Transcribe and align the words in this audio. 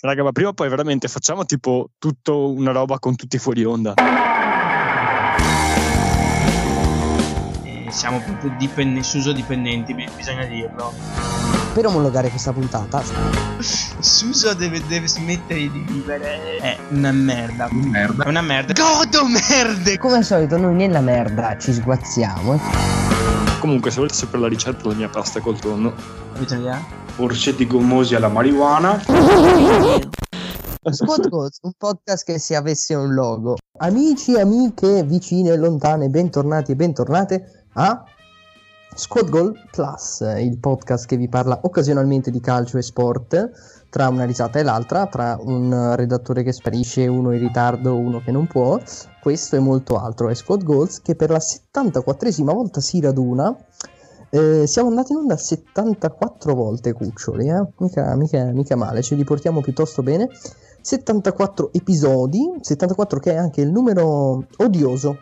Raga, 0.00 0.22
ma 0.22 0.30
prima 0.30 0.50
o 0.50 0.52
poi 0.52 0.68
veramente 0.68 1.08
facciamo 1.08 1.44
tipo 1.44 1.90
tutto 1.98 2.52
una 2.52 2.70
roba 2.70 3.00
con 3.00 3.16
tutti 3.16 3.36
fuori 3.36 3.64
onda. 3.64 3.94
Eh, 7.64 7.86
siamo 7.90 8.20
proprio 8.20 8.54
dipen- 8.56 9.02
Suso 9.02 9.32
dipendenti, 9.32 9.94
bi- 9.94 10.08
bisogna 10.14 10.44
dirlo. 10.44 10.92
Per 11.74 11.84
omologare 11.86 12.28
questa 12.28 12.52
puntata, 12.52 13.02
Suso 13.58 14.54
deve, 14.54 14.80
deve 14.86 15.08
smettere 15.08 15.68
di 15.68 15.84
vivere. 15.88 16.58
È 16.58 16.78
una 16.90 17.10
merda. 17.10 17.66
Merda. 17.72 18.22
È 18.22 18.28
una 18.28 18.40
merda. 18.42 18.72
Godo 18.74 19.26
merde! 19.26 19.98
come 19.98 20.18
al 20.18 20.24
solito, 20.24 20.56
noi 20.58 20.74
nella 20.76 21.00
merda 21.00 21.58
ci 21.58 21.72
sguazziamo. 21.72 22.60
Comunque, 23.58 23.90
se 23.90 23.96
volete 23.96 24.14
sapere 24.14 24.42
la 24.42 24.48
ricetta 24.48 24.82
della 24.82 24.94
mia 24.94 25.08
pasta 25.08 25.40
col 25.40 25.58
tonno, 25.58 25.92
Avete 26.36 26.54
un'idea? 26.54 27.06
Orsetti 27.20 27.66
gommosi 27.66 28.14
alla 28.14 28.28
marijuana. 28.28 28.96
Squad 30.88 31.28
Goals, 31.28 31.58
un 31.62 31.72
podcast 31.76 32.24
che 32.24 32.38
se 32.38 32.54
avesse 32.54 32.94
un 32.94 33.12
logo. 33.12 33.56
Amici, 33.78 34.38
amiche, 34.38 35.02
vicine 35.02 35.50
e 35.50 35.56
lontane, 35.56 36.08
bentornati 36.10 36.70
e 36.72 36.76
bentornate 36.76 37.64
a 37.72 38.04
Squad 38.94 39.30
Goal 39.30 39.52
Plus, 39.72 40.20
il 40.38 40.58
podcast 40.60 41.06
che 41.06 41.16
vi 41.16 41.28
parla 41.28 41.58
occasionalmente 41.60 42.30
di 42.30 42.38
calcio 42.40 42.78
e 42.78 42.82
sport, 42.82 43.50
tra 43.90 44.08
una 44.08 44.24
risata 44.24 44.60
e 44.60 44.62
l'altra, 44.62 45.06
tra 45.06 45.36
un 45.40 45.96
redattore 45.96 46.44
che 46.44 46.52
sparisce, 46.52 47.08
uno 47.08 47.32
in 47.32 47.40
ritardo, 47.40 47.96
uno 47.96 48.20
che 48.20 48.30
non 48.30 48.46
può. 48.46 48.80
Questo 49.20 49.56
e 49.56 49.58
molto 49.58 49.98
altro 49.98 50.28
è 50.28 50.34
Squad 50.34 50.62
Goals 50.62 51.02
che 51.02 51.16
per 51.16 51.30
la 51.30 51.40
74esima 51.40 52.52
volta 52.52 52.80
si 52.80 53.00
raduna. 53.00 53.56
Eh, 54.30 54.66
siamo 54.66 54.90
andati 54.90 55.12
in 55.12 55.18
onda 55.18 55.38
74 55.38 56.54
volte, 56.54 56.92
cuccioli, 56.92 57.48
eh? 57.48 57.66
mica, 57.78 58.14
mica, 58.14 58.44
mica 58.52 58.76
male, 58.76 59.00
ce 59.00 59.14
li 59.14 59.24
portiamo 59.24 59.62
piuttosto 59.62 60.02
bene. 60.02 60.28
74 60.80 61.72
episodi, 61.72 62.46
74 62.60 63.20
che 63.20 63.32
è 63.32 63.36
anche 63.36 63.62
il 63.62 63.70
numero 63.70 64.44
odioso. 64.58 65.18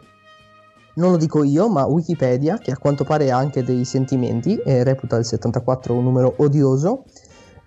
Non 0.95 1.13
lo 1.13 1.17
dico 1.19 1.45
io, 1.45 1.69
ma 1.69 1.87
Wikipedia, 1.87 2.59
che 2.59 2.73
a 2.73 2.79
quanto 2.79 3.05
pare 3.05 3.31
ha 3.31 3.37
anche 3.37 3.63
dei 3.63 3.85
sentimenti 3.85 4.57
e 4.57 4.83
reputa 4.83 5.17
il 5.17 5.25
74 5.25 5.95
un 5.95 6.03
numero 6.03 6.35
odioso. 6.39 7.05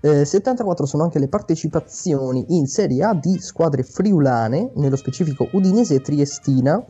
Eh, 0.02 0.26
74 0.26 0.86
sono 0.86 1.04
anche 1.04 1.20
le 1.20 1.28
partecipazioni 1.28 2.46
in 2.50 2.68
Serie 2.68 3.04
A 3.04 3.14
di 3.14 3.40
squadre 3.40 3.84
friulane, 3.84 4.72
nello 4.76 4.96
specifico 4.96 5.48
Udinese 5.54 5.96
e 5.96 6.02
Triestina. 6.02 6.84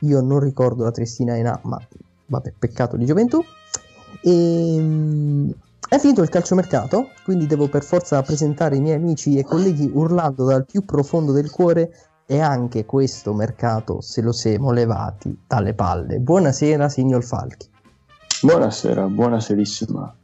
Io 0.00 0.20
non 0.20 0.38
ricordo 0.38 0.84
la 0.84 0.90
Triestina 0.90 1.36
in 1.36 1.46
A, 1.46 1.60
ma 1.64 1.78
vabbè, 2.26 2.54
peccato 2.58 2.96
di 2.96 3.04
gioventù. 3.04 3.42
E, 4.20 5.54
è 5.88 5.98
finito 5.98 6.22
il 6.22 6.28
calciomercato, 6.28 7.10
quindi 7.24 7.46
devo 7.46 7.68
per 7.68 7.82
forza 7.82 8.22
presentare 8.22 8.76
i 8.76 8.80
miei 8.80 8.96
amici 8.96 9.36
e 9.36 9.44
colleghi 9.44 9.90
urlando 9.92 10.44
dal 10.44 10.64
più 10.64 10.84
profondo 10.84 11.32
del 11.32 11.50
cuore 11.50 11.92
e 12.26 12.40
anche 12.40 12.86
questo 12.86 13.34
mercato 13.34 14.00
se 14.00 14.22
lo 14.22 14.32
siamo 14.32 14.70
levati 14.70 15.38
dalle 15.46 15.74
palle. 15.74 16.18
Buonasera, 16.18 16.88
signor 16.88 17.22
Falchi. 17.24 17.68
Buonasera, 18.40 19.06
buonaserissima. 19.06 20.14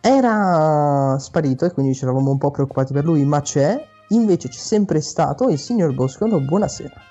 Era 0.00 1.16
sparito 1.20 1.64
e 1.64 1.70
quindi 1.70 1.94
ci 1.94 2.02
eravamo 2.02 2.32
un 2.32 2.38
po' 2.38 2.50
preoccupati 2.50 2.92
per 2.92 3.04
lui, 3.04 3.24
ma 3.24 3.40
c'è. 3.40 3.80
Invece 4.08 4.48
c'è 4.48 4.58
sempre 4.58 5.00
stato 5.00 5.48
il 5.48 5.58
signor 5.58 5.94
Boscolo. 5.94 6.40
Buonasera. 6.40 7.10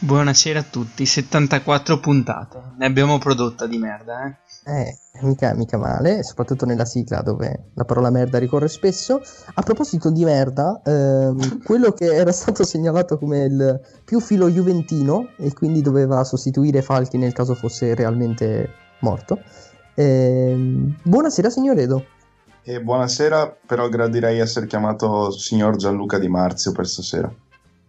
Buonasera 0.00 0.60
a 0.60 0.62
tutti, 0.62 1.04
74 1.04 1.98
puntate. 1.98 2.60
Ne 2.78 2.86
abbiamo 2.86 3.18
prodotta 3.18 3.66
di 3.66 3.78
merda, 3.78 4.26
eh. 4.26 4.36
Eh, 4.64 4.96
mica, 5.22 5.52
mica 5.54 5.76
male, 5.76 6.22
soprattutto 6.22 6.64
nella 6.66 6.84
sigla 6.84 7.20
dove 7.20 7.70
la 7.74 7.84
parola 7.84 8.08
merda 8.08 8.38
ricorre 8.38 8.68
spesso. 8.68 9.20
A 9.54 9.62
proposito 9.62 10.12
di 10.12 10.24
merda, 10.24 10.80
ehm, 10.84 11.62
quello 11.66 11.90
che 11.90 12.14
era 12.14 12.30
stato 12.30 12.62
segnalato 12.62 13.18
come 13.18 13.42
il 13.46 13.80
più 14.04 14.20
filo 14.20 14.48
juventino 14.48 15.30
e 15.36 15.52
quindi 15.52 15.82
doveva 15.82 16.22
sostituire 16.22 16.80
Falchi 16.80 17.18
nel 17.18 17.32
caso 17.32 17.54
fosse 17.54 17.92
realmente 17.96 18.70
morto. 19.00 19.40
Ehm, 19.96 20.94
buonasera 21.02 21.50
signor 21.50 21.76
Edo. 21.76 22.04
E 22.62 22.80
buonasera, 22.80 23.56
però 23.66 23.88
gradirei 23.88 24.38
essere 24.38 24.68
chiamato 24.68 25.32
signor 25.32 25.74
Gianluca 25.74 26.20
Di 26.20 26.28
Marzio 26.28 26.70
per 26.70 26.86
stasera. 26.86 27.34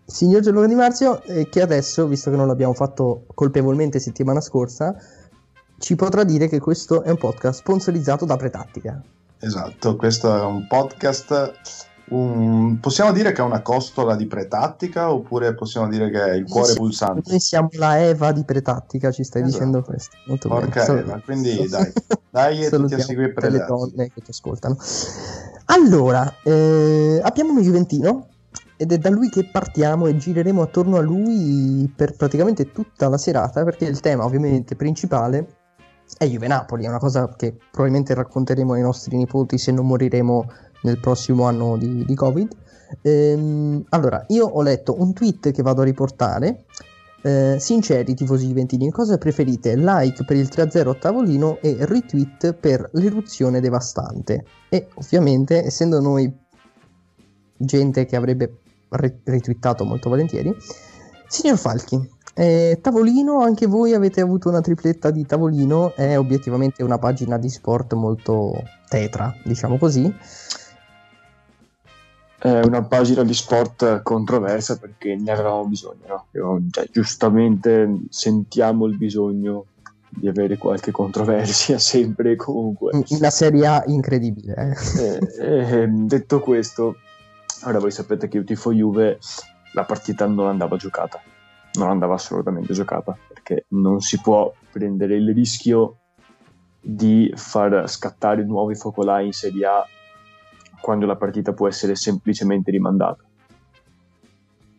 Signor 0.09 0.42
Gianluca 0.42 0.66
Di 0.68 0.74
Marzio, 0.75 1.22
eh, 1.24 1.47
che 1.50 1.62
adesso, 1.62 2.08
visto 2.08 2.31
che 2.31 2.36
non 2.36 2.47
l'abbiamo 2.47 2.74
fatto 2.74 3.25
colpevolmente 3.36 4.00
settimana 4.00 4.42
scorsa, 4.42 4.96
ci 5.78 5.96
potrà 5.96 6.24
dire 6.24 6.47
che 6.47 6.59
questo 6.59 7.03
è 7.03 7.09
un 7.09 7.18
podcast 7.18 7.59
sponsorizzato 7.59 8.25
da 8.25 8.36
Pretattica. 8.36 9.02
Esatto, 9.40 9.96
questo 9.96 10.36
è 10.36 10.42
un 10.42 10.66
podcast. 10.68 11.52
un- 12.12 12.80
Possiamo 12.81 13.12
dire 13.12 13.31
che 13.34 13.42
è 13.42 13.46
una 13.46 13.62
costola 13.62 14.16
di 14.16 14.25
pretattica 14.25 15.12
oppure 15.14 15.53
possiamo 15.53 15.88
dire 15.88 16.09
che 16.09 16.24
è 16.24 16.31
il 16.34 16.46
cuore 16.46 16.72
Sì, 16.72 16.78
pulsante? 16.78 17.30
Noi 17.30 17.40
siamo 17.40 17.70
la 17.74 18.02
Eva 18.02 18.31
di 18.31 18.44
Pretattica, 18.44 19.12
ci 19.12 19.24
stai 19.24 19.44
Esatto. 19.44 19.58
dicendo 19.58 19.84
questo. 19.84 20.18
Molto 20.26 20.50
Porca 20.50 20.86
bene. 20.88 21.00
Eva, 21.02 21.22
quindi 21.24 21.68
dai, 21.70 21.94
dai 22.31 22.66
e 22.66 22.70
tutti 22.72 22.96
a 22.96 23.00
seguire 23.00 23.31
tutte 23.31 23.50
le 23.52 23.64
donne 23.64 24.08
che 24.12 24.22
ci 24.24 24.31
ascoltano. 24.31 24.76
Allora, 25.66 26.34
eh, 26.44 27.22
abbiamo 27.24 27.52
uno 27.52 27.62
Juventino 27.62 28.26
ed 28.81 28.94
è 28.94 28.97
da 28.97 29.09
lui 29.09 29.28
che 29.28 29.44
partiamo 29.44 30.07
e 30.07 30.16
gireremo 30.16 30.62
attorno 30.62 30.95
a 30.95 31.01
lui 31.01 31.91
per 31.94 32.16
praticamente 32.16 32.72
tutta 32.72 33.09
la 33.09 33.17
serata 33.17 33.66
perché 33.66 33.84
il 33.84 34.00
tema 34.00 34.23
ovviamente 34.23 34.78
principale 34.78 35.57
è 36.17 36.25
Juve 36.25 36.47
Napoli, 36.47 36.85
è 36.85 36.88
una 36.88 36.97
cosa 36.97 37.28
che 37.35 37.57
probabilmente 37.72 38.13
racconteremo 38.13 38.72
ai 38.72 38.81
nostri 38.81 39.17
nipoti 39.17 39.57
se 39.57 39.73
non 39.73 39.85
moriremo 39.85 40.50
nel 40.84 40.97
prossimo 40.97 41.44
anno 41.44 41.75
di, 41.75 42.06
di 42.06 42.16
Covid. 42.16 42.56
Ehm, 43.01 43.84
allora, 43.90 44.23
io 44.29 44.45
ho 44.45 44.62
letto 44.62 44.96
un 44.97 45.11
tweet 45.11 45.51
che 45.51 45.61
vado 45.61 45.81
a 45.81 45.84
riportare. 45.84 46.63
Eh, 47.22 47.57
sinceri 47.59 48.13
tifosi 48.13 48.47
juventini, 48.47 48.90
cosa 48.91 49.17
preferite? 49.17 49.75
Like 49.75 50.23
per 50.23 50.38
il 50.38 50.47
3-0 50.50 50.88
a 50.88 50.94
tavolino 50.94 51.59
e 51.59 51.75
retweet 51.81 52.53
per 52.53 52.90
l'eruzione 52.94 53.59
devastante. 53.59 54.46
E 54.69 54.88
ovviamente, 54.96 55.66
essendo 55.66 56.00
noi 56.00 56.34
gente 57.57 58.06
che 58.06 58.16
avrebbe 58.16 58.46
re- 58.46 58.69
retweetato 58.90 59.86
molto 59.86 60.10
volentieri, 60.10 60.56
signor 61.28 61.58
Falchi, 61.58 62.18
eh, 62.34 62.80
Tavolino, 62.82 63.42
anche 63.42 63.66
voi 63.66 63.94
avete 63.94 64.22
avuto 64.22 64.48
una 64.50 64.62
tripletta 64.62 65.12
di 65.12 65.26
Tavolino, 65.26 65.94
è 65.96 66.18
obiettivamente 66.18 66.84
una 66.84 66.98
pagina 66.98 67.38
di 67.38 67.50
sport 67.50 67.94
molto 67.94 68.64
tetra, 68.88 69.36
diciamo 69.44 69.78
così. 69.78 70.14
È 72.42 72.62
una 72.62 72.84
pagina 72.84 73.24
di 73.24 73.34
sport 73.34 74.02
controversa 74.02 74.78
perché 74.78 75.16
ne 75.18 75.32
avevamo 75.32 75.66
bisogno, 75.66 76.06
no? 76.08 76.26
Io- 76.32 76.62
cioè, 76.72 76.88
giustamente 76.90 78.04
sentiamo 78.08 78.86
il 78.86 78.96
bisogno 78.96 79.66
di 80.08 80.30
avere 80.30 80.58
qualche 80.58 80.92
controversia 80.92 81.78
sempre 81.80 82.32
e 82.32 82.36
comunque. 82.38 83.04
Una 83.10 83.30
Serie 83.30 83.68
A 83.68 83.84
incredibile. 83.88 84.78
eh. 84.98 85.20
Eh, 85.40 85.82
eh, 85.82 85.88
detto 85.88 86.40
questo, 86.40 86.96
ora 87.66 87.80
voi 87.80 87.92
sapete 87.92 88.28
che 88.28 88.38
io 88.38 88.44
tifo 88.44 88.72
Juve, 88.72 89.20
la 89.74 89.84
partita 89.84 90.25
non 90.25 90.47
andava 90.47 90.75
giocata, 90.78 91.22
non 91.74 91.90
andava 91.90 92.16
assolutamente 92.16 92.74
giocata, 92.74 93.18
perché 93.28 93.66
non 93.70 94.00
si 94.00 94.20
può 94.22 94.52
prendere 94.72 95.16
il 95.16 95.34
rischio 95.34 95.97
di 96.81 97.31
far 97.36 97.90
scattare 97.90 98.44
nuovi 98.44 98.75
focolai 98.75 99.28
in 99.28 99.34
Serie 99.34 99.66
A 99.66 99.86
quando 100.80 101.06
la 101.06 101.18
partita 101.18 101.53
può 101.53 101.68
essere 101.68 101.96
semplicemente 101.96 102.72
rimandata. 102.72 103.24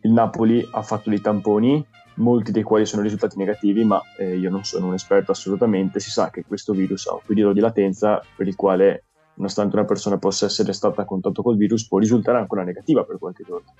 Il 0.01 0.11
Napoli 0.11 0.67
ha 0.71 0.81
fatto 0.81 1.09
dei 1.09 1.21
tamponi, 1.21 1.85
molti 2.15 2.51
dei 2.51 2.63
quali 2.63 2.85
sono 2.87 3.03
risultati 3.03 3.37
negativi, 3.37 3.83
ma 3.83 4.01
eh, 4.17 4.35
io 4.35 4.49
non 4.49 4.63
sono 4.63 4.87
un 4.87 4.95
esperto 4.95 5.31
assolutamente, 5.31 5.99
si 5.99 6.09
sa 6.09 6.31
che 6.31 6.43
questo 6.43 6.73
virus 6.73 7.05
ha 7.05 7.13
un 7.13 7.21
periodo 7.23 7.53
di 7.53 7.59
latenza 7.59 8.19
per 8.35 8.47
il 8.47 8.55
quale 8.55 9.05
nonostante 9.41 9.75
una 9.75 9.85
persona 9.85 10.17
possa 10.17 10.45
essere 10.45 10.71
stata 10.71 11.01
a 11.01 11.05
contatto 11.05 11.41
col 11.41 11.57
virus, 11.57 11.87
può 11.87 11.97
risultare 11.97 12.37
ancora 12.37 12.63
negativa 12.63 13.03
per 13.03 13.17
qualche 13.17 13.43
giorno. 13.43 13.73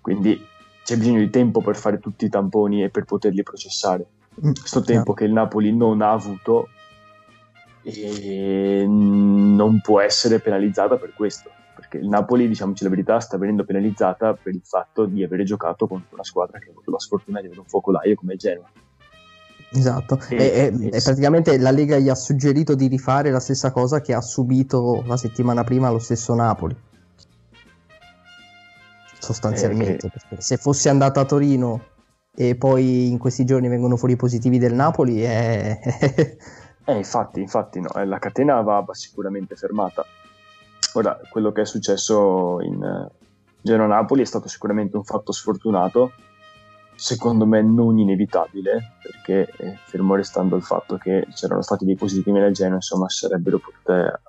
Quindi 0.00 0.44
c'è 0.84 0.96
bisogno 0.96 1.20
di 1.20 1.30
tempo 1.30 1.60
per 1.60 1.76
fare 1.76 2.00
tutti 2.00 2.24
i 2.24 2.28
tamponi 2.28 2.82
e 2.82 2.90
per 2.90 3.04
poterli 3.04 3.42
processare. 3.44 4.06
Mm, 4.44 4.52
Questo 4.52 4.82
tempo 4.82 5.14
che 5.14 5.24
il 5.24 5.32
Napoli 5.32 5.74
non 5.74 6.02
ha 6.02 6.10
avuto 6.10 6.68
e 7.82 8.84
non 8.86 9.80
può 9.80 10.00
essere 10.00 10.40
penalizzata 10.40 10.96
per 10.96 11.14
questo. 11.14 11.50
Perché 11.76 11.98
il 11.98 12.08
Napoli, 12.08 12.48
diciamoci 12.48 12.82
la 12.82 12.90
verità, 12.90 13.20
sta 13.20 13.38
venendo 13.38 13.64
penalizzata 13.64 14.34
per 14.34 14.54
il 14.54 14.62
fatto 14.64 15.04
di 15.04 15.22
avere 15.22 15.44
giocato 15.44 15.86
contro 15.86 16.14
una 16.14 16.24
squadra 16.24 16.58
che 16.58 16.68
ha 16.68 16.70
avuto 16.72 16.90
la 16.90 16.98
sfortuna 16.98 17.40
di 17.40 17.46
avere 17.46 17.60
un 17.60 17.66
focolaio 17.66 18.14
come 18.16 18.32
il 18.32 18.38
Genoa. 18.38 18.68
Esatto, 19.72 20.18
E- 20.30 20.36
e, 20.36 20.72
e- 20.80 20.86
e- 20.92 21.02
praticamente 21.02 21.58
la 21.58 21.70
Lega 21.70 21.98
gli 21.98 22.08
ha 22.08 22.14
suggerito 22.14 22.74
di 22.74 22.86
rifare 22.86 23.30
la 23.30 23.40
stessa 23.40 23.72
cosa 23.72 24.00
che 24.00 24.14
ha 24.14 24.20
subito 24.20 25.02
la 25.06 25.16
settimana 25.16 25.64
prima 25.64 25.90
lo 25.90 25.98
stesso 25.98 26.34
Napoli. 26.34 26.76
Sostanzialmente, 29.18 30.06
Eh, 30.06 30.10
perché 30.10 30.40
se 30.40 30.56
fosse 30.56 30.88
andato 30.88 31.18
a 31.20 31.24
Torino 31.24 31.84
e 32.34 32.54
poi 32.54 33.08
in 33.10 33.18
questi 33.18 33.44
giorni 33.44 33.68
vengono 33.68 33.96
fuori 33.96 34.14
i 34.14 34.16
positivi 34.16 34.58
del 34.58 34.74
Napoli, 34.74 35.22
è... 35.22 35.78
Eh, 36.88 36.96
infatti, 36.96 37.40
infatti 37.40 37.80
no, 37.80 37.92
eh, 37.94 38.06
la 38.06 38.20
catena 38.20 38.60
va, 38.60 38.78
va 38.78 38.94
sicuramente 38.94 39.56
fermata. 39.56 40.06
Ora, 40.92 41.18
quello 41.28 41.50
che 41.50 41.62
è 41.62 41.66
successo 41.66 42.60
in 42.60 42.80
eh, 42.80 43.10
Genoa-Napoli 43.60 44.22
è 44.22 44.24
stato 44.24 44.46
sicuramente 44.46 44.96
un 44.96 45.02
fatto 45.02 45.32
sfortunato, 45.32 46.12
secondo 46.96 47.46
me 47.46 47.62
non 47.62 47.98
inevitabile, 47.98 48.96
perché 49.02 49.52
eh, 49.58 49.78
fermo 49.84 50.14
restando 50.14 50.56
il 50.56 50.62
fatto 50.62 50.96
che 50.96 51.26
c'erano 51.34 51.62
stati 51.62 51.84
dei 51.84 51.94
positivi 51.94 52.32
nel 52.32 52.52
Genoa, 52.52 52.76
insomma, 52.76 53.08
sarebbero 53.08 53.58
potute, 53.58 54.20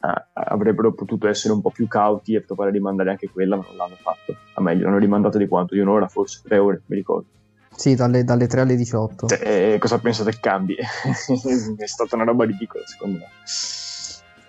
eh, 0.00 0.24
avrebbero 0.32 0.94
potuto 0.94 1.28
essere 1.28 1.52
un 1.52 1.60
po' 1.60 1.70
più 1.70 1.88
cauti 1.88 2.34
e 2.34 2.42
provare 2.42 2.70
a 2.70 2.72
rimandare 2.72 3.10
anche 3.10 3.28
quella, 3.28 3.56
ma 3.56 3.64
non 3.66 3.76
l'hanno 3.76 3.96
fatto. 3.96 4.34
A 4.54 4.62
meglio, 4.62 4.84
l'hanno 4.84 4.98
rimandato 4.98 5.38
di 5.38 5.48
quanto? 5.48 5.74
Di 5.74 5.80
un'ora, 5.80 6.08
forse 6.08 6.40
tre 6.42 6.58
ore, 6.58 6.82
mi 6.86 6.96
ricordo. 6.96 7.26
Sì, 7.74 7.94
dalle, 7.94 8.22
dalle 8.22 8.46
3 8.46 8.60
alle 8.60 8.76
18. 8.76 9.26
Cioè, 9.26 9.72
eh, 9.74 9.78
cosa 9.78 9.98
pensate 9.98 10.30
che 10.30 10.40
cambi? 10.40 10.76
è 10.76 11.86
stata 11.86 12.14
una 12.14 12.24
roba 12.24 12.44
ridicola, 12.44 12.84
secondo 12.86 13.18
me. 13.18 13.26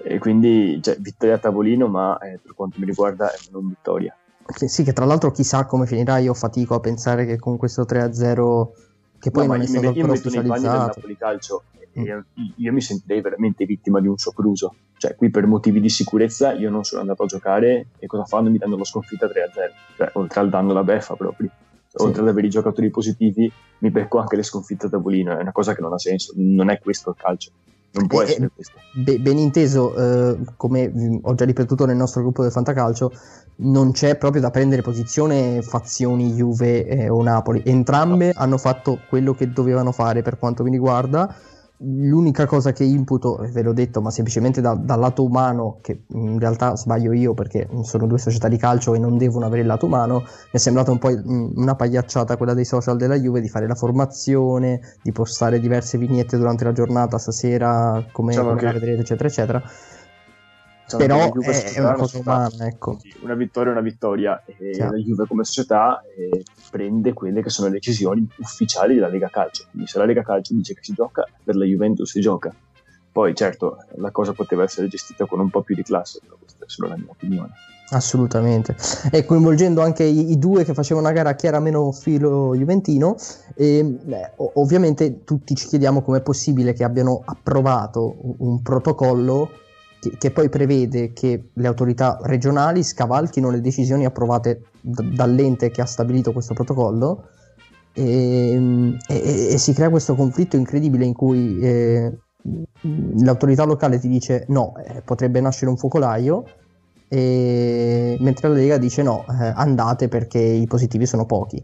E 0.05 0.19
quindi, 0.19 0.79
cioè, 0.81 0.97
vittoria 0.99 1.35
a 1.35 1.39
tavolino, 1.39 1.87
ma 1.87 2.17
eh, 2.19 2.39
per 2.43 2.53
quanto 2.53 2.79
mi 2.79 2.85
riguarda 2.85 3.31
è 3.31 3.37
non 3.51 3.69
vittoria. 3.69 4.15
Che, 4.45 4.67
sì, 4.67 4.83
che 4.83 4.93
tra 4.93 5.05
l'altro 5.05 5.31
chissà 5.31 5.65
come 5.65 5.85
finirà. 5.85 6.17
Io 6.17 6.33
fatico 6.33 6.75
a 6.75 6.79
pensare 6.79 7.25
che 7.25 7.37
con 7.37 7.57
questo 7.57 7.83
3-0, 7.85 8.71
che 9.19 9.31
poi 9.31 9.47
No, 9.47 9.53
non 9.53 9.61
è 9.61 9.65
stato 9.67 9.89
mi- 9.91 9.97
io 9.97 10.07
metto 10.07 10.29
nei 10.29 10.43
panni 10.43 10.61
del. 10.61 10.71
Napoli 10.71 11.17
Calcio 11.17 11.63
Mm. 11.95 12.03
io, 12.05 12.25
io 12.57 12.73
mi 12.73 12.81
sentirei 12.81 13.21
veramente 13.21 13.65
vittima 13.65 14.01
di 14.01 14.07
un 14.07 14.17
sopruso. 14.17 14.73
Cioè, 14.97 15.15
qui 15.15 15.29
per 15.29 15.45
motivi 15.45 15.79
di 15.79 15.89
sicurezza 15.89 16.51
io 16.53 16.71
non 16.71 16.83
sono 16.83 17.01
andato 17.01 17.21
a 17.23 17.25
giocare 17.27 17.87
e 17.99 18.07
cosa 18.07 18.25
fanno? 18.25 18.49
Mi 18.49 18.57
danno 18.57 18.77
la 18.77 18.83
sconfitta 18.83 19.27
3-0. 19.27 19.73
Cioè, 19.97 20.09
oltre 20.13 20.39
al 20.39 20.49
danno 20.49 20.73
la 20.73 20.83
beffa 20.83 21.15
proprio. 21.15 21.51
Sì. 21.87 22.03
Oltre 22.03 22.23
ad 22.23 22.29
avere 22.29 22.47
i 22.47 22.49
giocatori 22.49 22.89
positivi, 22.89 23.51
mi 23.79 23.91
becco 23.91 24.17
anche 24.17 24.35
le 24.35 24.41
sconfitte 24.41 24.87
a 24.87 24.89
tavolino. 24.89 25.37
È 25.37 25.41
una 25.41 25.51
cosa 25.51 25.75
che 25.75 25.81
non 25.81 25.93
ha 25.93 25.99
senso. 25.99 26.33
Non 26.35 26.71
è 26.71 26.79
questo 26.79 27.11
il 27.11 27.15
calcio. 27.15 27.51
Non 27.93 28.07
può 28.07 28.23
essere 28.23 28.49
questo. 28.53 28.79
Be- 28.91 29.19
ben 29.19 29.37
inteso, 29.37 29.95
eh, 29.95 30.37
come 30.57 31.19
ho 31.21 31.35
già 31.35 31.45
ripetuto 31.45 31.85
nel 31.85 31.95
nostro 31.95 32.21
gruppo 32.21 32.41
del 32.41 32.51
Fantacalcio, 32.51 33.11
non 33.57 33.91
c'è 33.91 34.17
proprio 34.17 34.41
da 34.41 34.49
prendere 34.49 34.81
posizione 34.81 35.61
fazioni 35.61 36.33
Juve 36.33 36.87
eh, 36.87 37.09
o 37.09 37.21
Napoli. 37.21 37.61
Entrambe 37.65 38.31
hanno 38.33 38.57
fatto 38.57 38.99
quello 39.07 39.33
che 39.33 39.51
dovevano 39.51 39.91
fare 39.91 40.23
per 40.23 40.39
quanto 40.39 40.63
mi 40.63 40.71
riguarda. 40.71 41.35
L'unica 41.79 42.45
cosa 42.45 42.71
che 42.71 42.83
imputo, 42.85 43.45
ve 43.51 43.61
l'ho 43.61 43.73
detto, 43.73 43.99
ma 43.99 44.09
semplicemente 44.09 44.61
da- 44.61 44.75
dal 44.75 44.99
lato 44.99 45.23
umano, 45.25 45.79
che 45.81 46.03
in 46.09 46.39
realtà 46.39 46.75
sbaglio 46.77 47.11
io 47.11 47.33
perché 47.33 47.67
sono 47.81 48.07
due 48.07 48.19
società 48.19 48.47
di 48.47 48.57
calcio 48.57 48.93
e 48.93 48.99
non 48.99 49.17
devono 49.17 49.45
avere 49.45 49.61
il 49.61 49.67
lato 49.67 49.87
umano, 49.87 50.19
mi 50.19 50.25
è 50.51 50.57
sembrata 50.57 50.91
un 50.91 50.99
po' 50.99 51.09
mm, 51.09 51.51
una 51.55 51.75
pagliacciata 51.75 52.37
quella 52.37 52.53
dei 52.53 52.63
social 52.63 52.95
della 52.95 53.15
Juve 53.15 53.41
di 53.41 53.49
fare 53.49 53.67
la 53.67 53.75
formazione, 53.75 54.79
di 55.01 55.11
postare 55.11 55.59
diverse 55.59 55.97
vignette 55.97 56.37
durante 56.37 56.63
la 56.63 56.71
giornata, 56.71 57.17
stasera 57.17 58.05
come, 58.11 58.29
Diciamo 58.29 58.49
come 58.49 58.59
che- 58.59 58.65
la 58.65 58.71
vedrete, 58.73 59.01
eccetera, 59.01 59.27
eccetera. 59.27 59.63
Però 60.97 61.31
è- 61.41 61.73
è 61.73 61.79
una 61.79 61.93
cosa 61.93 62.17
umana, 62.19 62.65
ecco. 62.67 62.97
Sì, 62.99 63.13
Una 63.21 63.35
vittoria 63.35 63.69
è 63.69 63.73
una 63.73 63.83
vittoria 63.83 64.43
e 64.45 64.71
Chiaro. 64.71 64.91
la 64.91 64.97
Juve 64.97 65.25
come 65.27 65.43
società 65.43 66.01
eh, 66.15 66.43
prende 66.69 67.13
quelle 67.13 67.41
che 67.41 67.49
sono 67.49 67.67
le 67.67 67.73
decisioni 67.75 68.27
ufficiali 68.37 68.95
della 68.95 69.07
Lega 69.07 69.29
Calcio. 69.29 69.65
Quindi 69.69 69.87
se 69.87 69.97
la 69.97 70.05
Lega 70.05 70.21
Calcio 70.23 70.53
dice 70.53 70.73
che 70.73 70.83
si 70.83 70.93
gioca, 70.93 71.27
per 71.43 71.55
la 71.55 71.65
Juventus 71.65 72.09
si 72.11 72.19
gioca. 72.19 72.53
Poi 73.11 73.33
certo 73.35 73.77
la 73.97 74.11
cosa 74.11 74.33
poteva 74.33 74.63
essere 74.63 74.87
gestita 74.87 75.25
con 75.25 75.39
un 75.39 75.49
po' 75.49 75.61
più 75.61 75.75
di 75.75 75.83
classe, 75.83 76.19
però 76.23 76.35
questa 76.39 76.65
è 76.65 76.67
solo 76.67 76.89
la 76.89 76.95
mia 76.97 77.09
opinione. 77.09 77.51
Assolutamente, 77.89 78.75
e 79.11 79.23
coinvolgendo 79.23 79.81
anche 79.81 80.03
i, 80.03 80.31
i 80.31 80.39
due 80.39 80.63
che 80.63 80.73
facevano 80.73 81.05
una 81.05 81.15
gara 81.15 81.29
a 81.29 81.35
era 81.39 81.59
meno 81.59 81.91
filo 81.91 82.55
juventino, 82.55 83.15
e, 83.55 83.83
beh, 83.83 84.31
ovviamente 84.55 85.23
tutti 85.23 85.53
ci 85.53 85.67
chiediamo 85.67 86.01
com'è 86.01 86.21
possibile 86.21 86.73
che 86.73 86.83
abbiano 86.83 87.21
approvato 87.23 88.15
un 88.39 88.63
protocollo 88.63 89.51
che, 90.03 90.17
che 90.17 90.31
poi 90.31 90.49
prevede 90.49 91.13
che 91.13 91.51
le 91.53 91.67
autorità 91.67 92.19
regionali 92.23 92.83
scavalchino 92.83 93.49
le 93.49 93.61
decisioni 93.61 94.05
approvate 94.05 94.63
d- 94.81 95.13
dall'ente 95.15 95.71
che 95.71 95.81
ha 95.81 95.85
stabilito 95.85 96.33
questo 96.33 96.53
protocollo 96.53 97.29
e, 97.93 98.97
e- 99.07 99.47
e 99.51 99.57
si 99.57 99.73
crea 99.73 99.89
questo 99.89 100.15
conflitto 100.15 100.57
incredibile 100.57 101.05
in 101.05 101.13
cui 101.13 101.57
eh, 101.59 102.11
l'autorità 103.19 103.63
locale 103.63 103.99
ti 103.99 104.09
dice 104.09 104.45
no, 104.49 104.73
eh, 104.85 105.01
potrebbe 105.01 105.39
nascere 105.39 105.71
un 105.71 105.77
focolaio 105.77 106.43
e- 107.07 108.17
mentre 108.19 108.49
la 108.49 108.55
Lega 108.55 108.77
dice 108.77 109.03
no, 109.03 109.25
eh, 109.29 109.53
andate 109.55 110.09
perché 110.09 110.39
i 110.39 110.67
positivi 110.67 111.05
sono 111.05 111.25
pochi. 111.25 111.63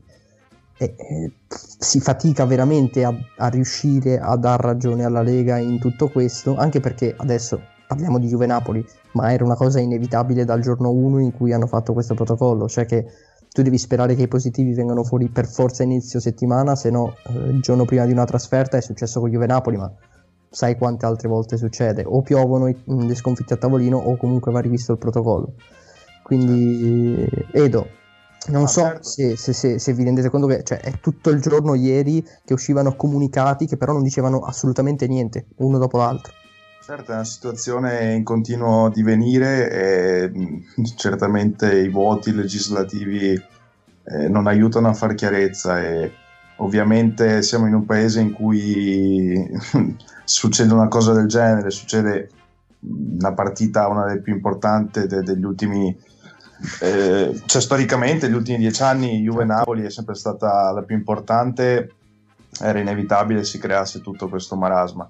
E, 0.81 0.95
eh, 0.97 1.33
si 1.79 1.99
fatica 1.99 2.45
veramente 2.45 3.03
a, 3.03 3.13
a 3.37 3.47
riuscire 3.49 4.17
a 4.17 4.37
dar 4.37 4.61
ragione 4.61 5.03
alla 5.03 5.21
Lega 5.21 5.57
in 5.57 5.77
tutto 5.79 6.07
questo, 6.09 6.55
anche 6.55 6.79
perché 6.79 7.13
adesso 7.17 7.59
parliamo 7.89 8.19
di 8.19 8.27
Juve 8.27 8.45
Napoli, 8.45 8.85
ma 9.13 9.33
era 9.33 9.43
una 9.43 9.55
cosa 9.55 9.79
inevitabile 9.79 10.45
dal 10.45 10.61
giorno 10.61 10.91
1 10.91 11.17
in 11.17 11.31
cui 11.31 11.53
hanno 11.53 11.65
fatto 11.65 11.91
questo 11.93 12.13
protocollo, 12.13 12.67
cioè 12.67 12.85
che 12.85 13.07
tu 13.51 13.63
devi 13.63 13.79
sperare 13.79 14.13
che 14.13 14.21
i 14.21 14.27
positivi 14.27 14.75
vengano 14.75 15.03
fuori 15.03 15.27
per 15.27 15.47
forza 15.47 15.81
inizio 15.81 16.19
settimana, 16.19 16.75
se 16.75 16.91
no 16.91 17.15
eh, 17.25 17.49
il 17.49 17.61
giorno 17.61 17.85
prima 17.85 18.05
di 18.05 18.11
una 18.11 18.25
trasferta 18.25 18.77
è 18.77 18.81
successo 18.81 19.19
con 19.19 19.31
Juve 19.31 19.47
Napoli, 19.47 19.77
ma 19.77 19.91
sai 20.51 20.77
quante 20.77 21.07
altre 21.07 21.29
volte 21.29 21.57
succede, 21.57 22.03
o 22.05 22.21
piovono 22.21 22.67
i- 22.67 22.77
mh, 22.85 23.07
le 23.07 23.15
sconfitte 23.15 23.55
a 23.55 23.57
tavolino 23.57 23.97
o 23.97 24.15
comunque 24.17 24.51
va 24.51 24.59
rivisto 24.59 24.91
il 24.91 24.99
protocollo. 24.99 25.53
Quindi 26.21 27.25
Edo, 27.53 27.87
non 28.49 28.63
Ah, 28.65 28.67
so 28.67 28.81
certo. 28.81 29.09
se, 29.09 29.35
se- 29.35 29.53
se- 29.53 29.79
se 29.79 29.93
vi 29.93 30.03
rendete 30.03 30.29
conto 30.29 30.45
che 30.45 30.61
cioè, 30.63 30.79
è 30.79 30.99
tutto 30.99 31.31
il 31.31 31.41
giorno 31.41 31.73
ieri 31.73 32.23
che 32.45 32.53
uscivano 32.53 32.95
comunicati 32.95 33.65
che 33.65 33.77
però 33.77 33.93
non 33.93 34.03
dicevano 34.03 34.41
assolutamente 34.41 35.07
niente, 35.07 35.47
uno 35.57 35.79
dopo 35.79 35.97
l'altro. 35.97 36.33
Certo, 36.89 37.11
è 37.11 37.13
una 37.13 37.23
situazione 37.23 38.15
in 38.15 38.23
continuo 38.23 38.89
divenire 38.89 39.69
e 39.69 40.27
mh, 40.27 40.85
certamente 40.97 41.81
i 41.81 41.87
vuoti 41.87 42.33
legislativi 42.33 43.33
eh, 43.35 44.27
non 44.27 44.47
aiutano 44.47 44.87
a 44.87 44.95
far 44.95 45.13
chiarezza 45.13 45.79
e 45.83 46.11
ovviamente 46.55 47.43
siamo 47.43 47.67
in 47.67 47.75
un 47.75 47.85
paese 47.85 48.21
in 48.21 48.33
cui 48.33 49.35
succede 50.25 50.73
una 50.73 50.87
cosa 50.87 51.13
del 51.13 51.27
genere, 51.27 51.69
succede 51.69 52.31
una 52.79 53.33
partita, 53.33 53.87
una 53.87 54.07
delle 54.07 54.21
più 54.21 54.33
importanti 54.33 55.05
de- 55.05 55.21
degli 55.21 55.43
ultimi, 55.43 55.95
eh, 56.81 57.39
cioè 57.45 57.61
storicamente 57.61 58.25
negli 58.25 58.37
ultimi 58.37 58.57
dieci 58.57 58.81
anni 58.81 59.21
Juve-Napoli 59.21 59.83
è 59.83 59.91
sempre 59.91 60.15
stata 60.15 60.71
la 60.71 60.81
più 60.81 60.95
importante, 60.95 61.93
era 62.59 62.79
inevitabile 62.79 63.43
si 63.43 63.59
creasse 63.59 64.01
tutto 64.01 64.27
questo 64.27 64.55
marasma. 64.55 65.07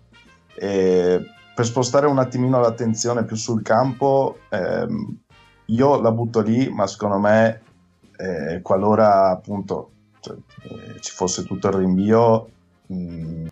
E 0.62 1.38
per 1.60 1.68
spostare 1.68 2.08
un 2.08 2.20
attimino 2.20 2.62
l'attenzione 2.62 3.26
più 3.26 3.36
sul 3.36 3.62
campo, 3.62 4.38
ehm, 4.48 5.18
io 5.66 6.00
la 6.00 6.10
butto 6.10 6.40
lì, 6.40 6.70
ma 6.70 6.88
secondo 6.88 7.20
me, 7.20 7.62
eh, 8.16 8.62
qualora 8.62 9.30
appunto 9.30 9.92
cioè, 10.22 10.38
eh, 10.38 11.02
ci 11.02 11.12
fosse 11.12 11.44
tutto 11.44 11.68
il 11.68 11.74
rinvio, 11.74 12.50
mh, 12.86 13.48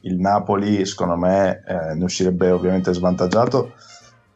il 0.00 0.18
Napoli, 0.18 0.84
secondo 0.84 1.16
me, 1.16 1.62
eh, 1.66 1.94
ne 1.94 2.04
uscirebbe 2.04 2.50
ovviamente 2.50 2.92
svantaggiato. 2.92 3.72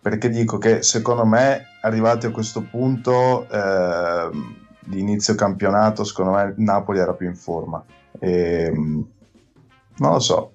Perché 0.01 0.31
dico 0.31 0.57
che 0.57 0.83
secondo 0.83 1.27
me, 1.27 1.67
arrivati 1.83 2.25
a 2.25 2.31
questo 2.31 2.63
punto 2.63 3.47
ehm, 3.51 4.55
di 4.87 4.99
inizio 4.99 5.35
campionato, 5.35 6.05
secondo 6.05 6.31
me 6.31 6.45
il 6.45 6.55
Napoli 6.57 7.01
era 7.01 7.13
più 7.13 7.27
in 7.27 7.37
forma. 7.37 7.85
E, 8.19 8.71
mh, 8.71 9.07
non 9.99 10.13
lo 10.13 10.21
so, 10.21 10.53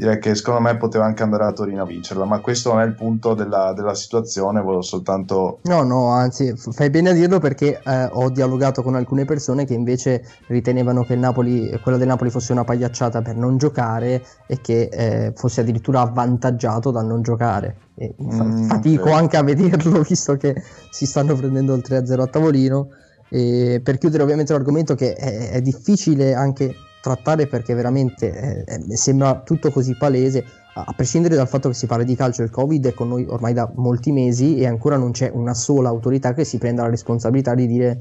direi 0.00 0.18
che 0.18 0.34
secondo 0.34 0.60
me 0.60 0.76
poteva 0.78 1.04
anche 1.04 1.22
andare 1.22 1.44
a 1.44 1.52
Torino 1.52 1.82
a 1.82 1.86
vincerla, 1.86 2.24
ma 2.24 2.40
questo 2.40 2.72
non 2.72 2.80
è 2.80 2.86
il 2.86 2.94
punto 2.94 3.34
della, 3.34 3.74
della 3.74 3.94
situazione, 3.94 4.62
volevo 4.62 4.80
soltanto... 4.80 5.58
No, 5.64 5.82
no, 5.82 6.08
anzi, 6.08 6.54
fai 6.56 6.88
bene 6.88 7.10
a 7.10 7.12
dirlo 7.12 7.38
perché 7.38 7.80
eh, 7.84 8.08
ho 8.10 8.30
dialogato 8.30 8.82
con 8.82 8.94
alcune 8.94 9.26
persone 9.26 9.66
che 9.66 9.74
invece 9.74 10.24
ritenevano 10.46 11.04
che 11.04 11.12
il 11.12 11.18
Napoli, 11.18 11.78
quella 11.82 11.98
del 11.98 12.08
Napoli 12.08 12.30
fosse 12.30 12.52
una 12.52 12.64
pagliacciata 12.64 13.20
per 13.20 13.36
non 13.36 13.58
giocare 13.58 14.24
e 14.46 14.60
che 14.62 14.88
eh, 14.90 15.32
fosse 15.36 15.60
addirittura 15.60 16.00
avvantaggiato 16.00 16.90
dal 16.90 17.04
non 17.04 17.20
giocare. 17.20 17.76
E 17.94 18.14
fa- 18.16 18.44
Mm, 18.44 18.68
fatico 18.68 19.08
ok. 19.10 19.14
anche 19.14 19.36
a 19.36 19.42
vederlo 19.42 20.00
visto 20.08 20.36
che 20.36 20.54
si 20.88 21.04
stanno 21.04 21.34
prendendo 21.34 21.74
il 21.74 21.84
3-0 21.86 22.20
a 22.20 22.26
tavolino. 22.26 22.88
E 23.28 23.80
per 23.84 23.98
chiudere 23.98 24.22
ovviamente 24.22 24.52
l'argomento 24.52 24.94
che 24.94 25.12
è, 25.12 25.50
è 25.50 25.60
difficile 25.60 26.34
anche 26.34 26.74
trattare 27.00 27.46
perché 27.46 27.74
veramente 27.74 28.64
eh, 28.66 28.76
eh, 28.90 28.96
sembra 28.96 29.40
tutto 29.44 29.70
così 29.70 29.96
palese, 29.96 30.44
a 30.74 30.92
prescindere 30.94 31.34
dal 31.34 31.48
fatto 31.48 31.68
che 31.68 31.74
si 31.74 31.86
parla 31.86 32.04
di 32.04 32.14
calcio, 32.14 32.42
il 32.42 32.50
Covid 32.50 32.86
è 32.86 32.94
con 32.94 33.08
noi 33.08 33.26
ormai 33.28 33.52
da 33.52 33.70
molti 33.74 34.12
mesi 34.12 34.56
e 34.56 34.66
ancora 34.66 34.96
non 34.96 35.10
c'è 35.10 35.30
una 35.32 35.54
sola 35.54 35.88
autorità 35.88 36.32
che 36.32 36.44
si 36.44 36.58
prenda 36.58 36.82
la 36.82 36.90
responsabilità 36.90 37.54
di 37.54 37.66
dire 37.66 37.98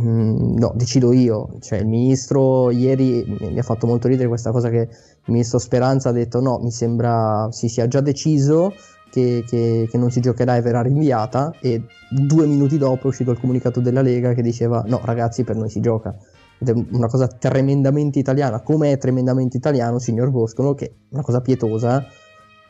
"Mm, 0.00 0.56
no, 0.56 0.72
decido 0.74 1.12
io. 1.12 1.50
Cioè 1.60 1.78
il 1.78 1.86
ministro 1.86 2.70
ieri 2.70 3.24
mi 3.38 3.58
ha 3.58 3.62
fatto 3.62 3.86
molto 3.86 4.08
ridere 4.08 4.28
questa 4.28 4.50
cosa 4.50 4.68
che 4.70 4.88
il 4.88 5.32
ministro 5.32 5.58
Speranza 5.58 6.08
ha 6.08 6.12
detto 6.12 6.40
no, 6.40 6.58
mi 6.62 6.70
sembra 6.72 7.48
si 7.52 7.68
sia 7.68 7.86
già 7.86 8.00
deciso 8.00 8.72
che, 9.10 9.44
che- 9.46 9.86
che 9.88 9.98
non 9.98 10.10
si 10.10 10.20
giocherà 10.20 10.56
e 10.56 10.60
verrà 10.62 10.82
rinviata 10.82 11.52
e 11.60 11.82
due 12.10 12.46
minuti 12.46 12.76
dopo 12.78 13.04
è 13.04 13.06
uscito 13.06 13.30
il 13.30 13.38
comunicato 13.38 13.80
della 13.80 14.02
Lega 14.02 14.32
che 14.34 14.42
diceva 14.42 14.82
no 14.86 15.00
ragazzi 15.04 15.44
per 15.44 15.54
noi 15.56 15.70
si 15.70 15.80
gioca 15.80 16.12
ed 16.58 16.68
è 16.68 16.72
una 16.92 17.08
cosa 17.08 17.26
tremendamente 17.26 18.18
italiana 18.18 18.60
come 18.60 18.92
è 18.92 18.98
tremendamente 18.98 19.56
italiano 19.56 19.98
signor 19.98 20.30
Boscolo 20.30 20.74
che 20.74 20.86
è 20.86 20.92
una 21.10 21.22
cosa 21.22 21.40
pietosa 21.40 22.06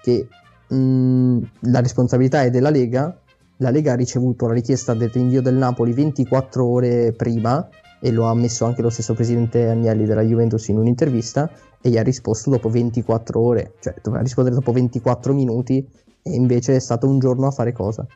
che 0.03 0.29
mh, 0.69 1.39
la 1.61 1.81
responsabilità 1.81 2.43
è 2.43 2.51
della 2.51 2.71
Lega 2.71 3.19
la 3.59 3.71
Lega 3.71 3.93
ha 3.93 3.97
ricevuto 3.97 4.47
la 4.47 4.55
richiesta 4.55 4.95
del 4.95 5.11
rinvio 5.11 5.41
del 5.41 5.55
Napoli 5.55 5.93
24 5.93 6.67
ore 6.67 7.13
prima 7.13 7.69
e 8.01 8.11
lo 8.11 8.27
ha 8.27 8.31
ammesso 8.31 8.65
anche 8.65 8.83
lo 8.83 8.91
stesso 8.91 9.15
presidente 9.15 9.69
Agnelli 9.69 10.05
della 10.05 10.23
Juventus 10.23 10.69
in 10.69 10.79
un'intervista 10.79 11.51
e 11.81 11.89
gli 11.89 11.97
ha 11.97 12.03
risposto 12.03 12.51
dopo 12.51 12.69
24 12.69 13.41
ore, 13.41 13.75
cioè 13.81 13.95
doveva 14.03 14.23
rispondere 14.23 14.57
dopo 14.57 14.73
24 14.73 15.33
minuti 15.33 15.87
e 16.23 16.35
invece 16.35 16.77
è 16.77 16.81
stato 16.81 17.09
un 17.09 17.19
giorno 17.19 17.47
a 17.47 17.51
fare 17.51 17.73
cosa? 17.73 18.07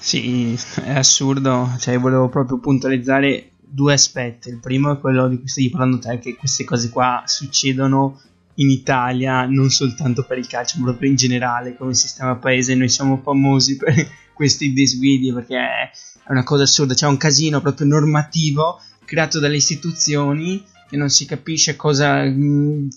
Sì, 0.00 0.56
è 0.84 0.92
assurdo, 0.92 1.70
cioè 1.78 1.98
volevo 1.98 2.28
proprio 2.28 2.58
puntualizzare 2.58 3.50
due 3.70 3.92
aspetti. 3.92 4.48
Il 4.48 4.58
primo 4.58 4.92
è 4.92 4.98
quello 4.98 5.28
di 5.28 5.38
cui 5.38 5.48
stai 5.48 5.70
parlando 5.70 5.98
te, 5.98 6.18
che 6.18 6.36
queste 6.36 6.64
cose 6.64 6.88
qua 6.90 7.22
succedono 7.26 8.20
in 8.54 8.70
Italia 8.70 9.46
non 9.46 9.70
soltanto 9.70 10.24
per 10.24 10.38
il 10.38 10.46
calcio, 10.46 10.78
ma 10.78 10.86
proprio 10.86 11.10
in 11.10 11.16
generale 11.16 11.76
come 11.76 11.94
sistema 11.94 12.36
paese. 12.36 12.74
Noi 12.74 12.88
siamo 12.88 13.20
famosi 13.22 13.76
per 13.76 13.94
questi 14.34 14.72
disguidi 14.72 15.32
perché 15.32 15.56
è 15.56 15.90
una 16.30 16.44
cosa 16.44 16.64
assurda. 16.64 16.94
C'è 16.94 17.06
un 17.06 17.16
casino 17.16 17.60
proprio 17.60 17.86
normativo 17.86 18.80
creato 19.04 19.38
dalle 19.38 19.56
istituzioni 19.56 20.62
che 20.88 20.96
non 20.96 21.10
si 21.10 21.26
capisce 21.26 21.76
cosa, 21.76 22.22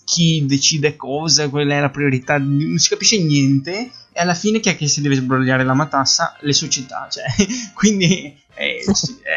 chi 0.05 0.45
decide 0.45 0.95
cosa, 0.95 1.49
qual 1.49 1.67
è 1.67 1.79
la 1.79 1.89
priorità, 1.89 2.37
non 2.37 2.77
si 2.77 2.89
capisce 2.89 3.21
niente 3.21 3.91
e 4.13 4.19
alla 4.19 4.33
fine 4.33 4.59
chi 4.59 4.69
è 4.69 4.75
che 4.75 4.87
si 4.87 5.01
deve 5.01 5.15
sbrogliare 5.15 5.63
la 5.63 5.73
matassa? 5.73 6.35
Le 6.41 6.53
società, 6.53 7.07
cioè, 7.09 7.23
quindi 7.73 8.33
è, 8.53 8.77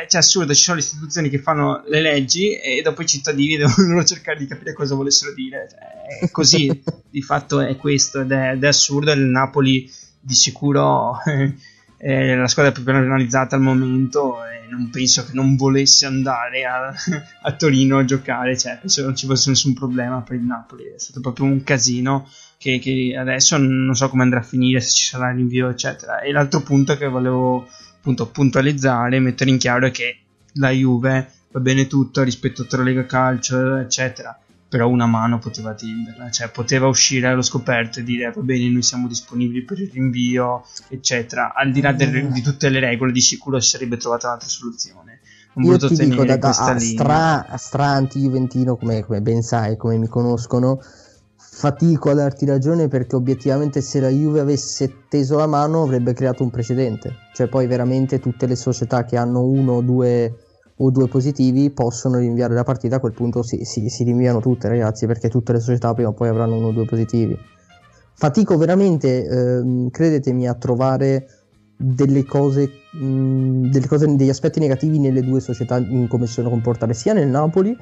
è, 0.09 0.16
assurdo, 0.16 0.54
ci 0.54 0.62
sono 0.62 0.76
le 0.76 0.83
istituzioni 0.83 1.28
che 1.28 1.38
fanno 1.38 1.83
le 1.87 2.00
leggi 2.00 2.56
e 2.56 2.83
dopo 2.83 3.02
i 3.02 3.06
cittadini 3.06 3.56
devono 3.59 4.04
cercare 4.04 4.38
di 4.38 4.47
capire 4.47 4.73
cosa 4.73 4.94
volessero 4.94 5.33
dire, 5.33 5.68
cioè, 5.71 6.21
è 6.21 6.30
così, 6.30 6.83
di 7.09 7.23
fatto 7.23 7.61
è 7.61 7.76
questo 7.76 8.21
ed 8.21 8.33
è, 8.33 8.52
ed 8.52 8.64
è 8.64 8.68
assurdo, 8.68 9.12
il 9.12 9.21
Napoli 9.21 9.90
di 10.21 10.35
sicuro 10.35 11.18
è 11.97 12.35
la 12.35 12.49
squadra 12.49 12.73
più 12.73 12.83
penalizzata 12.83 13.56
al 13.56 13.62
momento 13.62 14.44
e 14.44 14.66
non 14.68 14.90
penso 14.90 15.25
che 15.25 15.33
non 15.33 15.56
volesse 15.56 16.06
andare 16.06 16.64
a, 16.64 16.92
a 17.42 17.52
Torino 17.52 17.99
a 17.99 18.04
giocare, 18.04 18.59
cioè 18.59 18.80
non 19.02 19.16
ci 19.16 19.26
fosse 19.26 19.50
nessun 19.50 19.75
problema 19.75 20.21
per 20.23 20.37
il 20.37 20.42
Napoli, 20.42 20.85
è 20.85 20.99
stato 20.99 21.21
proprio 21.21 21.47
un 21.47 21.62
casino 21.62 22.28
che, 22.59 22.78
che 22.78 23.14
adesso 23.18 23.56
non 23.59 23.94
so 23.94 24.09
come 24.09 24.23
andrà 24.23 24.40
a 24.40 24.42
finire, 24.42 24.80
se 24.80 24.90
ci 24.90 25.04
sarà 25.04 25.30
l'invio 25.30 25.68
eccetera. 25.68 26.21
E 26.21 26.33
l'altro 26.33 26.61
punto 26.61 26.97
che 26.97 27.06
volevo 27.09 27.68
appunto 28.04 28.26
puntualizzare, 28.26 29.18
mettere 29.18 29.49
in 29.49 29.56
chiaro 29.56 29.90
che 29.90 30.18
la 30.54 30.68
Juve 30.68 31.30
va 31.50 31.61
bene 31.61 31.87
tutto 31.87 32.23
rispetto 32.23 32.66
a 32.68 32.82
Lega 32.82 33.06
Calcio 33.06 33.76
eccetera 33.76 34.38
però 34.68 34.88
una 34.88 35.06
mano 35.06 35.38
poteva 35.38 35.73
tenderla, 35.73 36.30
cioè 36.32 36.49
poteva 36.49 36.88
uscire 36.88 37.28
allo 37.28 37.42
scoperto 37.42 38.00
e 38.00 38.02
dire 38.02 38.32
va 38.34 38.40
bene 38.40 38.68
noi 38.68 38.82
siamo 38.82 39.06
disponibili 39.06 39.62
per 39.62 39.80
il 39.80 39.88
rinvio 39.88 40.64
eccetera, 40.88 41.54
al 41.54 41.70
di 41.70 41.80
là 41.80 41.92
del, 41.92 42.26
di 42.32 42.42
tutte 42.42 42.68
le 42.70 42.80
regole 42.80 43.12
di 43.12 43.20
sicuro 43.20 43.61
si 43.61 43.68
sarebbe 43.70 43.96
trovata 43.99 44.26
un'altra 44.26 44.49
soluzione. 44.49 45.20
Non 45.52 45.66
Io 45.66 45.78
ti 45.78 45.94
dico 45.94 46.25
da, 46.25 46.37
da 46.37 46.52
stra, 46.52 47.46
stra 47.56 47.87
anti-juventino 47.87 48.76
come, 48.76 49.04
come 49.04 49.20
ben 49.20 49.42
sai, 49.42 49.76
come 49.76 49.96
mi 49.96 50.08
conoscono, 50.08 50.80
fatico 51.54 52.11
a 52.11 52.14
darti 52.14 52.46
ragione 52.46 52.88
perché 52.88 53.14
obiettivamente 53.14 53.80
se 53.80 54.00
la 54.00 54.08
Juve 54.08 54.40
avesse 54.40 55.06
teso 55.08 55.37
la 55.37 55.46
mano 55.46 55.84
avrebbe 55.84 56.12
creato 56.12 56.42
un 56.42 56.50
precedente, 56.50 57.12
cioè 57.32 57.46
poi 57.46 57.68
veramente 57.68 58.18
tutte 58.18 58.46
le 58.46 58.56
società 58.56 59.04
che 59.04 59.16
hanno 59.16 59.44
uno 59.44 59.75
o 59.75 59.80
due 59.80 60.34
o 60.78 60.90
due 60.90 61.06
positivi 61.06 61.70
possono 61.70 62.18
rinviare 62.18 62.54
la 62.54 62.64
partita, 62.64 62.96
a 62.96 62.99
quel 62.99 63.12
punto 63.12 63.44
si, 63.44 63.64
si, 63.64 63.88
si 63.88 64.02
rinviano 64.02 64.40
tutte 64.40 64.66
ragazzi 64.66 65.06
perché 65.06 65.28
tutte 65.28 65.52
le 65.52 65.61
società 65.61 65.94
prima 65.94 66.08
o 66.08 66.12
poi 66.12 66.26
avranno 66.26 66.56
uno 66.56 66.66
o 66.66 66.73
due 66.73 66.87
positivi. 66.87 67.38
Fatico 68.14 68.56
veramente, 68.56 69.25
ehm, 69.25 69.90
credetemi, 69.90 70.49
a 70.49 70.54
trovare 70.54 71.28
delle 71.76 72.25
cose, 72.25 72.68
mh, 72.90 73.70
delle 73.70 73.87
cose, 73.87 74.12
degli 74.16 74.28
aspetti 74.28 74.58
negativi 74.58 74.99
nelle 74.99 75.23
due 75.23 75.38
società 75.38 75.78
in 75.78 76.08
come 76.08 76.26
si 76.26 76.32
sono 76.32 76.50
comportate, 76.50 76.94
sia 76.94 77.12
nel 77.12 77.28
Napoli 77.28 77.76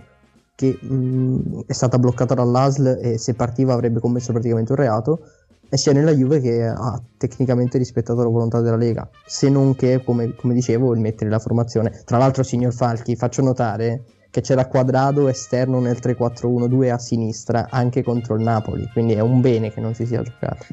che 0.54 0.78
mh, 0.80 1.64
è 1.66 1.72
stata 1.72 1.98
bloccata 1.98 2.34
dall'ASL 2.34 2.98
e 3.00 3.18
se 3.18 3.34
partiva 3.34 3.72
avrebbe 3.72 4.00
commesso 4.00 4.32
praticamente 4.32 4.72
un 4.72 4.78
reato, 4.78 5.20
e 5.68 5.78
sia 5.78 5.92
nella 5.92 6.12
Juve 6.12 6.40
che 6.40 6.66
ha 6.66 7.02
tecnicamente 7.16 7.78
rispettato 7.78 8.22
la 8.22 8.28
volontà 8.28 8.60
della 8.60 8.76
Lega, 8.76 9.08
se 9.24 9.48
non 9.48 9.74
che, 9.74 10.02
come, 10.04 10.34
come 10.34 10.52
dicevo, 10.52 10.92
il 10.92 11.00
mettere 11.00 11.30
la 11.30 11.38
formazione. 11.38 12.02
Tra 12.04 12.18
l'altro, 12.18 12.42
signor 12.42 12.74
Falchi, 12.74 13.16
faccio 13.16 13.40
notare 13.40 14.04
che 14.30 14.42
c'era 14.42 14.66
quadrado 14.66 15.28
esterno 15.28 15.80
nel 15.80 15.96
3-4-1-2 15.96 16.90
a 16.90 16.98
sinistra 16.98 17.68
anche 17.70 18.02
contro 18.02 18.34
il 18.34 18.42
Napoli, 18.42 18.86
quindi 18.92 19.14
è 19.14 19.20
un 19.20 19.40
bene 19.40 19.72
che 19.72 19.80
non 19.80 19.94
si 19.94 20.04
sia 20.04 20.22
giocato. 20.22 20.66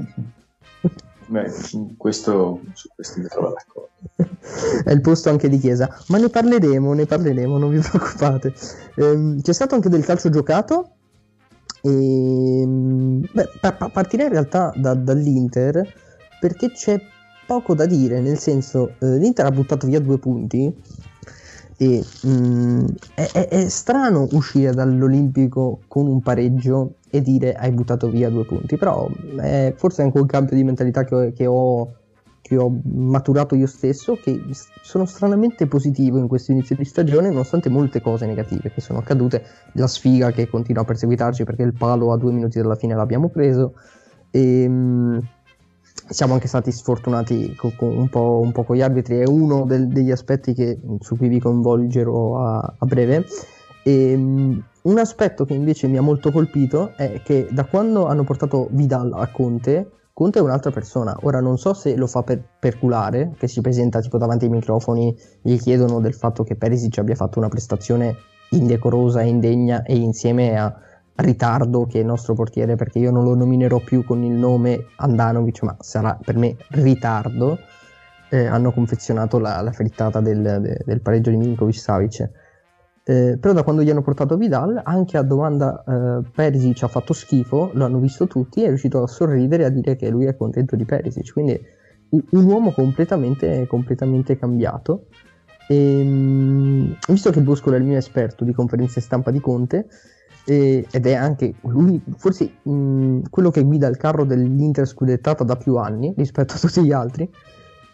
Beh, 1.29 1.51
questo, 1.95 2.61
su 2.73 2.89
questo 2.95 3.19
mi 3.19 3.27
trovo 3.27 3.53
d'accordo. 3.53 3.89
è 4.83 4.91
il 4.91 5.01
posto 5.01 5.29
anche 5.29 5.47
di 5.47 5.59
Chiesa, 5.59 5.87
ma 6.07 6.17
ne 6.17 6.27
parleremo, 6.27 6.91
ne 6.93 7.05
parleremo, 7.05 7.57
non 7.59 7.69
vi 7.69 7.77
preoccupate. 7.87 8.53
Ehm, 8.95 9.39
c'è 9.41 9.53
stato 9.53 9.75
anche 9.75 9.89
del 9.89 10.03
calcio 10.03 10.29
giocato, 10.29 10.93
e, 11.81 12.61
ehm, 12.61 13.27
beh, 13.31 13.47
partirei 13.91 14.25
in 14.25 14.31
realtà 14.31 14.73
da, 14.75 14.95
dall'Inter 14.95 15.87
perché 16.39 16.71
c'è 16.71 16.99
poco 17.45 17.75
da 17.75 17.85
dire, 17.85 18.21
nel 18.21 18.39
senso 18.39 18.95
eh, 18.99 19.17
l'Inter 19.17 19.45
ha 19.45 19.51
buttato 19.51 19.85
via 19.85 19.99
due 19.99 20.17
punti 20.17 20.73
e 21.81 22.03
mh, 22.23 22.29
mm, 22.29 22.85
è, 23.15 23.29
è, 23.31 23.47
è, 23.47 23.69
strano 23.69 24.27
uscire 24.33 24.73
dall'Olimpico 24.73 25.79
con 25.87 26.07
un 26.07 26.21
pareggio 26.21 26.95
e 27.09 27.21
dire 27.21 27.53
hai 27.53 27.71
buttato 27.71 28.09
via 28.09 28.29
due 28.29 28.43
punti, 28.43 28.75
però 28.75 29.09
è 29.37 29.73
forse 29.77 30.01
anche 30.01 30.19
un 30.19 30.25
cambio 30.25 30.57
di 30.57 30.63
mentalità 30.65 31.05
che 31.05 31.15
ho, 31.15 31.31
che 31.31 31.45
ho 31.45 31.93
che 32.41 32.57
ho 32.57 32.81
maturato 32.83 33.53
io 33.53 33.67
stesso, 33.67 34.15
che 34.15 34.41
sono 34.81 35.05
stranamente 35.05 35.67
positivo 35.67 36.17
in 36.17 36.27
questo 36.27 36.51
inizio 36.51 36.75
di 36.75 36.83
stagione, 36.83 37.29
nonostante 37.29 37.69
molte 37.69 38.01
cose 38.01 38.25
negative 38.25 38.71
che 38.71 38.81
sono 38.81 38.97
accadute, 38.97 39.43
la 39.73 39.85
sfiga 39.85 40.31
che 40.31 40.49
continua 40.49 40.81
a 40.81 40.85
perseguitarci 40.85 41.43
perché 41.43 41.61
il 41.61 41.73
palo 41.73 42.11
a 42.11 42.17
due 42.17 42.31
minuti 42.31 42.59
dalla 42.59 42.75
fine 42.75 42.95
l'abbiamo 42.95 43.29
preso, 43.29 43.75
e 44.31 44.63
ehm, 44.63 45.21
siamo 46.09 46.33
anche 46.33 46.47
stati 46.47 46.71
sfortunati 46.71 47.55
un, 47.79 48.09
po', 48.09 48.39
un, 48.39 48.51
po', 48.51 48.63
con 48.63 48.75
gli 48.75 48.81
arbitri, 48.81 49.19
è 49.19 49.27
uno 49.27 49.65
del, 49.65 49.87
degli 49.87 50.11
aspetti 50.11 50.53
che, 50.53 50.79
su 50.99 51.15
cui 51.15 51.27
vi 51.27 51.39
coinvolgerò 51.39 52.39
a, 52.39 52.75
a 52.77 52.85
breve. 52.85 53.25
E, 53.83 54.13
um, 54.15 54.63
un 54.81 54.97
aspetto 54.97 55.45
che 55.45 55.53
invece 55.53 55.87
mi 55.87 55.97
ha 55.97 56.01
molto 56.01 56.31
colpito 56.31 56.93
è 56.95 57.21
che 57.23 57.47
da 57.51 57.65
quando 57.65 58.05
hanno 58.07 58.23
portato 58.23 58.67
Vidal 58.71 59.13
a 59.13 59.27
Conte 59.31 59.91
Conte 60.19 60.39
è 60.39 60.41
un'altra 60.41 60.69
persona. 60.69 61.15
Ora 61.21 61.39
non 61.39 61.57
so 61.57 61.73
se 61.73 61.95
lo 61.95 62.05
fa 62.05 62.23
per, 62.23 62.43
per 62.59 62.77
culare, 62.77 63.35
che 63.37 63.47
si 63.47 63.61
presenta 63.61 64.01
tipo 64.01 64.17
davanti 64.17 64.43
ai 64.43 64.51
microfoni, 64.51 65.17
gli 65.41 65.57
chiedono 65.57 66.01
del 66.01 66.13
fatto 66.13 66.43
che 66.43 66.57
Perisic 66.57 66.97
abbia 66.97 67.15
fatto 67.15 67.39
una 67.39 67.47
prestazione 67.47 68.17
indecorosa 68.49 69.21
e 69.21 69.27
indegna 69.27 69.81
e 69.83 69.95
insieme 69.95 70.59
a 70.59 70.75
ritardo 71.21 71.85
che 71.85 71.97
è 71.97 72.01
il 72.01 72.07
nostro 72.07 72.33
portiere, 72.33 72.75
perché 72.75 72.99
io 72.99 73.11
non 73.11 73.23
lo 73.23 73.35
nominerò 73.35 73.79
più 73.79 74.03
con 74.03 74.23
il 74.23 74.31
nome 74.31 74.85
Andanovic, 74.97 75.63
ma 75.63 75.75
sarà 75.79 76.17
per 76.23 76.37
me 76.37 76.57
ritardo. 76.69 77.57
Eh, 78.31 78.45
hanno 78.45 78.71
confezionato 78.71 79.39
la, 79.39 79.59
la 79.61 79.71
frittata 79.71 80.19
del, 80.21 80.59
de, 80.61 80.81
del 80.85 81.01
pareggio 81.01 81.31
di 81.31 81.37
Milinkovic 81.37 81.79
Savic 81.79 82.29
eh, 83.09 83.39
però 83.39 83.53
da 83.53 83.63
quando 83.63 83.81
gli 83.81 83.89
hanno 83.89 84.03
portato 84.03 84.37
Vidal, 84.37 84.79
anche 84.83 85.17
a 85.17 85.23
domanda 85.23 85.83
eh, 85.83 86.29
Perisic 86.31 86.83
ha 86.83 86.87
fatto 86.87 87.13
schifo, 87.13 87.71
lo 87.73 87.85
hanno 87.85 87.97
visto 87.97 88.27
tutti 88.27 88.61
è 88.61 88.67
riuscito 88.67 89.01
a 89.01 89.07
sorridere 89.07 89.63
e 89.63 89.65
a 89.65 89.69
dire 89.69 89.95
che 89.95 90.09
lui 90.09 90.25
è 90.25 90.35
contento 90.37 90.75
di 90.75 90.85
Perisic. 90.85 91.33
Quindi 91.33 91.59
un, 92.09 92.45
uomo 92.45 92.71
completamente, 92.71 93.65
completamente 93.65 94.37
cambiato. 94.37 95.07
E, 95.67 96.03
mh, 96.03 96.97
visto 97.07 97.31
che 97.31 97.41
Bosco 97.41 97.73
è 97.73 97.77
il 97.77 97.83
mio 97.83 97.97
esperto 97.97 98.43
di 98.43 98.53
conferenze 98.53 99.01
stampa 99.01 99.31
di 99.31 99.39
Conte, 99.39 99.87
e, 100.49 100.87
ed 100.89 101.05
è 101.05 101.13
anche 101.13 101.53
lui, 101.61 102.01
forse 102.17 102.51
mh, 102.63 103.29
quello 103.29 103.51
che 103.51 103.63
guida 103.63 103.87
il 103.87 103.97
carro 103.97 104.25
dell'Inter 104.25 104.87
scudettata 104.87 105.43
da 105.43 105.55
più 105.55 105.75
anni 105.75 106.13
rispetto 106.17 106.55
a 106.55 106.57
tutti 106.57 106.83
gli 106.83 106.91
altri, 106.91 107.29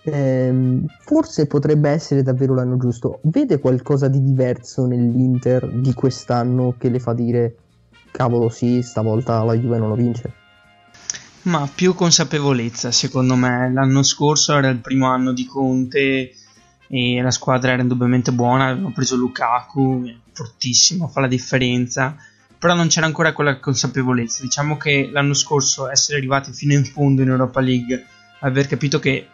ehm, 0.04 0.86
forse 1.02 1.48
potrebbe 1.48 1.90
essere 1.90 2.24
davvero 2.24 2.54
l'anno 2.54 2.78
giusto. 2.78 3.20
Vede 3.24 3.60
qualcosa 3.60 4.08
di 4.08 4.22
diverso 4.24 4.86
nell'Inter 4.86 5.70
di 5.70 5.94
quest'anno 5.94 6.76
che 6.78 6.90
le 6.90 7.00
fa 7.00 7.14
dire 7.14 7.56
cavolo 8.12 8.50
sì, 8.50 8.82
stavolta 8.82 9.44
la 9.44 9.54
Juve 9.56 9.78
non 9.78 9.90
lo 9.90 9.96
vince? 9.96 10.34
Ma 11.44 11.70
più 11.74 11.94
consapevolezza, 11.94 12.92
secondo 12.92 13.36
me. 13.36 13.72
L'anno 13.72 14.02
scorso 14.02 14.58
era 14.58 14.70
il 14.70 14.80
primo 14.80 15.08
anno 15.08 15.32
di 15.34 15.46
Conte 15.46 16.32
e 16.88 17.22
la 17.22 17.32
squadra 17.32 17.74
era 17.74 17.82
indubbiamente 17.82 18.32
buona, 18.32 18.70
avevano 18.70 18.94
preso 18.94 19.16
Lukaku, 19.16 20.10
fortissimo, 20.32 21.08
fa 21.08 21.20
la 21.20 21.28
differenza, 21.28 22.16
però 22.66 22.78
non 22.78 22.88
c'era 22.88 23.06
ancora 23.06 23.32
quella 23.32 23.60
consapevolezza. 23.60 24.42
Diciamo 24.42 24.76
che 24.76 25.10
l'anno 25.12 25.36
scorso 25.36 25.88
essere 25.88 26.18
arrivati 26.18 26.52
fino 26.52 26.74
in 26.74 26.84
fondo 26.84 27.22
in 27.22 27.30
Europa 27.30 27.62
League, 27.62 28.04
aver 28.40 28.66
capito 28.66 28.98
che 28.98 29.28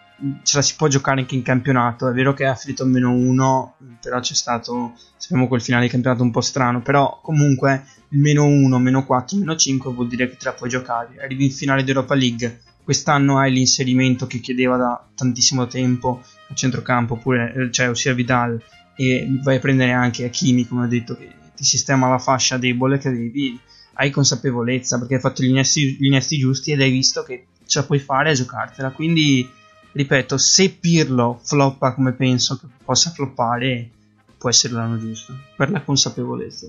ce 0.44 0.58
la 0.58 0.62
si 0.62 0.76
può 0.76 0.90
giocare 0.90 1.22
anche 1.22 1.36
in 1.36 1.42
campionato. 1.42 2.10
È 2.10 2.12
vero 2.12 2.34
che 2.34 2.46
ha 2.46 2.56
finito 2.56 2.84
a 2.84 2.88
meno 2.88 3.14
1, 3.14 3.76
però 4.02 4.20
c'è 4.20 4.34
stato, 4.34 4.96
sappiamo 5.16 5.48
quel 5.48 5.62
finale 5.62 5.86
di 5.86 5.90
campionato 5.90 6.24
un 6.24 6.32
po' 6.32 6.42
strano, 6.42 6.82
però 6.82 7.22
comunque 7.24 7.86
il 8.10 8.20
meno 8.20 8.44
1, 8.44 8.78
meno 8.80 9.06
4, 9.06 9.38
meno 9.38 9.56
5 9.56 9.94
vuol 9.94 10.10
dire 10.10 10.28
che 10.28 10.36
te 10.36 10.44
la 10.44 10.54
puoi 10.54 10.68
giocare. 10.68 11.24
Arrivi 11.24 11.46
in 11.46 11.52
finale 11.52 11.86
di 11.86 11.90
Europa 11.90 12.16
League, 12.16 12.64
quest'anno 12.84 13.38
hai 13.38 13.54
l'inserimento 13.54 14.28
che 14.28 14.42
chiedeva 14.42 14.76
da 14.76 15.08
tantissimo 15.16 15.68
tempo 15.68 16.22
a 16.50 16.54
centrocampo, 16.54 17.14
oppure, 17.14 17.54
eh, 17.54 17.72
cioè 17.72 17.90
ossia 17.90 18.14
Vidal, 18.14 18.62
e 18.94 19.26
vai 19.42 19.56
a 19.56 19.60
prendere 19.60 19.94
anche 19.94 20.26
Hakimi, 20.26 20.68
come 20.68 20.84
ho 20.84 20.88
detto, 20.88 21.16
che 21.16 21.40
ti 21.62 21.68
sistema 21.68 22.10
la 22.10 22.18
fascia 22.18 22.58
debole 22.58 22.98
che 22.98 23.12
devi, 23.12 23.60
hai 23.94 24.10
consapevolezza 24.10 24.98
perché 24.98 25.16
hai 25.16 25.22
fatto 25.22 25.44
gli 25.44 25.50
innesti, 25.50 25.96
gli 26.00 26.08
innesti 26.08 26.40
giusti 26.40 26.72
ed 26.72 26.82
hai 26.82 26.90
visto 26.90 27.22
che 27.22 27.46
ce 27.66 27.80
la 27.80 27.86
puoi 27.86 28.00
fare 28.00 28.32
a 28.32 28.34
giocartela. 28.34 28.90
Quindi, 28.90 29.48
ripeto, 29.92 30.38
se 30.38 30.72
Pirlo 30.72 31.40
floppa 31.44 31.94
come 31.94 32.14
penso 32.14 32.58
che 32.58 32.66
possa 32.84 33.12
floppare, 33.12 33.90
può 34.38 34.50
essere 34.50 34.74
l'anno 34.74 34.98
giusto, 34.98 35.36
per 35.56 35.70
la 35.70 35.84
consapevolezza. 35.84 36.68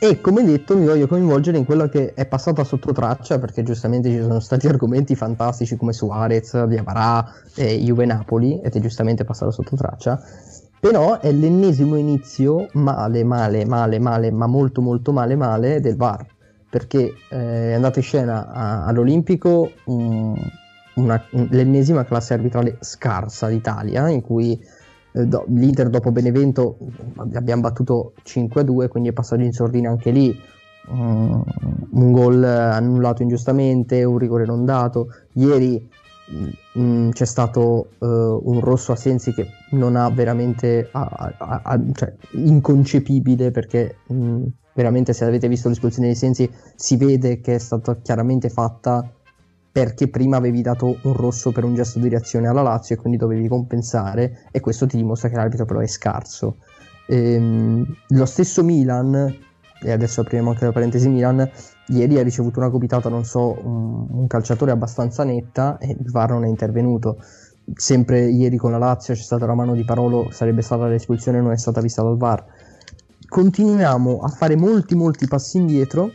E 0.00 0.20
come 0.20 0.42
detto, 0.42 0.76
mi 0.76 0.86
voglio 0.86 1.06
coinvolgere 1.06 1.58
in 1.58 1.64
quello 1.64 1.88
che 1.88 2.14
è 2.14 2.24
passato 2.26 2.64
sotto 2.64 2.92
traccia, 2.92 3.38
perché 3.38 3.62
giustamente 3.62 4.08
ci 4.08 4.18
sono 4.20 4.40
stati 4.40 4.66
argomenti 4.66 5.14
fantastici 5.14 5.76
come 5.76 5.92
Suarez, 5.92 6.64
Diavarà 6.64 7.32
e 7.54 7.78
Juve 7.82 8.06
Napoli, 8.06 8.60
ed 8.62 8.74
è 8.74 8.80
giustamente 8.80 9.24
passato 9.24 9.50
sotto 9.50 9.76
traccia. 9.76 10.20
Però 10.78 11.18
è 11.20 11.32
l'ennesimo 11.32 11.96
inizio 11.96 12.68
male, 12.74 13.24
male, 13.24 13.64
male, 13.64 13.98
male, 13.98 14.30
ma 14.30 14.46
molto, 14.46 14.80
molto 14.80 15.12
male, 15.12 15.34
male 15.34 15.80
del 15.80 15.96
VAR. 15.96 16.24
Perché 16.68 17.14
eh, 17.30 17.70
è 17.70 17.72
andata 17.72 17.98
in 17.98 18.04
scena 18.04 18.52
a, 18.52 18.84
all'Olimpico 18.84 19.70
um, 19.84 20.36
una, 20.94 21.22
l'ennesima 21.30 22.04
classe 22.04 22.34
arbitrale 22.34 22.76
scarsa 22.80 23.48
d'Italia, 23.48 24.08
in 24.08 24.20
cui 24.20 24.60
eh, 25.12 25.26
do, 25.26 25.44
l'Inter 25.48 25.88
dopo 25.88 26.12
Benevento 26.12 26.76
abbiamo 27.32 27.62
battuto 27.62 28.12
5-2, 28.24 28.88
quindi 28.88 29.08
è 29.08 29.12
passato 29.12 29.42
in 29.42 29.52
sordina 29.52 29.90
anche 29.90 30.10
lì. 30.10 30.38
Um, 30.88 31.42
un 31.90 32.12
gol 32.12 32.44
annullato 32.44 33.22
ingiustamente, 33.22 34.04
un 34.04 34.18
rigore 34.18 34.44
non 34.44 34.64
dato. 34.64 35.08
Ieri 35.32 35.88
mm, 36.78 37.10
c'è 37.10 37.24
stato 37.24 37.90
uh, 37.98 38.06
un 38.06 38.60
rosso 38.60 38.92
a 38.92 38.96
Sensi 38.96 39.32
che 39.32 39.48
non 39.70 39.96
ha 39.96 40.08
veramente 40.10 40.88
a, 40.92 41.34
a, 41.38 41.60
a, 41.62 41.80
cioè, 41.92 42.14
inconcepibile 42.32 43.50
perché 43.50 43.96
mh, 44.06 44.14
mm, 44.14 44.44
veramente 44.74 45.12
se 45.12 45.24
avete 45.24 45.48
visto 45.48 45.68
l'espulsione 45.68 46.08
di 46.08 46.14
Sensi 46.14 46.50
si 46.74 46.96
vede 46.96 47.40
che 47.40 47.54
è 47.54 47.58
stata 47.58 47.96
chiaramente 47.96 48.50
fatta 48.50 49.10
perché 49.76 50.08
prima 50.08 50.38
avevi 50.38 50.62
dato 50.62 50.98
un 51.02 51.12
rosso 51.12 51.52
per 51.52 51.64
un 51.64 51.74
gesto 51.74 51.98
di 51.98 52.08
reazione 52.08 52.48
alla 52.48 52.62
Lazio 52.62 52.94
e 52.94 52.98
quindi 52.98 53.18
dovevi 53.18 53.46
compensare 53.46 54.48
e 54.50 54.60
questo 54.60 54.86
ti 54.86 54.96
dimostra 54.96 55.28
che 55.28 55.36
l'arbitro 55.36 55.66
però 55.66 55.80
è 55.80 55.86
scarso. 55.86 56.56
Ehm, 57.08 57.84
lo 58.08 58.24
stesso 58.24 58.64
Milan, 58.64 59.36
e 59.80 59.92
adesso 59.92 60.20
apriamo 60.20 60.50
anche 60.50 60.64
la 60.64 60.72
parentesi 60.72 61.08
Milan, 61.08 61.48
ieri 61.88 62.18
ha 62.18 62.22
ricevuto 62.22 62.58
una 62.58 62.70
copitata, 62.70 63.08
non 63.08 63.24
so, 63.24 63.58
un, 63.62 64.06
un 64.10 64.26
calciatore 64.26 64.70
abbastanza 64.70 65.24
netta 65.24 65.78
e 65.78 65.90
il 65.90 66.10
VAR 66.10 66.30
non 66.30 66.44
è 66.44 66.48
intervenuto. 66.48 67.18
Sempre 67.74 68.26
ieri 68.26 68.56
con 68.56 68.70
la 68.70 68.78
Lazio 68.78 69.14
c'è 69.14 69.22
stata 69.22 69.46
la 69.46 69.54
mano 69.54 69.74
di 69.74 69.84
Parolo, 69.84 70.28
sarebbe 70.30 70.62
stata 70.62 70.86
l'espulsione, 70.86 71.40
non 71.40 71.52
è 71.52 71.58
stata 71.58 71.80
vista 71.80 72.02
dal 72.02 72.16
VAR. 72.16 72.44
Continuiamo 73.28 74.18
a 74.20 74.28
fare 74.28 74.56
molti 74.56 74.94
molti 74.94 75.26
passi 75.26 75.56
indietro 75.56 76.10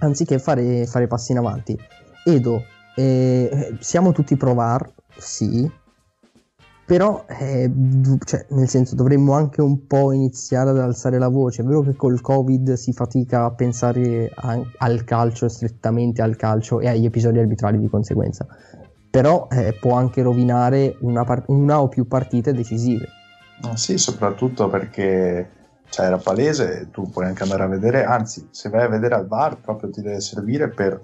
anziché 0.00 0.38
fare, 0.38 0.86
fare 0.86 1.06
passi 1.06 1.32
in 1.32 1.38
avanti. 1.38 1.78
Edo, 2.24 2.62
eh, 2.94 3.76
siamo 3.80 4.12
tutti 4.12 4.36
pro 4.36 4.54
VAR, 4.54 4.92
sì, 5.16 5.70
però 6.84 7.24
eh, 7.28 7.70
cioè, 8.24 8.46
nel 8.50 8.68
senso 8.68 8.94
dovremmo 8.94 9.32
anche 9.32 9.62
un 9.62 9.86
po' 9.86 10.12
iniziare 10.12 10.70
ad 10.70 10.78
alzare 10.78 11.18
la 11.18 11.28
voce. 11.28 11.62
È 11.62 11.64
vero 11.64 11.82
che 11.82 11.94
col 11.94 12.20
Covid 12.20 12.72
si 12.74 12.92
fatica 12.92 13.44
a 13.44 13.52
pensare 13.52 14.30
a, 14.34 14.60
al 14.78 15.04
calcio, 15.04 15.48
strettamente 15.48 16.22
al 16.22 16.36
calcio 16.36 16.80
e 16.80 16.88
agli 16.88 17.04
episodi 17.04 17.38
arbitrali 17.38 17.78
di 17.78 17.88
conseguenza, 17.88 18.46
però 19.10 19.48
eh, 19.50 19.76
può 19.80 19.94
anche 19.94 20.22
rovinare 20.22 20.96
una, 21.00 21.24
part- 21.24 21.48
una, 21.48 21.80
o 21.80 21.88
più 21.88 22.06
partite 22.06 22.52
decisive. 22.52 23.08
Ah, 23.62 23.76
sì, 23.76 23.96
soprattutto 23.96 24.68
perché 24.68 25.50
cioè, 25.88 26.06
era 26.06 26.18
palese, 26.18 26.88
tu 26.90 27.08
puoi 27.10 27.26
anche 27.26 27.42
andare 27.44 27.62
a 27.62 27.68
vedere, 27.68 28.04
anzi, 28.04 28.48
se 28.50 28.68
vai 28.68 28.82
a 28.82 28.88
vedere 28.88 29.14
al 29.14 29.28
VAR 29.28 29.60
proprio 29.60 29.90
ti 29.90 30.02
deve 30.02 30.20
servire 30.20 30.68
per 30.68 31.00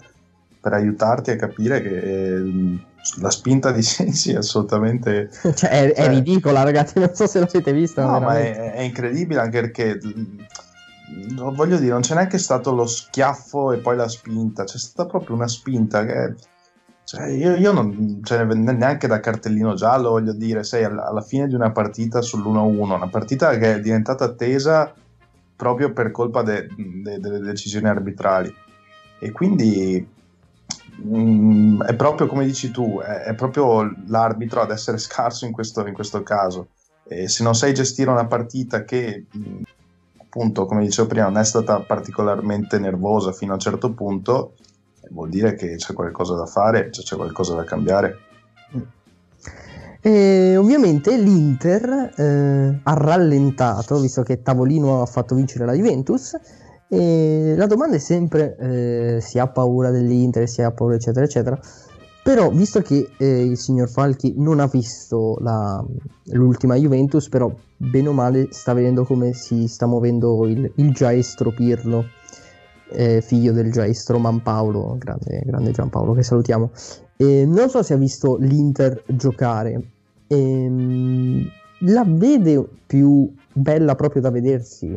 per 0.61 0.73
aiutarti 0.73 1.31
a 1.31 1.37
capire 1.37 1.81
che 1.81 1.99
eh, 1.99 2.79
la 3.21 3.31
spinta 3.31 3.71
di 3.71 3.83
Sensi 3.83 4.33
è 4.33 4.37
assolutamente. 4.37 5.31
Cioè, 5.31 5.69
è, 5.71 5.93
è, 5.93 6.09
ridicola 6.09 6.63
ragazzi 6.63 6.99
non 6.99 7.15
so 7.15 7.27
se 7.27 7.39
l'avete 7.39 7.73
vista 7.73 8.05
no 8.05 8.21
ma 8.21 8.39
è, 8.39 8.73
è, 8.73 8.81
incredibile 8.81 9.41
anche 9.41 9.61
perché 9.61 10.01
mm, 10.05 11.55
voglio 11.55 11.79
dire 11.79 11.93
non 11.93 12.01
c'è 12.01 12.15
neanche 12.15 12.39
stato 12.39 12.73
lo 12.73 12.87
schiaffo 12.87 13.73
e 13.73 13.79
poi 13.79 13.97
la 13.97 14.09
spinta 14.09 14.65
c'è 14.65 14.79
stata 14.79 15.09
proprio 15.09 15.37
una 15.37 15.49
spinta 15.49 16.05
che 16.05 16.35
cioè, 17.05 17.29
io, 17.29 17.57
io, 17.57 17.73
non 17.73 18.21
cioè, 18.23 18.45
neanche 18.45 19.07
da 19.07 19.19
cartellino 19.19 19.73
giallo 19.73 20.11
voglio 20.11 20.35
dire 20.35 20.63
sei 20.63 20.85
alla, 20.85 21.07
alla 21.07 21.23
fine 21.23 21.49
di 21.49 21.55
una 21.55 21.71
partita 21.71 22.19
sull'1-1 22.19 22.79
una 22.79 23.09
partita 23.09 23.57
che 23.57 23.77
è 23.77 23.81
diventata 23.81 24.25
attesa 24.25 24.93
proprio 25.59 25.93
per 25.93 26.13
colpa 26.13 26.43
de, 26.43 26.69
de, 26.77 27.19
delle 27.19 27.41
decisioni 27.41 27.89
arbitrali. 27.89 28.55
E 29.19 29.33
quindi 29.33 30.07
Mm, 31.01 31.83
è 31.83 31.95
proprio 31.95 32.27
come 32.27 32.45
dici 32.45 32.71
tu, 32.71 32.99
è, 33.01 33.23
è, 33.25 33.35
proprio 33.35 33.95
l'arbitro 34.07 34.61
ad 34.61 34.71
essere 34.71 34.99
scarso 34.99 35.47
in 35.47 35.53
questo, 35.53 35.87
in 35.87 35.95
questo 35.95 36.23
caso. 36.23 36.69
E 37.07 37.29
se 37.29 37.43
non 37.43 37.55
sai 37.55 37.73
gestire 37.73 38.11
una 38.11 38.27
partita 38.27 38.85
che, 38.85 39.27
mm, 39.37 39.63
appunto, 40.21 40.67
come 40.67 40.83
dicevo 40.83 41.09
prima, 41.09 41.27
non 41.29 41.39
è 41.39 41.45
stata 41.45 41.81
particolarmente 41.81 42.79
nervosa 42.79 43.33
fino 43.33 43.53
a 43.53 43.55
un 43.55 43.61
certo 43.61 43.93
punto, 43.93 44.55
vuol 45.11 45.29
dire 45.29 45.55
che 45.55 45.77
c'è 45.77 45.95
qualcosa 45.95 46.35
da 46.35 46.47
fare, 46.47 46.91
cioè 46.91 47.05
c'è 47.05 47.17
qualcosa 47.17 47.55
da 47.55 47.65
cambiare. 47.65 48.19
E 50.01 50.57
ovviamente 50.57 51.17
l'Inter 51.17 52.13
eh, 52.17 52.81
ha 52.83 52.95
rallentato, 52.95 53.99
visto 53.99 54.23
che 54.23 54.43
Tavolino 54.43 55.03
ha 55.03 55.07
fatto 55.07 55.35
vincere 55.35 55.65
la 55.65 55.73
Juventus, 55.73 56.37
e 56.89 57.55
la 57.57 57.67
domanda 57.67 57.97
è 57.97 57.99
sempre 57.99 58.57
eh, 58.57 59.21
si 59.21 59.39
ha 59.39 59.47
paura 59.47 59.91
dell'Inter, 59.91 60.49
si 60.49 60.63
ha 60.63 60.71
paura 60.71 60.95
eccetera 60.95 61.25
eccetera. 61.25 61.61
Però 62.23 62.51
visto 62.51 62.83
che 62.83 63.11
eh, 63.17 63.45
il 63.45 63.57
signor 63.57 63.89
Falchi 63.89 64.35
non 64.37 64.61
ha 64.61 64.67
visto 64.67 65.37
la, 65.41 65.83
l'ultima 66.33 66.75
Juventus, 66.75 67.29
però 67.29 67.51
bene 67.77 68.09
o 68.09 68.13
male 68.13 68.49
sta 68.51 68.75
vedendo 68.75 69.05
come 69.05 69.33
si 69.33 69.67
sta 69.67 69.87
muovendo 69.87 70.47
il, 70.47 70.71
il 70.75 70.93
Giaestro 70.93 71.53
Pirlo, 71.53 72.05
eh, 72.91 73.23
figlio 73.23 73.53
del 73.53 73.73
Giaestro 73.73 74.19
Manpaolo, 74.19 74.97
grande, 74.99 75.43
grande 75.45 75.71
Giampaolo 75.71 76.13
che 76.13 76.23
salutiamo. 76.23 76.71
Non 77.17 77.69
so 77.69 77.83
se 77.83 77.95
ha 77.95 77.97
visto 77.97 78.37
l'Inter 78.37 79.03
giocare. 79.07 79.83
Ehm, 80.27 81.49
la 81.81 82.05
vede 82.07 82.63
più 82.87 83.33
bella 83.53 83.95
proprio 83.95 84.21
da 84.21 84.31
vedersi 84.31 84.97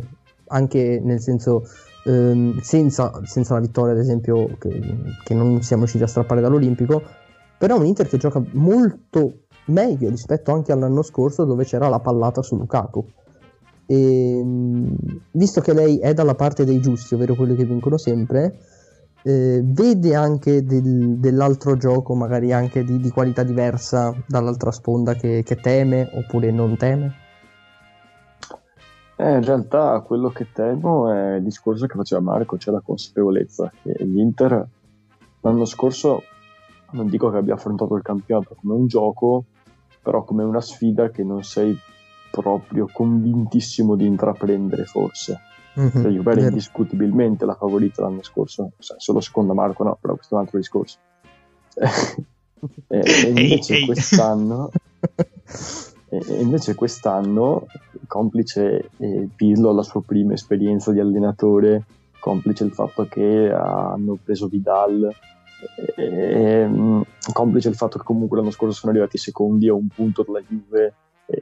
anche 0.51 1.01
nel 1.03 1.19
senso 1.19 1.63
ehm, 2.05 2.59
senza, 2.59 3.21
senza, 3.23 3.53
la 3.53 3.59
vittoria 3.59 3.93
ad 3.93 3.99
esempio 3.99 4.57
che, 4.57 4.81
che, 5.23 5.33
non 5.33 5.61
siamo 5.61 5.81
riusciti 5.81 6.03
a 6.03 6.07
strappare 6.07 6.41
dall'Olimpico. 6.41 7.01
Però 7.57 7.77
un 7.77 7.85
Inter 7.85 8.07
che 8.07 8.17
gioca 8.17 8.43
molto 8.53 9.43
meglio 9.65 10.09
rispetto 10.09 10.51
anche 10.51 10.71
all'anno 10.71 11.03
scorso 11.03 11.45
dove 11.45 11.63
c'era 11.63 11.87
la 11.87 11.99
pallata 11.99 12.41
su 12.41 12.57
Lukaku. 12.57 13.05
E, 13.85 14.37
ehm, 14.37 14.95
visto 15.31 15.61
che 15.61 15.73
lei 15.73 15.99
è 15.99 16.13
dalla 16.13 16.35
parte 16.35 16.65
dei 16.65 16.79
giusti 16.79 17.13
ovvero 17.13 17.35
quelli 17.35 17.55
che 17.55 17.65
vincono 17.65 17.97
sempre 17.97 18.57
eh, 19.23 19.61
vede 19.63 20.15
anche 20.15 20.63
del, 20.63 21.17
dell'altro 21.19 21.77
gioco 21.77 22.15
magari 22.15 22.51
anche 22.53 22.83
di, 22.83 22.99
di, 22.99 23.09
qualità 23.09 23.43
diversa 23.43 24.15
dall'altra 24.27 24.71
sponda 24.71 25.13
che, 25.13 25.43
che 25.43 25.55
teme 25.57 26.09
oppure 26.13 26.51
non 26.51 26.75
teme 26.77 27.13
eh, 29.21 29.35
in 29.35 29.43
realtà 29.43 29.99
quello 30.01 30.29
che 30.29 30.51
temo 30.51 31.11
è 31.11 31.35
il 31.35 31.43
discorso 31.43 31.85
che 31.85 31.95
faceva 31.95 32.21
Marco, 32.21 32.57
cioè 32.57 32.73
la 32.73 32.81
consapevolezza 32.81 33.71
che 33.81 33.95
l'Inter 34.03 34.67
l'anno 35.41 35.65
scorso 35.65 36.23
non 36.91 37.07
dico 37.07 37.29
che 37.29 37.37
abbia 37.37 37.53
affrontato 37.53 37.95
il 37.95 38.01
campionato 38.01 38.55
come 38.59 38.73
un 38.73 38.87
gioco, 38.87 39.45
però 40.01 40.23
come 40.23 40.43
una 40.43 40.59
sfida 40.59 41.09
che 41.09 41.23
non 41.23 41.43
sei 41.43 41.77
proprio 42.31 42.89
convintissimo 42.91 43.95
di 43.95 44.05
intraprendere 44.05 44.85
forse. 44.85 45.39
Mm-hmm, 45.79 46.01
cioè, 46.01 46.11
Juve 46.11 46.31
era 46.31 46.41
indiscutibilmente 46.47 47.45
la 47.45 47.55
favorita 47.55 48.01
l'anno 48.01 48.23
scorso, 48.23 48.71
cioè, 48.79 48.99
solo 48.99 49.21
secondo 49.21 49.53
Marco 49.53 49.83
no, 49.83 49.97
però 50.01 50.15
questo 50.15 50.33
è 50.33 50.37
un 50.37 50.43
altro 50.43 50.57
discorso. 50.57 50.97
e, 52.87 52.99
e 52.99 53.27
invece 53.27 53.85
quest'anno 53.85 54.69
E 56.13 56.41
invece 56.41 56.75
quest'anno, 56.75 57.67
complice 58.05 58.89
eh, 58.97 59.29
Pirlo 59.33 59.71
la 59.71 59.81
sua 59.81 60.01
prima 60.01 60.33
esperienza 60.33 60.91
di 60.91 60.99
allenatore, 60.99 61.85
complice 62.19 62.65
il 62.65 62.71
fatto 62.73 63.05
che 63.05 63.49
hanno 63.49 64.17
preso 64.21 64.47
Vidal, 64.47 65.09
e, 65.95 66.03
e, 66.03 66.69
complice 67.31 67.69
il 67.69 67.75
fatto 67.75 67.97
che 67.97 68.03
comunque 68.03 68.37
l'anno 68.37 68.51
scorso 68.51 68.77
sono 68.77 68.91
arrivati 68.91 69.17
secondi 69.17 69.69
a 69.69 69.73
un 69.73 69.87
punto 69.87 70.23
dalla 70.23 70.41
Juve 70.41 70.93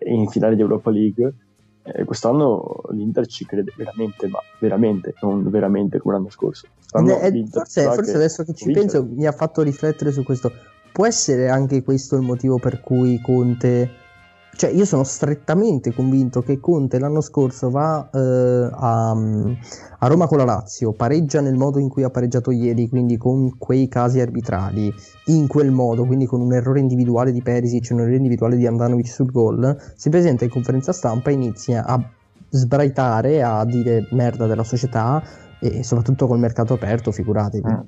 in 0.06 0.28
finale 0.28 0.56
di 0.56 0.62
Europa 0.62 0.92
League, 0.92 1.34
eh, 1.82 2.04
quest'anno 2.04 2.82
l'Inter 2.92 3.26
ci 3.26 3.46
crede 3.46 3.74
veramente, 3.76 4.28
ma 4.28 4.40
veramente, 4.60 5.16
non 5.22 5.50
veramente 5.50 5.98
come 5.98 6.14
l'anno 6.14 6.30
scorso. 6.30 6.68
È, 6.92 7.32
forse, 7.50 7.84
forse 7.84 8.16
adesso 8.16 8.44
che 8.44 8.54
ci 8.54 8.66
vincere. 8.66 8.88
penso 8.88 9.14
mi 9.16 9.26
ha 9.26 9.32
fatto 9.32 9.64
riflettere 9.64 10.12
su 10.12 10.24
questo. 10.24 10.52
Può 10.92 11.08
essere 11.08 11.50
anche 11.50 11.82
questo 11.82 12.16
il 12.16 12.22
motivo 12.22 12.58
per 12.60 12.82
cui 12.82 13.20
Conte 13.22 14.08
cioè 14.56 14.72
io 14.72 14.84
sono 14.84 15.04
strettamente 15.04 15.94
convinto 15.94 16.42
che 16.42 16.60
Conte 16.60 17.00
l'anno 17.00 17.22
scorso 17.22 17.70
va 17.70 18.10
eh, 18.14 18.20
a, 18.20 19.12
a, 19.12 20.08
Roma 20.08 20.28
con 20.28 20.38
la 20.38 20.44
Lazio, 20.44 20.92
pareggia 20.92 21.40
nel 21.40 21.56
modo 21.56 21.80
in 21.80 21.88
cui 21.88 22.04
ha 22.04 22.10
pareggiato 22.10 22.52
ieri, 22.52 22.90
quindi 22.90 23.18
con 23.18 23.58
quei 23.58 23.88
casi 23.88 24.20
arbitrali, 24.20 24.94
in 25.28 25.48
quel 25.48 25.72
modo, 25.72 26.06
quindi 26.06 26.26
con 26.26 26.42
un 26.42 26.54
errore 26.54 26.80
individuale 26.80 27.32
di 27.32 27.42
Perisic, 27.42 27.90
un 27.92 28.02
errore 28.02 28.18
individuale 28.18 28.58
di 28.58 28.68
Andanovic 28.68 29.08
sul 29.08 29.32
gol, 29.32 29.78
si 29.96 30.10
presenta 30.10 30.44
in 30.44 30.50
conferenza 30.50 30.92
stampa 30.92 31.30
e 31.30 31.34
inizia 31.34 31.86
a 31.86 32.02
sbraitare, 32.50 33.42
a 33.42 33.64
dire 33.64 34.08
merda 34.12 34.46
della 34.46 34.64
società 34.64 35.24
e 35.62 35.84
soprattutto 35.84 36.28
col 36.28 36.40
mercato 36.40 36.74
aperto, 36.74 37.12
figuratevi. 37.12 37.70
Mm. 37.70 37.80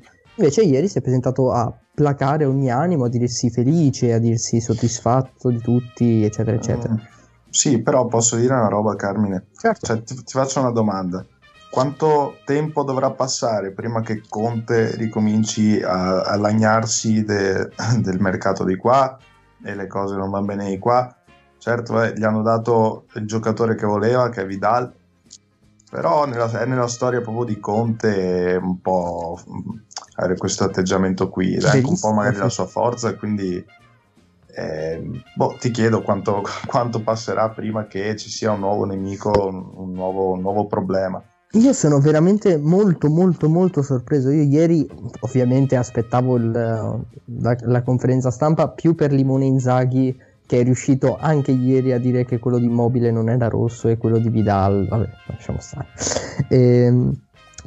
Invece 0.41 0.63
ieri 0.63 0.87
si 0.87 0.97
è 0.97 1.01
presentato 1.01 1.51
a 1.51 1.71
placare 1.93 2.45
ogni 2.45 2.71
animo, 2.71 3.05
a 3.05 3.09
dirsi 3.09 3.51
felice, 3.51 4.11
a 4.11 4.17
dirsi 4.17 4.59
soddisfatto 4.59 5.49
di 5.49 5.59
tutti, 5.59 6.23
eccetera, 6.23 6.55
eccetera. 6.57 6.93
Mm. 6.93 6.97
Sì, 7.47 7.79
però 7.79 8.07
posso 8.07 8.37
dire 8.37 8.55
una 8.55 8.67
roba, 8.67 8.95
Carmine. 8.95 9.49
Certo. 9.55 9.85
Cioè, 9.85 10.01
ti, 10.01 10.15
ti, 10.15 10.31
faccio 10.31 10.59
una 10.59 10.71
domanda. 10.71 11.23
Quanto 11.69 12.37
tempo 12.43 12.83
dovrà 12.83 13.11
passare 13.11 13.71
prima 13.71 14.01
che 14.01 14.23
Conte 14.27 14.95
ricominci 14.95 15.79
a, 15.79 16.23
a 16.23 16.35
lagnarsi 16.37 17.23
de, 17.23 17.69
del 18.01 18.19
mercato 18.19 18.63
di 18.63 18.77
qua 18.77 19.15
e 19.63 19.75
le 19.75 19.85
cose 19.85 20.15
non 20.15 20.31
vanno 20.31 20.45
bene 20.45 20.69
di 20.69 20.79
qua? 20.79 21.15
Certo, 21.59 22.01
eh, 22.01 22.13
gli 22.17 22.23
hanno 22.23 22.41
dato 22.41 23.05
il 23.13 23.27
giocatore 23.27 23.75
che 23.75 23.85
voleva, 23.85 24.29
che 24.29 24.41
è 24.41 24.45
Vidal, 24.47 24.91
però 25.91 26.25
nella, 26.25 26.49
è 26.49 26.65
nella 26.65 26.87
storia 26.87 27.21
proprio 27.21 27.43
di 27.43 27.59
Conte 27.59 28.57
un 28.59 28.81
po' 28.81 29.39
avere 30.15 30.37
questo 30.37 30.63
atteggiamento 30.63 31.29
qui, 31.29 31.55
ed 31.55 31.63
anche 31.63 31.87
un 31.87 31.99
po' 31.99 32.11
magari 32.11 32.37
la 32.37 32.49
sua 32.49 32.65
forza 32.65 33.09
e 33.09 33.15
quindi 33.15 33.63
eh, 34.55 35.23
boh, 35.35 35.55
ti 35.59 35.71
chiedo 35.71 36.01
quanto, 36.01 36.43
quanto, 36.67 37.01
passerà 37.01 37.49
prima 37.49 37.87
che 37.87 38.15
ci 38.15 38.29
sia 38.29 38.51
un 38.51 38.59
nuovo 38.59 38.85
nemico, 38.85 39.31
un 39.75 39.91
nuovo, 39.93 40.31
un 40.31 40.41
nuovo 40.41 40.67
problema. 40.67 41.21
Io 41.53 41.73
sono 41.73 41.99
veramente 41.99 42.57
molto 42.57 43.09
molto 43.09 43.49
molto 43.49 43.81
sorpreso. 43.81 44.29
Io 44.29 44.43
ieri 44.43 44.87
ovviamente 45.21 45.75
aspettavo 45.75 46.37
il, 46.37 46.49
la, 46.51 47.57
la, 47.59 47.81
conferenza 47.81 48.31
stampa 48.31 48.69
più 48.69 48.95
per 48.95 49.11
Limone 49.11 49.45
Inzaghi 49.45 50.17
che 50.45 50.59
è 50.59 50.63
riuscito 50.63 51.17
anche 51.17 51.51
ieri 51.51 51.93
a 51.93 51.99
dire 51.99 52.25
che 52.25 52.39
quello 52.39 52.57
di 52.57 52.65
Immobile 52.65 53.11
non 53.11 53.29
era 53.29 53.47
rosso 53.47 53.87
e 53.87 53.97
quello 53.97 54.17
di 54.17 54.29
Vidal, 54.29 54.85
vabbè, 54.87 55.09
lasciamo 55.27 55.59
stare. 55.59 55.87
Ehm, 56.49 57.13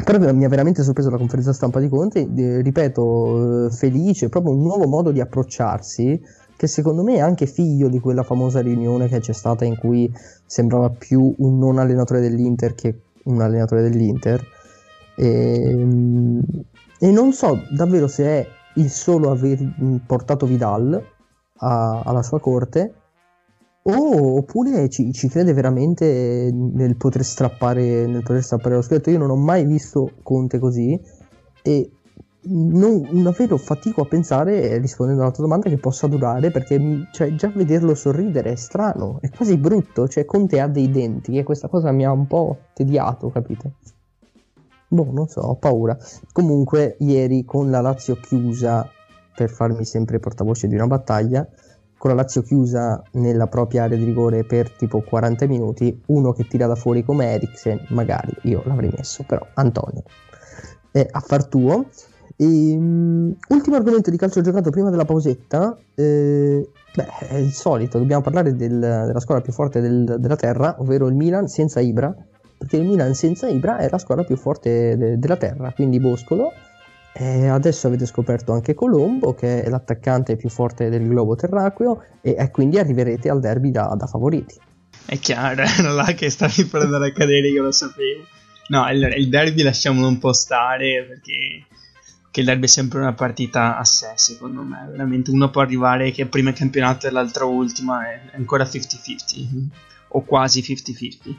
però 0.03 0.33
mi 0.33 0.45
ha 0.45 0.49
veramente 0.49 0.83
sorpreso 0.83 1.11
la 1.11 1.19
conferenza 1.19 1.53
stampa 1.53 1.79
di 1.79 1.89
Conte, 1.89 2.29
eh, 2.35 2.61
ripeto, 2.63 3.69
felice, 3.71 4.29
proprio 4.29 4.53
un 4.53 4.63
nuovo 4.63 4.87
modo 4.87 5.13
di 5.13 5.21
approcciarsi 5.21 6.21
che 6.57 6.67
secondo 6.67 7.03
me 7.03 7.15
è 7.17 7.21
anche 7.21 7.47
figlio 7.47 7.89
di 7.89 8.01
quella 8.01 8.23
famosa 8.23 8.61
riunione 8.61 9.09
che 9.09 9.21
c'è 9.21 9.33
stata 9.33 9.65
in 9.65 9.77
cui 9.77 10.13
sembrava 10.47 10.91
più 10.91 11.35
un 11.39 11.59
non 11.59 11.79
allenatore 11.79 12.21
dell'Inter 12.21 12.75
che 12.75 13.01
un 13.25 13.41
allenatore 13.41 13.83
dell'Inter. 13.83 14.45
E, 15.17 15.71
ehm, 15.71 16.41
e 16.99 17.11
non 17.11 17.33
so 17.33 17.61
davvero 17.71 18.09
se 18.09 18.25
è 18.25 18.47
il 18.77 18.91
solo 18.91 19.31
aver 19.31 19.59
portato 20.07 20.47
Vidal 20.47 21.03
a, 21.59 22.01
alla 22.05 22.23
sua 22.23 22.41
corte 22.41 22.95
o, 23.87 24.37
oppure 24.39 24.89
ci, 24.89 25.13
ci, 25.13 25.29
crede 25.29 25.53
veramente 25.53 26.51
nel 26.53 26.97
poter 26.97 27.23
strappare 27.23 28.07
nel 28.07 28.23
poter 28.23 28.43
strappare 28.43 28.77
lo 28.77 28.83
scudetto 28.83 29.11
io 29.11 29.19
non 29.19 29.31
ho 29.31 29.37
mai 29.37 29.67
visto 29.67 30.13
Conte 30.23 30.59
così 30.59 30.99
e 31.63 31.91
non, 32.47 33.23
davvero 33.23 33.57
fatico 33.57 34.03
a 34.03 34.07
pensare 34.07 34.77
rispondendo 34.79 35.23
alla 35.23 35.31
tua 35.31 35.45
domanda 35.45 35.69
che 35.69 35.79
possa 35.79 36.07
durare 36.07 36.51
perché 36.51 37.09
cioè, 37.13 37.35
già 37.35 37.51
vederlo 37.55 37.95
sorridere 37.95 38.53
è 38.53 38.57
strano 38.57 39.19
è 39.21 39.31
quasi 39.31 39.57
brutto. 39.57 40.09
Cioè 40.09 40.25
Conte 40.25 40.61
ha 40.61 40.69
dei 40.69 40.91
denti 40.91 41.39
e 41.39 41.43
questa 41.43 41.69
cosa 41.69 41.91
mi 41.93 42.05
ha 42.05 42.13
un 42.13 42.27
po' 42.27 42.59
tediato 42.75 43.31
capite? 43.31 43.75
Boh 44.89 45.11
non 45.11 45.27
so 45.29 45.41
ho 45.41 45.57
paura. 45.57 45.97
Comunque 46.33 46.97
ieri 47.01 47.45
con 47.45 47.71
la 47.71 47.81
Lazio 47.81 48.17
chiusa 48.17 48.89
per 49.35 49.51
farmi 49.51 49.85
sempre 49.85 50.21
portavoce 50.21 50.69
di 50.69 50.75
una 50.75 50.87
battaglia, 50.87 51.47
con 52.05 52.15
la 52.15 52.21
Lazio 52.21 52.43
chiusa 52.43 53.03
nella 53.13 53.47
propria 53.47 53.85
area 53.85 53.97
di 53.97 54.05
rigore 54.05 54.45
per 54.45 54.71
tipo 54.71 55.01
40 55.01 55.47
minuti, 55.47 56.03
uno 56.09 56.33
che 56.33 56.47
tira 56.47 56.67
da 56.67 56.75
fuori 56.75 57.03
come 57.03 57.33
Eriksen, 57.33 57.87
magari 57.89 58.31
io 58.43 58.61
l'avrei 58.67 58.93
messo, 58.95 59.25
però 59.27 59.43
Antonio, 59.55 60.03
è 60.91 61.07
a 61.11 61.21
far 61.21 61.47
tuo. 61.47 61.87
E, 62.37 62.45
um, 62.45 63.35
ultimo 63.49 63.77
argomento 63.77 64.11
di 64.11 64.19
calcio 64.19 64.43
giocato 64.43 64.69
prima 64.69 64.91
della 64.91 65.07
pausetta, 65.07 65.79
eh, 65.95 66.69
beh, 66.95 67.09
è 67.27 67.37
il 67.37 67.53
solito, 67.53 67.97
dobbiamo 67.97 68.21
parlare 68.21 68.55
del, 68.55 68.79
della 68.79 69.21
squadra 69.21 69.43
più 69.43 69.55
forte 69.55 69.81
del, 69.81 70.17
della 70.19 70.37
terra, 70.37 70.77
ovvero 70.81 71.07
il 71.07 71.15
Milan 71.15 71.49
senza 71.49 71.81
Ibra, 71.81 72.15
perché 72.59 72.77
il 72.77 72.87
Milan 72.87 73.15
senza 73.15 73.49
Ibra 73.49 73.79
è 73.79 73.89
la 73.89 73.97
squadra 73.97 74.25
più 74.25 74.37
forte 74.37 74.95
de, 74.99 75.19
della 75.19 75.39
terra, 75.39 75.73
quindi 75.73 75.99
Boscolo 76.01 76.53
e 77.17 77.47
adesso 77.47 77.87
avete 77.87 78.07
scoperto 78.07 78.53
anche 78.53 78.75
Colombo, 78.75 79.35
che 79.35 79.63
è 79.63 79.69
l'attaccante 79.69 80.35
più 80.35 80.49
forte 80.49 80.89
del 80.89 81.07
globo 81.07 81.37
terracqueo, 81.37 82.03
e, 82.21 82.35
e 82.37 82.51
quindi 82.51 82.77
arriverete 82.77 83.31
al 83.31 83.39
derby 83.39 83.71
da, 83.71 83.95
da, 83.97 84.09
favoriti. 84.09 84.57
È 85.07 85.17
chiaro, 85.21 85.63
era 85.79 85.93
là 85.93 86.13
che 86.13 86.29
stavi 86.29 86.65
per 86.65 86.83
andare 86.83 87.09
a 87.09 87.13
cadere, 87.13 87.47
io 87.47 87.63
lo 87.63 87.71
sapevo. 87.71 88.25
No, 88.67 88.91
il, 88.91 89.15
il 89.17 89.29
derby 89.29 89.63
lasciamolo 89.63 90.09
un 90.09 90.19
po' 90.19 90.33
stare 90.33 91.05
perché 91.07 91.67
il 92.41 92.45
derby 92.45 92.65
è 92.65 92.69
sempre 92.69 92.99
una 92.99 93.13
partita 93.13 93.79
a 93.79 93.85
sé, 93.85 94.15
secondo 94.17 94.63
me. 94.63 94.89
Veramente 94.91 95.31
uno 95.31 95.51
può 95.51 95.61
arrivare 95.63 96.11
che 96.11 96.27
prima 96.27 96.51
è 96.51 96.55
campionato 96.55 97.07
e 97.07 97.11
l'altro 97.11 97.49
ultima 97.49 98.11
è 98.11 98.23
ancora 98.35 98.65
50-50 98.65 99.69
o 100.09 100.25
quasi 100.25 100.63
50-50. 100.63 101.35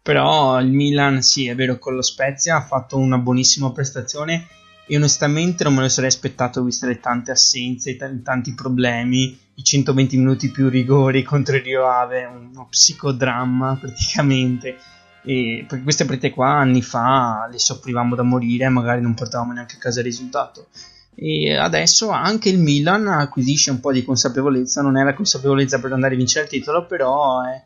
Però 0.00 0.58
il 0.58 0.72
Milan, 0.72 1.20
sì, 1.20 1.48
è 1.48 1.54
vero, 1.54 1.78
con 1.78 1.94
lo 1.94 2.02
Spezia 2.02 2.56
ha 2.56 2.62
fatto 2.62 2.96
una 2.96 3.18
buonissima 3.18 3.72
prestazione 3.72 4.46
e 4.92 4.96
onestamente 4.96 5.64
non 5.64 5.72
me 5.72 5.80
lo 5.80 5.88
sarei 5.88 6.10
aspettato 6.10 6.62
viste 6.62 6.86
le 6.86 7.00
tante 7.00 7.30
assenze, 7.30 7.92
i 7.92 7.96
t- 7.96 8.20
tanti 8.22 8.52
problemi, 8.52 9.38
i 9.54 9.64
120 9.64 10.18
minuti 10.18 10.50
più 10.50 10.68
rigori 10.68 11.22
contro 11.22 11.56
il 11.56 11.62
Rio 11.62 11.88
Ave, 11.88 12.26
uno 12.26 12.66
psicodramma 12.68 13.74
praticamente. 13.80 14.76
E 15.24 15.64
perché 15.66 15.82
queste 15.82 16.04
partite 16.04 16.28
qua 16.28 16.50
anni 16.50 16.82
fa 16.82 17.48
le 17.50 17.58
soffrivamo 17.58 18.14
da 18.14 18.22
morire 18.22 18.68
magari 18.68 19.00
non 19.00 19.14
portavamo 19.14 19.54
neanche 19.54 19.76
a 19.76 19.78
casa 19.78 20.00
il 20.00 20.04
risultato. 20.04 20.66
E 21.14 21.56
adesso 21.56 22.10
anche 22.10 22.50
il 22.50 22.58
Milan 22.58 23.06
acquisisce 23.06 23.70
un 23.70 23.80
po' 23.80 23.92
di 23.92 24.04
consapevolezza, 24.04 24.82
non 24.82 24.98
è 24.98 25.04
la 25.04 25.14
consapevolezza 25.14 25.80
per 25.80 25.92
andare 25.92 26.12
a 26.12 26.18
vincere 26.18 26.44
il 26.44 26.50
titolo, 26.50 26.84
però 26.84 27.40
è, 27.40 27.62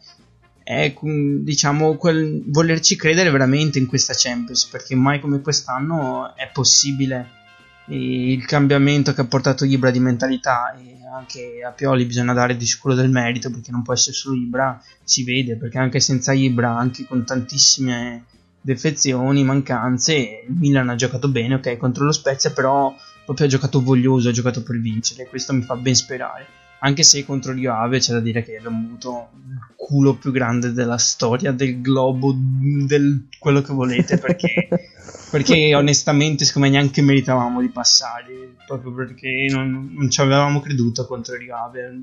è 0.67 0.93
diciamo 1.01 1.95
quel 1.95 2.43
volerci 2.47 2.97
credere 2.97 3.31
veramente 3.31 3.79
in 3.79 3.87
questa 3.87 4.15
Champions 4.17 4.67
perché 4.67 4.97
mai 4.97 5.21
come 5.21 5.41
quest'anno 5.41 6.35
è 6.35 6.51
possibile. 6.53 7.35
E 7.87 8.33
il 8.33 8.45
cambiamento 8.47 9.15
che 9.15 9.21
ha 9.21 9.27
portato 9.27 9.65
Ibra 9.65 9.93
di 9.93 10.01
mentalità 10.01 10.75
e 10.75 11.07
anche 11.07 11.63
a 11.65 11.71
Pioli 11.71 12.05
bisogna 12.05 12.33
dare 12.33 12.57
di 12.57 12.67
sicuro 12.67 12.95
del 12.95 13.11
merito 13.11 13.49
perché 13.49 13.71
non 13.71 13.85
può 13.85 13.93
essere 13.93 14.17
solo 14.17 14.35
Ibra 14.35 14.83
si 15.05 15.23
vede 15.23 15.57
perché 15.57 15.79
anche 15.79 16.01
senza 16.01 16.33
Ibra 16.33 16.77
anche 16.77 17.07
con 17.07 17.25
tantissime 17.25 18.25
defezioni 18.61 19.45
mancanze 19.45 20.15
il 20.49 20.53
Milan 20.53 20.89
ha 20.89 20.97
giocato 20.97 21.29
bene 21.29 21.55
ok 21.55 21.77
contro 21.77 22.05
lo 22.05 22.13
Spezia 22.13 22.51
però 22.51 22.93
proprio 23.25 23.47
ha 23.47 23.49
giocato 23.49 23.81
voglioso 23.81 24.31
ha 24.31 24.33
giocato 24.33 24.65
per 24.65 24.81
vincere 24.81 25.29
questo 25.29 25.53
mi 25.53 25.63
fa 25.63 25.77
ben 25.77 25.95
sperare 25.95 26.66
anche 26.81 27.03
se 27.03 27.25
contro 27.25 27.53
Rio 27.53 27.75
Ave 27.75 27.99
c'è 27.99 28.13
da 28.13 28.21
dire 28.21 28.43
che 28.43 28.57
abbiamo 28.57 28.85
avuto 28.87 29.31
il 29.49 29.59
culo 29.75 30.15
più 30.15 30.31
grande 30.31 30.73
della 30.73 30.99
storia 30.99 31.53
del 31.53 31.81
globo, 31.81 32.35
del 32.37 33.27
quello 33.39 33.63
che 33.63 33.73
volete, 33.73 34.19
perché, 34.19 34.69
perché 35.31 35.75
onestamente 35.75 36.45
secondo 36.45 36.69
me 36.69 36.75
neanche 36.75 37.03
meritavamo 37.03 37.61
di 37.61 37.69
passare, 37.69 38.57
proprio 38.67 38.93
perché 38.93 39.47
non, 39.51 39.93
non 39.95 40.11
ci 40.11 40.21
avevamo 40.21 40.61
creduto 40.61 41.07
contro 41.07 41.37
Rio 41.37 41.57
Ave. 41.57 42.03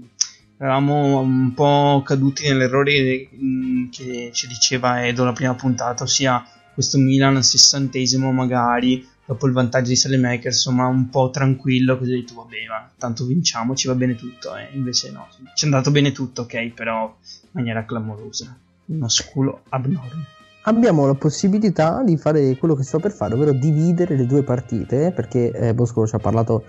Eravamo 0.58 1.20
un 1.20 1.54
po' 1.54 2.02
caduti 2.06 2.48
nell'errore 2.48 3.28
mm, 3.36 3.90
che 3.90 4.30
ci 4.34 4.48
diceva 4.48 5.06
Edo 5.06 5.26
la 5.26 5.34
prima 5.34 5.56
puntata, 5.56 6.04
ossia 6.04 6.44
questo 6.74 6.98
Milan 6.98 7.42
sessantesimo 7.44 8.32
magari 8.32 9.06
dopo 9.26 9.48
il 9.48 9.54
vantaggio 9.54 9.90
di 9.90 9.96
Salemaker, 9.96 10.48
insomma, 10.48 10.86
un 10.88 11.10
po' 11.10 11.30
tranquillo, 11.30 11.98
così 11.98 12.14
ho 12.14 12.16
detto, 12.16 12.34
vabbè, 12.36 12.58
ma 12.68 12.90
tanto 12.98 13.26
vinciamo, 13.26 13.76
ci 13.76 13.88
va 13.88 13.96
bene 13.96 14.16
tutto, 14.16 14.56
eh. 14.56 14.70
invece 14.74 15.12
no, 15.12 15.28
ci 15.56 15.64
è 15.64 15.68
andato 15.68 15.92
bene 15.92 16.12
tutto, 16.12 16.42
ok, 16.44 16.74
però 16.74 17.16
in 17.22 17.50
maniera 17.52 17.86
clamorosa, 17.86 18.56
uno 18.86 19.08
sculo 19.08 19.62
abnorme. 19.70 20.26
Abbiamo 20.66 21.06
la 21.06 21.16
possibilità 21.16 22.04
di 22.04 22.18
fare 22.18 22.56
quello 22.58 22.76
che 22.76 22.84
sto 22.84 23.00
per 23.00 23.12
fare, 23.12 23.34
ovvero 23.34 23.52
dividere 23.52 24.16
le 24.16 24.26
due 24.26 24.44
partite, 24.44 25.12
perché 25.12 25.52
eh, 25.52 25.74
Bosco 25.74 26.08
ci 26.08 26.16
ha 26.16 26.20
parlato 26.20 26.64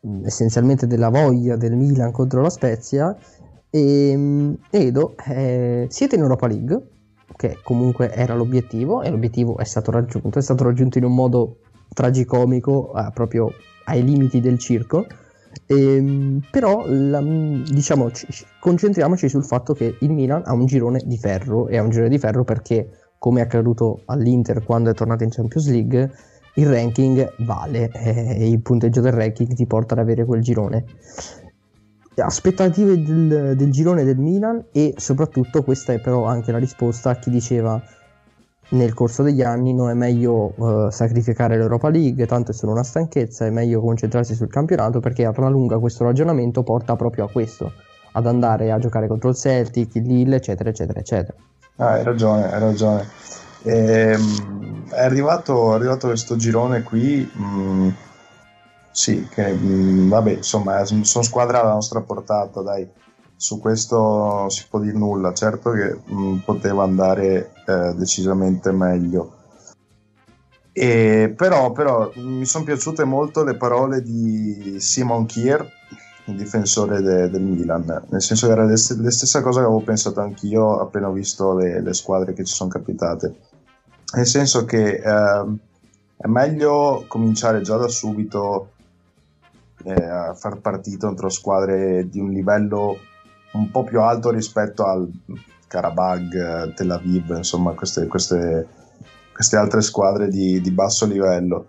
mh, 0.00 0.24
essenzialmente 0.24 0.86
della 0.86 1.10
voglia 1.10 1.56
del 1.56 1.76
Milan 1.76 2.10
contro 2.10 2.40
la 2.40 2.50
Spezia, 2.50 3.16
e 3.68 4.16
mh, 4.16 4.58
Edo, 4.70 5.14
eh, 5.26 5.86
siete 5.90 6.14
in 6.14 6.22
Europa 6.22 6.46
League, 6.46 6.88
che 7.36 7.58
comunque 7.62 8.12
era 8.12 8.34
l'obiettivo 8.34 9.02
e 9.02 9.10
l'obiettivo 9.10 9.58
è 9.58 9.64
stato 9.64 9.90
raggiunto, 9.90 10.38
è 10.38 10.42
stato 10.42 10.64
raggiunto 10.64 10.98
in 10.98 11.04
un 11.04 11.14
modo 11.14 11.58
tragicomico, 11.94 12.92
eh, 12.94 13.10
proprio 13.14 13.52
ai 13.84 14.04
limiti 14.04 14.40
del 14.40 14.58
circo. 14.58 15.06
Ehm, 15.66 16.42
però 16.50 16.84
la, 16.86 17.20
diciamo 17.22 18.10
ci, 18.10 18.26
concentriamoci 18.58 19.28
sul 19.28 19.44
fatto 19.44 19.72
che 19.72 19.96
il 20.00 20.10
Milan 20.10 20.42
ha 20.44 20.52
un 20.52 20.66
girone 20.66 21.00
di 21.04 21.16
ferro 21.16 21.68
e 21.68 21.78
ha 21.78 21.82
un 21.82 21.90
girone 21.90 22.10
di 22.10 22.18
ferro 22.18 22.44
perché 22.44 22.90
come 23.18 23.40
è 23.40 23.44
accaduto 23.44 24.02
all'Inter 24.06 24.64
quando 24.64 24.90
è 24.90 24.94
tornato 24.94 25.22
in 25.22 25.30
Champions 25.30 25.70
League 25.70 26.10
il 26.56 26.68
ranking 26.68 27.34
vale 27.44 27.90
eh, 27.92 28.48
il 28.48 28.60
punteggio 28.60 29.00
del 29.00 29.12
ranking 29.12 29.54
ti 29.54 29.66
porta 29.66 29.94
ad 29.94 30.00
avere 30.00 30.24
quel 30.24 30.42
girone 30.42 30.84
aspettative 32.16 33.02
del, 33.02 33.54
del, 33.56 33.70
girone 33.70 34.04
del 34.04 34.18
Milan 34.18 34.66
e 34.72 34.94
soprattutto 34.96 35.62
questa 35.62 35.92
è 35.92 36.00
però 36.00 36.24
anche 36.24 36.52
la 36.52 36.58
risposta 36.58 37.10
a 37.10 37.16
chi 37.16 37.30
diceva 37.30 37.82
nel 38.70 38.94
corso 38.94 39.22
degli 39.22 39.42
anni 39.42 39.74
non 39.74 39.90
è 39.90 39.94
meglio 39.94 40.52
uh, 40.56 40.90
sacrificare 40.90 41.56
l'Europa 41.56 41.88
League, 41.90 42.26
tanto 42.26 42.50
è 42.50 42.54
solo 42.54 42.72
una 42.72 42.82
stanchezza, 42.82 43.44
è 43.44 43.50
meglio 43.50 43.80
concentrarsi 43.80 44.34
sul 44.34 44.48
campionato 44.48 45.00
perché 45.00 45.24
alla 45.24 45.48
lunga 45.48 45.78
questo 45.78 46.04
ragionamento 46.04 46.62
porta 46.62 46.96
proprio 46.96 47.24
a 47.24 47.30
questo, 47.30 47.72
ad 48.12 48.26
andare 48.26 48.72
a 48.72 48.78
giocare 48.78 49.06
contro 49.06 49.28
il 49.28 49.36
Celtic, 49.36 49.94
il 49.96 50.06
Lille, 50.06 50.36
eccetera, 50.36 50.70
eccetera, 50.70 50.98
eccetera. 50.98 51.36
Ah, 51.76 51.90
hai 51.92 52.04
ragione, 52.04 52.52
hai 52.52 52.60
ragione. 52.60 53.06
Ehm, 53.64 54.88
è, 54.90 55.02
arrivato, 55.02 55.72
è 55.72 55.74
arrivato 55.74 56.08
questo 56.08 56.36
girone 56.36 56.82
qui. 56.82 57.28
Mh, 57.32 57.44
mm, 57.44 57.88
sì, 58.90 59.26
che 59.28 59.52
mh, 59.52 59.66
mm, 59.66 60.08
vabbè, 60.08 60.30
insomma, 60.32 60.84
sono 60.84 61.24
squadre 61.24 61.58
alla 61.58 61.72
nostra 61.72 62.00
portata, 62.00 62.62
dai, 62.62 62.88
su 63.34 63.58
questo 63.58 64.48
si 64.48 64.66
può 64.70 64.78
dire 64.78 64.96
nulla. 64.96 65.32
Certo 65.32 65.70
che 65.70 65.98
mh, 66.04 66.16
mm, 66.16 66.36
poteva 66.44 66.84
andare 66.84 67.50
eh, 67.66 67.94
decisamente 67.94 68.72
meglio. 68.72 69.42
E, 70.72 71.32
però, 71.36 71.70
però 71.72 72.10
mi 72.16 72.44
sono 72.44 72.64
piaciute 72.64 73.04
molto 73.04 73.44
le 73.44 73.56
parole 73.56 74.02
di 74.02 74.76
Simon 74.80 75.24
Kier, 75.26 75.64
il 76.24 76.36
difensore 76.36 77.00
de, 77.00 77.30
del 77.30 77.42
Milan, 77.42 78.06
nel 78.08 78.22
senso 78.22 78.46
che 78.46 78.52
era 78.52 78.64
le, 78.64 78.76
stesse 78.76 79.40
cose 79.40 79.60
che 79.60 79.66
avevo 79.66 79.82
pensato 79.82 80.20
anch'io 80.20 80.80
appena 80.80 81.08
ho 81.08 81.12
visto 81.12 81.54
le, 81.54 81.80
le 81.80 81.92
squadre 81.92 82.32
che 82.32 82.44
ci 82.44 82.54
sono 82.54 82.70
capitate. 82.70 83.36
Nel 84.14 84.26
senso 84.26 84.64
che 84.64 84.94
eh, 84.94 85.56
è 86.16 86.26
meglio 86.26 87.04
cominciare 87.06 87.60
già 87.60 87.76
da 87.76 87.88
subito 87.88 88.70
eh, 89.84 89.92
a 89.92 90.34
far 90.34 90.58
partita 90.58 91.06
contro 91.06 91.28
squadre 91.28 92.08
di 92.08 92.18
un 92.18 92.30
livello 92.30 92.96
un 93.52 93.70
po' 93.70 93.84
più 93.84 94.00
alto 94.00 94.30
rispetto 94.30 94.84
al 94.84 95.08
Karabag, 95.74 96.74
Tel 96.74 96.90
Aviv, 96.92 97.34
insomma 97.36 97.72
queste, 97.72 98.06
queste, 98.06 98.68
queste 99.34 99.56
altre 99.56 99.80
squadre 99.80 100.28
di, 100.28 100.60
di, 100.60 100.70
basso 100.70 101.04
livello. 101.04 101.66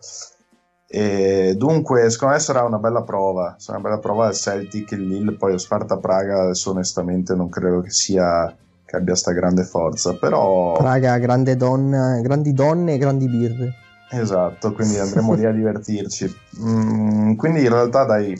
E 0.87 1.55
dunque, 1.57 2.07
secondo 2.11 2.35
me 2.35 2.39
sarà 2.39 2.63
una 2.63 2.77
bella 2.77 3.01
prova, 3.01 3.55
sarà 3.57 3.79
una 3.79 3.89
bella 3.89 3.99
prova 3.99 4.27
il 4.27 4.35
Celtic, 4.35 4.91
il 4.91 5.07
Lille, 5.07 5.33
poi 5.33 5.53
lo 5.53 5.57
Sparta 5.57 5.97
Praga, 5.97 6.43
adesso 6.43 6.69
onestamente 6.69 7.33
non 7.33 7.49
credo 7.49 7.81
che 7.81 7.89
sia 7.89 8.55
che 8.85 8.95
abbia 8.95 9.15
sta 9.15 9.31
grande 9.31 9.63
forza, 9.63 10.13
però... 10.13 10.73
Praga, 10.73 11.17
grande 11.17 11.55
donna, 11.55 12.19
grandi 12.21 12.53
donne 12.53 12.93
e 12.93 12.97
grandi 12.99 13.27
birre. 13.27 13.73
Esatto, 14.11 14.71
quindi 14.73 14.99
andremo 14.99 15.33
lì 15.33 15.43
a 15.43 15.51
divertirci. 15.51 16.31
Mm, 16.61 17.33
quindi 17.33 17.63
in 17.63 17.69
realtà 17.69 18.05
dai, 18.05 18.39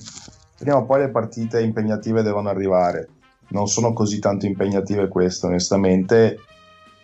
prima 0.55 0.77
o 0.77 0.85
poi 0.85 0.99
le 0.99 1.09
partite 1.09 1.59
impegnative 1.59 2.21
devono 2.21 2.49
arrivare. 2.49 3.09
Non 3.49 3.67
sono 3.67 3.93
così 3.93 4.19
tanto 4.19 4.45
impegnative 4.45 5.07
queste, 5.07 5.45
onestamente, 5.45 6.39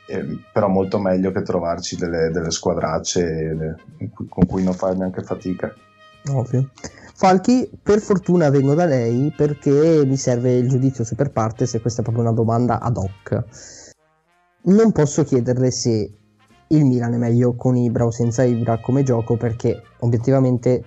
eh, 0.07 0.39
però 0.51 0.67
molto 0.67 0.99
meglio 0.99 1.31
che 1.31 1.41
trovarci 1.41 1.95
delle, 1.95 2.29
delle 2.31 2.51
squadracce 2.51 3.77
con 4.29 4.45
cui 4.45 4.63
non 4.63 4.73
fare 4.73 4.95
neanche 4.95 5.23
fatica. 5.23 5.73
Ovvio. 6.29 6.69
Falchi, 7.13 7.69
per 7.81 7.99
fortuna 7.99 8.49
vengo 8.49 8.73
da 8.73 8.85
lei 8.85 9.31
perché 9.35 10.03
mi 10.05 10.17
serve 10.17 10.57
il 10.57 10.67
giudizio 10.67 11.03
super 11.03 11.31
parte 11.31 11.65
se 11.65 11.79
questa 11.79 12.01
è 12.01 12.03
proprio 12.03 12.25
una 12.25 12.33
domanda 12.33 12.79
ad 12.79 12.97
hoc. 12.97 13.43
Non 14.63 14.91
posso 14.91 15.23
chiederle 15.23 15.71
se 15.71 16.11
il 16.67 16.85
Milan 16.85 17.13
è 17.13 17.17
meglio 17.17 17.55
con 17.55 17.75
Ibra 17.75 18.05
o 18.05 18.11
senza 18.11 18.43
Ibra 18.43 18.79
come 18.79 19.03
gioco 19.03 19.37
perché 19.37 19.81
obiettivamente 19.99 20.83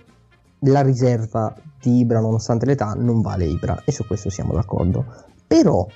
la 0.61 0.83
riserva 0.83 1.55
di 1.81 1.99
Ibra 1.99 2.21
nonostante 2.21 2.67
l'età 2.67 2.95
non 2.97 3.21
vale 3.21 3.45
Ibra 3.45 3.83
e 3.85 3.93
su 3.93 4.07
questo 4.07 4.31
siamo 4.31 4.55
d'accordo 4.55 5.33
però 5.55 5.87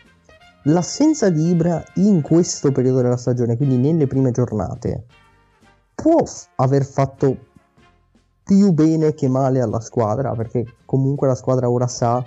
l'assenza 0.65 1.31
di 1.31 1.49
Ibra 1.49 1.83
in 1.95 2.23
questo 2.23 2.71
periodo 2.71 3.03
della 3.03 3.17
stagione 3.17 3.57
quindi 3.57 3.77
nelle 3.77 4.07
prime 4.07 4.31
giornate 4.31 5.07
può 5.97 6.23
aver 6.55 6.85
fatto 6.85 7.37
più 8.45 8.71
bene 8.71 9.15
che 9.15 9.27
male 9.27 9.61
alla 9.61 9.81
squadra 9.81 10.33
perché 10.37 10.65
comunque 10.85 11.27
la 11.27 11.35
squadra 11.35 11.69
ora 11.69 11.89
sa 11.89 12.25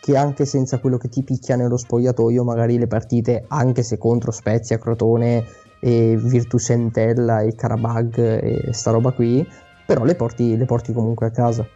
che 0.00 0.16
anche 0.16 0.44
senza 0.44 0.80
quello 0.80 0.98
che 0.98 1.08
ti 1.08 1.22
picchia 1.22 1.54
nello 1.54 1.76
spogliatoio 1.76 2.42
magari 2.42 2.78
le 2.78 2.88
partite 2.88 3.44
anche 3.46 3.84
se 3.84 3.96
contro 3.96 4.32
Spezia, 4.32 4.78
Crotone 4.78 5.44
e 5.78 6.16
Virtus 6.20 6.70
Entella 6.70 7.42
e 7.42 7.54
Karabag 7.54 8.18
e 8.18 8.72
sta 8.72 8.90
roba 8.90 9.12
qui, 9.12 9.46
però 9.86 10.02
le 10.02 10.16
porti, 10.16 10.56
le 10.56 10.64
porti 10.64 10.92
comunque 10.92 11.26
a 11.26 11.30
casa. 11.30 11.66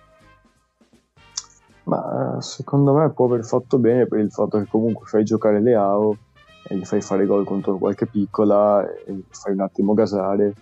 Ma 1.91 2.37
eh, 2.37 2.41
secondo 2.41 2.95
me 2.95 3.11
può 3.11 3.27
aver 3.27 3.45
fatto 3.45 3.79
bene 3.79 4.07
per 4.07 4.21
il 4.21 4.31
fatto 4.31 4.59
che 4.59 4.69
comunque 4.69 5.07
fai 5.07 5.25
giocare 5.25 5.61
le 5.61 5.75
AO 5.75 6.17
e 6.69 6.77
gli 6.77 6.85
fai 6.85 7.01
fare 7.01 7.27
gol 7.27 7.45
contro 7.45 7.79
qualche 7.79 8.07
piccola 8.07 8.89
e 8.89 9.25
fai 9.31 9.55
un 9.55 9.61
attimo 9.61 9.93
gasare 9.93 10.55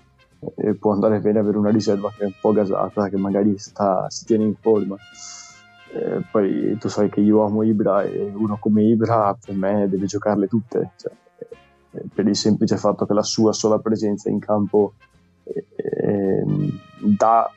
e 0.55 0.75
può 0.75 0.93
andare 0.93 1.21
bene 1.21 1.41
avere 1.41 1.59
una 1.59 1.69
riserva 1.71 2.11
che 2.17 2.23
è 2.23 2.27
un 2.27 2.33
po' 2.41 2.53
gasata, 2.53 3.11
che 3.11 3.19
magari 3.19 3.59
sta, 3.59 4.09
si 4.09 4.25
tiene 4.25 4.45
in 4.45 4.55
forma. 4.55 4.97
E 5.93 6.23
poi 6.31 6.79
tu 6.79 6.89
sai 6.89 7.11
che 7.11 7.21
io 7.21 7.45
amo 7.45 7.63
Ibra 7.63 8.05
e 8.05 8.33
uno 8.35 8.57
come 8.59 8.85
Ibra 8.85 9.37
per 9.45 9.55
me 9.55 9.87
deve 9.87 10.07
giocarle 10.07 10.47
tutte. 10.47 10.93
Cioè, 10.97 11.13
eh, 11.91 12.05
per 12.15 12.27
il 12.27 12.37
semplice 12.37 12.79
fatto 12.79 13.05
che 13.05 13.13
la 13.13 13.23
sua 13.23 13.53
sola 13.53 13.79
presenza 13.81 14.31
in 14.31 14.39
campo 14.39 14.95
eh, 15.43 15.67
ehm, 15.77 16.71
dà 17.17 17.51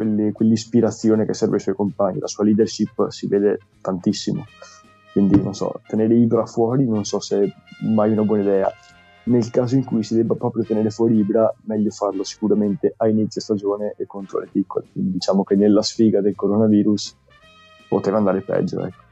quelle, 0.00 0.32
quell'ispirazione 0.32 1.26
che 1.26 1.34
serve 1.34 1.56
ai 1.56 1.60
suoi 1.60 1.74
compagni, 1.74 2.20
la 2.20 2.26
sua 2.26 2.44
leadership 2.44 3.08
si 3.08 3.26
vede 3.26 3.58
tantissimo. 3.82 4.46
Quindi 5.12 5.42
non 5.42 5.54
so, 5.54 5.82
tenere 5.86 6.14
Ibra 6.14 6.46
fuori 6.46 6.88
non 6.88 7.04
so 7.04 7.20
se 7.20 7.42
è 7.42 7.52
mai 7.84 8.12
una 8.12 8.22
buona 8.22 8.40
idea. 8.40 8.72
Nel 9.24 9.50
caso 9.50 9.74
in 9.74 9.84
cui 9.84 10.02
si 10.02 10.14
debba 10.14 10.34
proprio 10.36 10.64
tenere 10.64 10.88
fuori 10.88 11.18
Ibra, 11.18 11.54
meglio 11.64 11.90
farlo 11.90 12.24
sicuramente 12.24 12.94
a 12.96 13.08
inizio 13.08 13.42
stagione 13.42 13.94
e 13.98 14.06
contro 14.06 14.38
le 14.38 14.48
piccole. 14.50 14.86
Quindi 14.90 15.12
diciamo 15.12 15.44
che 15.44 15.54
nella 15.54 15.82
sfiga 15.82 16.22
del 16.22 16.34
coronavirus 16.34 17.16
poteva 17.86 18.16
andare 18.16 18.40
peggio. 18.40 18.82
Ecco. 18.82 19.08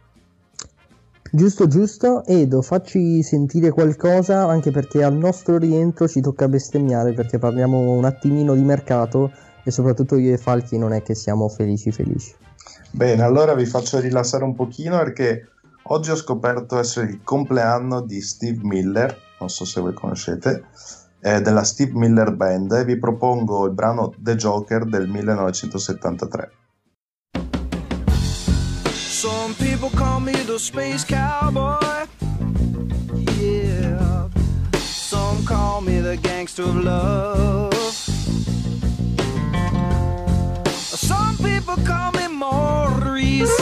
Giusto, 1.31 1.67
giusto. 1.67 2.25
Edo, 2.25 2.63
facci 2.63 3.23
sentire 3.23 3.71
qualcosa, 3.71 4.47
anche 4.47 4.71
perché 4.71 5.03
al 5.03 5.15
nostro 5.15 5.59
rientro 5.59 6.09
ci 6.09 6.23
tocca 6.23 6.49
bestemmiare, 6.49 7.13
perché 7.13 7.39
parliamo 7.39 7.79
un 7.91 8.07
attimino 8.07 8.55
di 8.55 8.63
mercato 8.63 9.31
e 9.63 9.71
soprattutto 9.71 10.17
io 10.17 10.33
e 10.33 10.39
Falchi 10.39 10.79
non 10.79 10.93
è 10.93 11.03
che 11.03 11.15
siamo 11.15 11.49
felici 11.49 11.93
felici. 11.93 12.35
Bene, 12.91 13.23
allora 13.23 13.55
vi 13.55 13.67
faccio 13.67 14.01
rilassare 14.01 14.45
un 14.45 14.55
pochino 14.55 14.97
perché 14.99 15.49
oggi 15.85 16.11
ho 16.11 16.17
scoperto 16.17 16.79
essere 16.79 17.07
il 17.07 17.21
compleanno 17.23 18.01
di 18.01 18.21
Steve 18.21 18.61
Miller, 18.63 19.17
non 19.41 19.49
so 19.49 19.65
se 19.65 19.81
voi 19.81 19.93
conoscete, 19.93 20.65
eh, 21.21 21.41
della 21.41 21.65
Steve 21.65 21.93
Miller 21.95 22.35
Band 22.35 22.73
e 22.73 22.85
vi 22.85 22.99
propongo 22.99 23.67
il 23.67 23.73
brano 23.73 24.13
The 24.17 24.37
Joker 24.37 24.85
del 24.85 25.09
1973. 25.09 26.51
Some 28.95 29.55
people 29.55 29.91
call 29.91 30.21
me 30.21 30.33
the 30.45 30.59
space 30.59 31.05
cowboy. 31.05 32.07
Yeah. 33.37 34.29
Some 34.77 35.45
call 35.45 35.81
me 35.81 36.01
the 36.01 36.17
gangster 36.17 36.63
of 36.63 36.77
love. 36.77 37.88
Some 41.01 41.37
people 41.39 41.77
call 41.87 42.13
me 42.13 42.29
Maurice. 42.29 43.57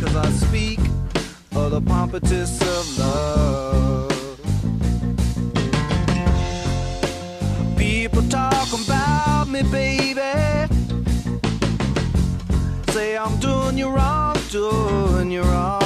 Cause 0.00 0.16
I 0.16 0.30
speak 0.30 0.78
of 1.54 1.70
the 1.72 1.80
pompatus 1.80 2.60
of 2.62 2.98
love. 2.98 4.12
People 7.76 8.22
talk 8.28 8.68
about 8.72 9.48
me, 9.48 9.62
baby 9.64 10.46
say 12.96 13.14
I'm 13.18 13.38
doing 13.40 13.76
you 13.76 13.90
wrong, 13.90 14.36
doing 14.50 15.30
you 15.30 15.42
wrong. 15.42 15.85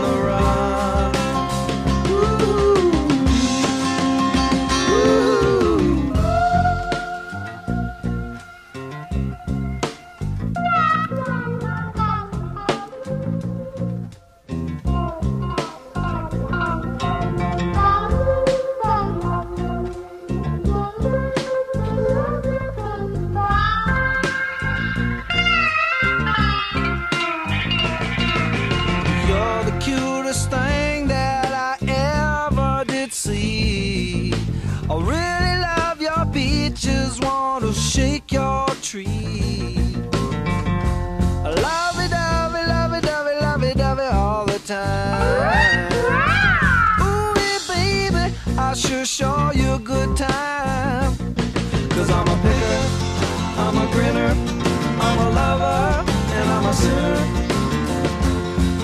I'm 56.73 56.77
a 56.77 56.83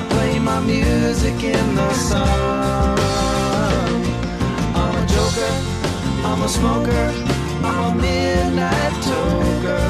play 0.10 0.40
my 0.40 0.60
music 0.60 1.42
in 1.42 1.76
the 1.76 1.94
sun. 1.94 3.00
I'm 4.76 4.96
a 5.02 5.08
joker, 5.08 5.54
I'm 6.26 6.42
a 6.42 6.50
smoker, 6.50 7.14
I'm 7.64 7.80
a 7.86 7.96
midnight 7.96 8.94
toker. 9.08 9.86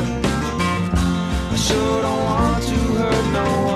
I 1.52 1.56
sure 1.56 2.02
don't 2.04 2.24
want 2.24 2.64
to 2.66 2.76
hurt 3.00 3.26
no 3.34 3.44
one. 3.62 3.67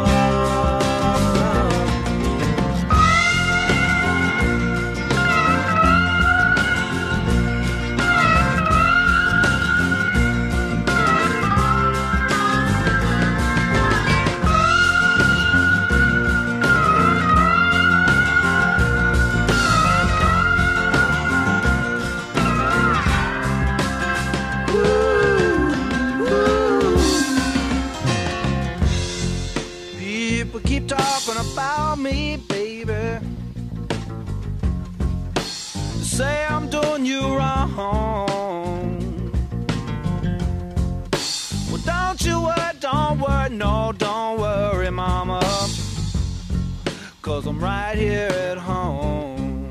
I'm 47.51 47.59
right 47.59 47.97
here 47.97 48.29
at 48.29 48.57
home. 48.57 49.69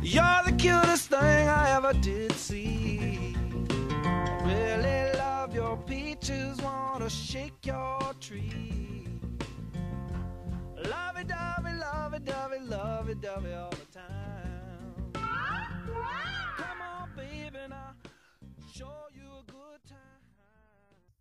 You're 0.00 0.42
the 0.46 0.52
cutest 0.56 1.10
thing 1.10 1.48
I 1.48 1.76
ever 1.76 1.92
did 1.92 2.32
see. 2.32 3.36
Really 4.42 5.12
love 5.18 5.54
your 5.54 5.76
peaches, 5.76 6.56
wanna 6.62 7.10
shake 7.10 7.66
your 7.66 8.00
tree. 8.20 9.06
Love 10.76 11.18
it, 11.18 11.28
dovey, 11.28 11.74
love 11.78 12.14
it, 12.14 12.24
dovey, 12.24 12.60
love 12.60 13.10
it, 13.10 13.20
dovey 13.20 13.52
all 13.52 13.68
the 13.68 13.98
time. 13.98 15.12
Come 15.12 16.80
on, 16.80 17.10
baby, 17.14 17.58
now 17.68 17.92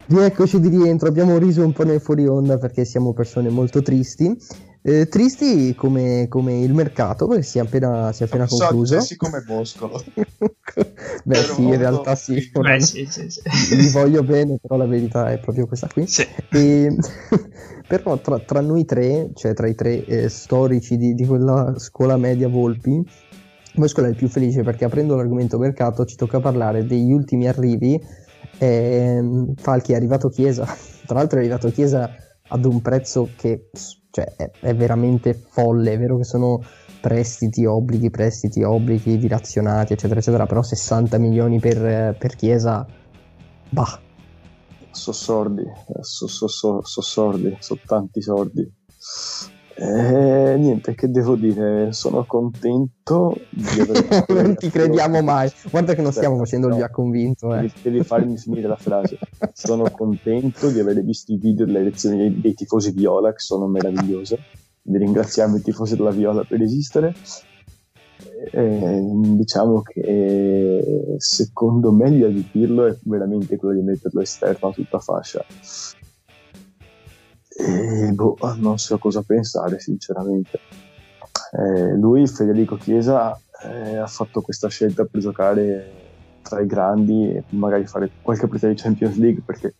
Rieccoci 0.07 0.59
di 0.59 0.69
rientro, 0.69 1.07
abbiamo 1.07 1.37
riso 1.37 1.63
un 1.63 1.71
po' 1.71 1.83
nel 1.83 2.01
fuori 2.01 2.27
onda 2.27 2.57
perché 2.57 2.85
siamo 2.85 3.13
persone 3.13 3.49
molto 3.49 3.81
tristi. 3.81 4.35
Eh, 4.83 5.07
tristi 5.07 5.75
come, 5.75 6.25
come 6.27 6.59
il 6.59 6.73
mercato 6.73 7.27
perché 7.27 7.43
si 7.43 7.59
è 7.59 7.61
appena, 7.61 8.11
si 8.11 8.23
è 8.23 8.25
appena 8.25 8.47
concluso. 8.47 8.99
Sì, 8.99 9.15
come 9.15 9.41
Boscolo. 9.41 10.03
Beh 11.23 11.37
Ero 11.37 11.53
sì, 11.53 11.63
in 11.63 11.77
realtà 11.77 12.15
sì, 12.15 12.49
Beh, 12.51 12.79
sì, 12.79 13.05
sì, 13.07 13.29
sì. 13.29 13.75
li 13.75 13.89
voglio 13.89 14.23
bene, 14.23 14.57
però 14.59 14.77
la 14.77 14.87
verità 14.87 15.31
è 15.31 15.39
proprio 15.39 15.67
questa 15.67 15.87
qui. 15.87 16.07
Sì. 16.07 16.25
E, 16.49 16.95
però 17.87 18.17
tra, 18.17 18.39
tra 18.39 18.61
noi 18.61 18.85
tre, 18.85 19.29
cioè 19.35 19.53
tra 19.53 19.67
i 19.67 19.75
tre 19.75 20.03
eh, 20.05 20.29
storici 20.29 20.97
di, 20.97 21.13
di 21.13 21.25
quella 21.25 21.75
scuola 21.77 22.17
media 22.17 22.47
Volpi, 22.47 23.05
Boscolo 23.73 24.07
è 24.07 24.09
il 24.09 24.15
più 24.15 24.27
felice 24.27 24.63
perché 24.63 24.83
aprendo 24.83 25.15
l'argomento 25.15 25.57
mercato 25.57 26.05
ci 26.05 26.15
tocca 26.15 26.39
parlare 26.39 26.85
degli 26.85 27.11
ultimi 27.11 27.47
arrivi. 27.47 28.01
Ehm, 28.57 29.55
Falchi 29.55 29.93
è 29.93 29.95
arrivato 29.95 30.29
Chiesa, 30.29 30.65
tra 31.05 31.17
l'altro 31.17 31.37
è 31.37 31.41
arrivato 31.41 31.69
Chiesa 31.69 32.09
ad 32.47 32.65
un 32.65 32.81
prezzo 32.81 33.29
che 33.35 33.69
cioè, 34.09 34.33
è, 34.35 34.51
è 34.59 34.75
veramente 34.75 35.33
folle, 35.33 35.93
è 35.93 35.97
vero 35.97 36.17
che 36.17 36.23
sono 36.25 36.61
prestiti, 36.99 37.65
obblighi, 37.65 38.09
prestiti, 38.09 38.61
obblighi 38.61 39.17
dilazionati, 39.17 39.93
eccetera, 39.93 40.19
eccetera, 40.19 40.45
però 40.45 40.61
60 40.61 41.17
milioni 41.17 41.59
per, 41.59 42.15
per 42.17 42.35
Chiesa, 42.35 42.85
bah, 43.69 43.99
So 44.93 45.13
sordi, 45.13 45.61
eh, 45.61 46.03
so, 46.03 46.27
so, 46.27 46.47
so, 46.47 46.81
so 46.83 47.01
sordi, 47.01 47.55
so 47.59 47.79
tanti 47.85 48.21
sordi. 48.21 48.69
Eh, 49.83 50.57
niente, 50.57 50.93
che 50.93 51.09
devo 51.09 51.35
dire? 51.35 51.91
Sono 51.91 52.23
contento 52.25 53.35
di 53.49 53.79
aver 53.79 54.25
non 54.29 54.55
ti 54.55 54.69
crediamo 54.69 55.23
mai. 55.23 55.51
Guarda 55.71 55.95
che 55.95 56.03
non 56.03 56.11
stiamo 56.11 56.37
facendo 56.37 56.67
il 56.67 56.73
no. 56.73 56.77
via 56.77 56.91
convinto. 56.91 57.55
Eh. 57.55 57.71
Devi, 57.81 58.03
farmi 58.03 58.37
finire 58.37 58.67
la 58.67 58.75
frase. 58.75 59.17
Sono 59.53 59.89
contento 59.89 60.69
di 60.69 60.79
aver 60.79 61.03
visto 61.03 61.33
i 61.33 61.37
video 61.37 61.65
delle 61.65 61.79
elezioni 61.79 62.39
dei, 62.39 62.53
tifosi 62.53 62.91
viola, 62.91 63.31
che 63.31 63.39
sono 63.39 63.65
meravigliose. 63.65 64.37
Vi 64.83 64.97
ringraziamo 64.99 65.55
i 65.55 65.61
tifosi 65.61 65.95
della 65.95 66.11
viola 66.11 66.43
per 66.43 66.61
esistere. 66.61 67.15
Eh, 68.51 69.01
diciamo 69.01 69.81
che 69.81 71.15
secondo 71.17 71.91
me 71.91 72.09
l'idea 72.09 72.29
di 72.29 72.47
Pirlo 72.51 72.85
è 72.85 72.95
veramente 73.01 73.55
quello 73.55 73.79
di 73.79 73.85
metterlo 73.85 74.21
esterno 74.21 74.69
a 74.69 74.73
tutta 74.73 74.99
fascia. 74.99 75.43
E 77.55 78.11
boh, 78.13 78.37
non 78.57 78.77
so 78.79 78.97
cosa 78.97 79.21
pensare, 79.21 79.79
sinceramente. 79.79 80.59
Eh, 81.51 81.95
lui, 81.97 82.25
Federico 82.27 82.77
Chiesa, 82.77 83.37
eh, 83.63 83.97
ha 83.97 84.07
fatto 84.07 84.41
questa 84.41 84.69
scelta 84.69 85.05
per 85.05 85.21
giocare 85.21 85.99
tra 86.41 86.61
i 86.61 86.65
grandi 86.65 87.29
e 87.29 87.43
magari 87.49 87.85
fare 87.85 88.09
qualche 88.21 88.47
partita 88.47 88.67
di 88.67 88.75
Champions 88.75 89.17
League 89.17 89.43
perché 89.45 89.75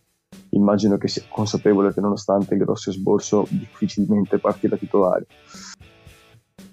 immagino 0.50 0.96
che 0.96 1.08
sia 1.08 1.22
consapevole 1.28 1.92
che 1.92 2.00
nonostante 2.00 2.54
il 2.54 2.60
grosso 2.60 2.90
esborso 2.90 3.46
difficilmente 3.50 4.38
partirà 4.38 4.76
titolare. 4.76 5.26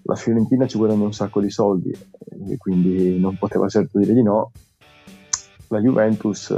La 0.03 0.15
Fiorentina 0.15 0.67
ci 0.67 0.77
guadagna 0.77 1.05
un 1.05 1.13
sacco 1.13 1.39
di 1.41 1.49
soldi 1.49 1.91
e 1.91 2.57
quindi 2.57 3.19
non 3.19 3.37
poteva 3.37 3.67
certo 3.67 3.99
dire 3.99 4.13
di 4.13 4.23
no. 4.23 4.51
La 5.67 5.79
Juventus 5.79 6.55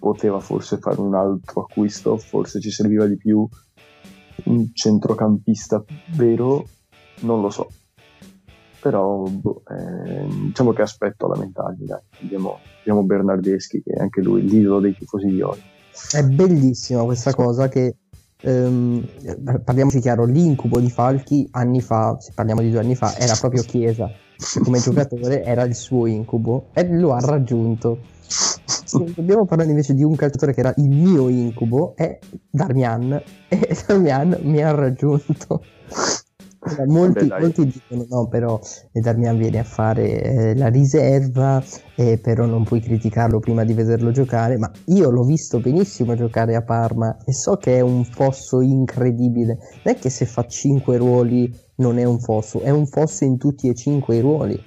poteva 0.00 0.40
forse 0.40 0.78
fare 0.78 1.00
un 1.00 1.14
altro 1.14 1.60
acquisto, 1.60 2.16
forse 2.16 2.58
ci 2.58 2.70
serviva 2.70 3.06
di 3.06 3.16
più 3.16 3.46
un 4.44 4.70
centrocampista 4.72 5.84
vero, 6.16 6.66
non 7.20 7.42
lo 7.42 7.50
so. 7.50 7.68
Però 8.80 9.24
boh, 9.24 9.62
eh, 9.68 10.26
diciamo 10.46 10.72
che 10.72 10.82
aspetto 10.82 11.26
a 11.26 11.34
lamentarmi. 11.34 11.84
Dai. 11.84 12.00
Abbiamo, 12.22 12.58
abbiamo 12.80 13.04
Bernardeschi, 13.04 13.82
che 13.82 13.92
è 13.92 14.00
anche 14.00 14.22
lui 14.22 14.42
l'idolo 14.48 14.80
dei 14.80 14.96
tifosi 14.96 15.28
violi. 15.28 15.60
È 16.10 16.22
bellissima 16.22 17.04
questa 17.04 17.34
cosa 17.34 17.68
che 17.68 17.96
ehm, 18.40 19.06
parliamoci 19.62 20.00
chiaro, 20.00 20.24
l'incubo 20.24 20.80
di 20.80 20.88
Falchi 20.88 21.46
anni 21.50 21.82
fa, 21.82 22.16
se 22.18 22.32
parliamo 22.34 22.62
di 22.62 22.70
due 22.70 22.80
anni 22.80 22.94
fa, 22.94 23.14
era 23.16 23.36
proprio 23.38 23.62
Chiesa. 23.62 24.10
Come 24.62 24.80
giocatore 24.80 25.44
era 25.44 25.64
il 25.64 25.74
suo 25.74 26.06
incubo 26.06 26.68
e 26.72 26.88
lo 26.96 27.12
ha 27.12 27.20
raggiunto. 27.20 27.98
Se 28.70 29.12
dobbiamo 29.14 29.44
parlare 29.44 29.70
invece 29.70 29.94
di 29.94 30.04
un 30.04 30.14
calciatore 30.14 30.54
che 30.54 30.60
era 30.60 30.72
il 30.76 30.88
mio 30.88 31.28
incubo, 31.28 31.94
è 31.96 32.18
Darmian. 32.48 33.20
E 33.48 33.76
Darmian 33.86 34.38
mi 34.42 34.62
ha 34.62 34.70
raggiunto. 34.70 35.62
molti, 36.86 37.26
Vabbè, 37.26 37.40
molti 37.40 37.66
dicono 37.66 38.06
no, 38.08 38.28
però 38.28 38.60
Darmian 38.92 39.36
viene 39.36 39.58
a 39.58 39.64
fare 39.64 40.22
eh, 40.22 40.56
la 40.56 40.68
riserva, 40.68 41.62
eh, 41.96 42.18
però 42.18 42.46
non 42.46 42.64
puoi 42.64 42.80
criticarlo 42.80 43.40
prima 43.40 43.64
di 43.64 43.72
vederlo 43.72 44.12
giocare, 44.12 44.56
ma 44.56 44.70
io 44.86 45.10
l'ho 45.10 45.24
visto 45.24 45.58
benissimo 45.58 46.14
giocare 46.14 46.54
a 46.54 46.62
Parma 46.62 47.16
e 47.24 47.32
so 47.32 47.56
che 47.56 47.76
è 47.76 47.80
un 47.80 48.04
fosso 48.04 48.60
incredibile. 48.60 49.58
Non 49.82 49.94
è 49.94 49.98
che 49.98 50.10
se 50.10 50.26
fa 50.26 50.46
5 50.46 50.96
ruoli 50.96 51.52
non 51.76 51.98
è 51.98 52.04
un 52.04 52.20
fosso, 52.20 52.60
è 52.60 52.70
un 52.70 52.86
fosso 52.86 53.24
in 53.24 53.36
tutti 53.36 53.68
e 53.68 53.74
5 53.74 54.16
i 54.16 54.20
ruoli. 54.20 54.62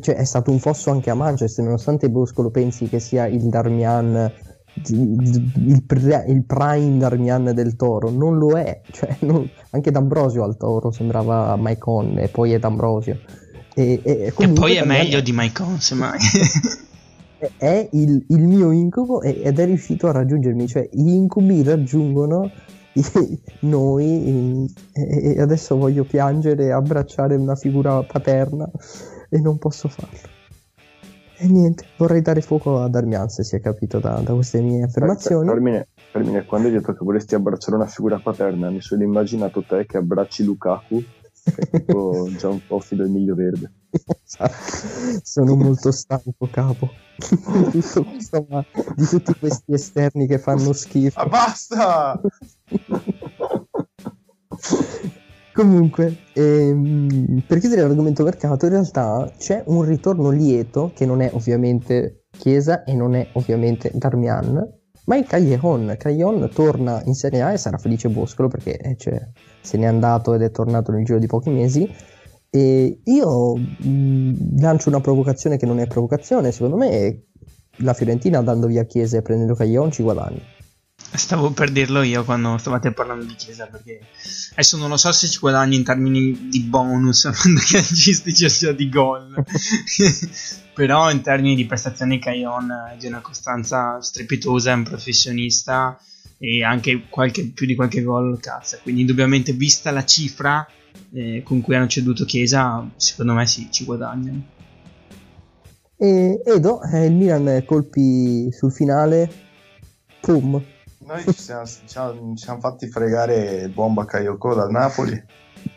Cioè, 0.00 0.14
è 0.14 0.24
stato 0.24 0.50
un 0.50 0.58
fosso 0.58 0.90
anche 0.90 1.10
a 1.10 1.14
Manchester, 1.14 1.64
nonostante 1.64 2.08
Boscolo 2.10 2.50
pensi 2.50 2.88
che 2.88 3.00
sia 3.00 3.26
il 3.26 3.48
Darmian 3.48 4.32
il, 4.88 5.52
il, 5.66 6.44
prime 6.44 6.98
Darmian 6.98 7.52
del 7.54 7.76
Toro. 7.76 8.10
Non 8.10 8.38
lo 8.38 8.58
è 8.58 8.80
cioè, 8.90 9.16
non- 9.20 9.48
anche 9.70 9.90
D'Ambrosio 9.90 10.42
al 10.42 10.56
Toro 10.56 10.90
sembrava 10.90 11.56
Maicon 11.56 12.18
e 12.18 12.28
poi 12.28 12.52
è 12.52 12.58
D'Ambrosio. 12.58 13.18
E, 13.74 14.00
e- 14.02 14.32
e 14.36 14.48
poi 14.48 14.72
è 14.72 14.78
Darmian 14.78 14.86
meglio 14.86 15.20
di 15.20 15.32
Maicon, 15.32 15.80
semmai. 15.80 16.18
è- 17.38 17.50
è 17.56 17.88
il, 17.92 18.24
il 18.28 18.46
mio 18.46 18.70
incubo 18.70 19.22
ed 19.22 19.58
è 19.58 19.64
riuscito 19.64 20.06
a 20.08 20.12
raggiungermi 20.12 20.66
cioè 20.66 20.88
gli 20.92 21.10
incubi 21.10 21.62
raggiungono 21.62 22.50
noi 23.60 24.70
e 24.92 25.40
adesso 25.40 25.76
voglio 25.76 26.04
piangere 26.04 26.66
e 26.66 26.70
abbracciare 26.70 27.34
una 27.34 27.56
figura 27.56 28.02
paterna 28.02 28.70
e 29.34 29.40
non 29.40 29.58
posso 29.58 29.88
farlo 29.88 30.42
e 31.36 31.48
niente 31.48 31.84
vorrei 31.96 32.22
dare 32.22 32.40
fuoco 32.40 32.80
a 32.80 32.88
Darmian 32.88 33.28
se 33.28 33.42
si 33.42 33.56
è 33.56 33.60
capito 33.60 33.98
da, 33.98 34.20
da 34.20 34.32
queste 34.32 34.60
mie 34.60 34.84
affermazioni 34.84 35.48
Termine, 35.48 35.88
Termine, 36.14 36.44
quando 36.44 36.68
hai 36.68 36.74
detto 36.74 36.92
che 36.92 37.04
vorresti 37.04 37.34
abbracciare 37.34 37.74
una 37.74 37.88
figura 37.88 38.20
paterna, 38.20 38.70
mi 38.70 38.80
sono 38.80 39.02
immaginato 39.02 39.64
te 39.64 39.84
che 39.84 39.96
abbracci 39.96 40.44
Lukaku, 40.44 41.02
che 41.42 41.54
è 41.56 41.68
tipo 41.68 42.28
già 42.38 42.50
un 42.50 42.60
po' 42.64 42.78
filo 42.78 43.02
del 43.02 43.10
miglio 43.10 43.34
verde. 43.34 43.72
Sono 45.24 45.56
molto 45.56 45.90
stanco, 45.90 46.48
capo. 46.52 46.88
Di 47.72 47.80
questo, 47.80 48.46
ma 48.48 48.64
di 48.96 49.04
tutti 49.06 49.34
questi 49.38 49.72
esterni 49.72 50.28
che 50.28 50.38
fanno 50.38 50.72
schifo. 50.72 51.18
Ah, 51.18 51.26
basta! 51.26 52.20
Comunque, 55.54 56.16
ehm, 56.32 57.44
per 57.46 57.60
chiudere 57.60 57.82
l'argomento 57.82 58.24
mercato, 58.24 58.64
in 58.64 58.72
realtà 58.72 59.32
c'è 59.38 59.62
un 59.66 59.82
ritorno 59.82 60.30
lieto 60.30 60.90
che 60.92 61.06
non 61.06 61.20
è 61.20 61.30
ovviamente 61.32 62.24
Chiesa 62.36 62.82
e 62.82 62.92
non 62.92 63.14
è 63.14 63.28
ovviamente 63.34 63.92
Darmian, 63.94 64.68
ma 65.04 65.16
è 65.16 65.22
Callejon. 65.22 65.94
Callejon 65.96 66.50
torna 66.52 67.00
in 67.04 67.14
Serie 67.14 67.42
A 67.42 67.52
e 67.52 67.58
sarà 67.58 67.78
felice 67.78 68.08
Boscolo 68.08 68.48
perché 68.48 68.76
eh, 68.78 68.96
cioè, 68.96 69.28
se 69.60 69.78
n'è 69.78 69.86
andato 69.86 70.34
ed 70.34 70.42
è 70.42 70.50
tornato 70.50 70.90
nel 70.90 71.04
giro 71.04 71.20
di 71.20 71.28
pochi 71.28 71.50
mesi. 71.50 71.88
E 72.50 73.00
io 73.04 73.54
mh, 73.56 74.58
lancio 74.58 74.88
una 74.88 75.00
provocazione 75.00 75.56
che 75.56 75.66
non 75.66 75.78
è 75.78 75.86
provocazione, 75.86 76.50
secondo 76.50 76.76
me 76.76 77.26
la 77.76 77.92
Fiorentina 77.92 78.38
andando 78.38 78.66
via 78.66 78.82
Chiesa 78.82 79.18
e 79.18 79.22
prendendo 79.22 79.54
Callejon 79.54 79.92
ci 79.92 80.02
guadagna. 80.02 80.40
Stavo 80.96 81.52
per 81.52 81.70
dirlo 81.70 82.02
io 82.02 82.24
quando 82.24 82.58
stavate 82.58 82.92
parlando 82.92 83.24
di 83.24 83.34
Chiesa 83.34 83.66
perché 83.66 84.00
adesso 84.52 84.76
non 84.76 84.88
lo 84.88 84.96
so 84.96 85.12
se 85.12 85.28
ci 85.28 85.38
guadagni 85.38 85.76
in 85.76 85.84
termini 85.84 86.48
di 86.48 86.60
bonus 86.60 87.22
calcistici 87.32 88.44
ossia 88.44 88.72
di 88.72 88.88
gol. 88.88 89.32
Però 90.74 91.10
in 91.10 91.20
termini 91.20 91.54
di 91.54 91.66
prestazioni 91.66 92.18
Caillon 92.18 92.68
è 92.92 92.96
di 92.96 93.06
una 93.06 93.20
costanza 93.20 94.00
strepitosa 94.02 94.72
è 94.72 94.74
un 94.74 94.82
professionista 94.82 95.96
e 96.36 96.64
anche 96.64 97.04
qualche, 97.08 97.46
più 97.46 97.64
di 97.66 97.76
qualche 97.76 98.02
gol 98.02 98.40
cazza. 98.40 98.78
Quindi 98.78 99.02
indubbiamente 99.02 99.52
vista 99.52 99.92
la 99.92 100.04
cifra 100.04 100.66
eh, 101.12 101.42
con 101.44 101.60
cui 101.60 101.76
hanno 101.76 101.86
ceduto 101.86 102.24
Chiesa 102.24 102.88
secondo 102.96 103.34
me 103.34 103.46
sì, 103.46 103.68
ci 103.70 103.84
guadagnano. 103.84 104.46
E 105.96 106.42
Edo, 106.44 106.82
eh, 106.82 107.06
il 107.06 107.14
Milan 107.14 107.62
colpi 107.64 108.50
sul 108.50 108.72
finale, 108.72 109.30
pum, 110.20 110.60
Noi 111.06 111.22
ci 111.24 111.32
siamo, 111.34 111.66
ci 111.66 111.80
siamo- 111.84 112.34
ci 112.34 112.44
siamo 112.44 112.60
fatti 112.60 112.88
fregare 112.88 113.62
il 113.62 113.70
buon 113.70 113.94
Bakayoko 113.94 114.54
dal 114.54 114.70
Napoli. 114.70 115.22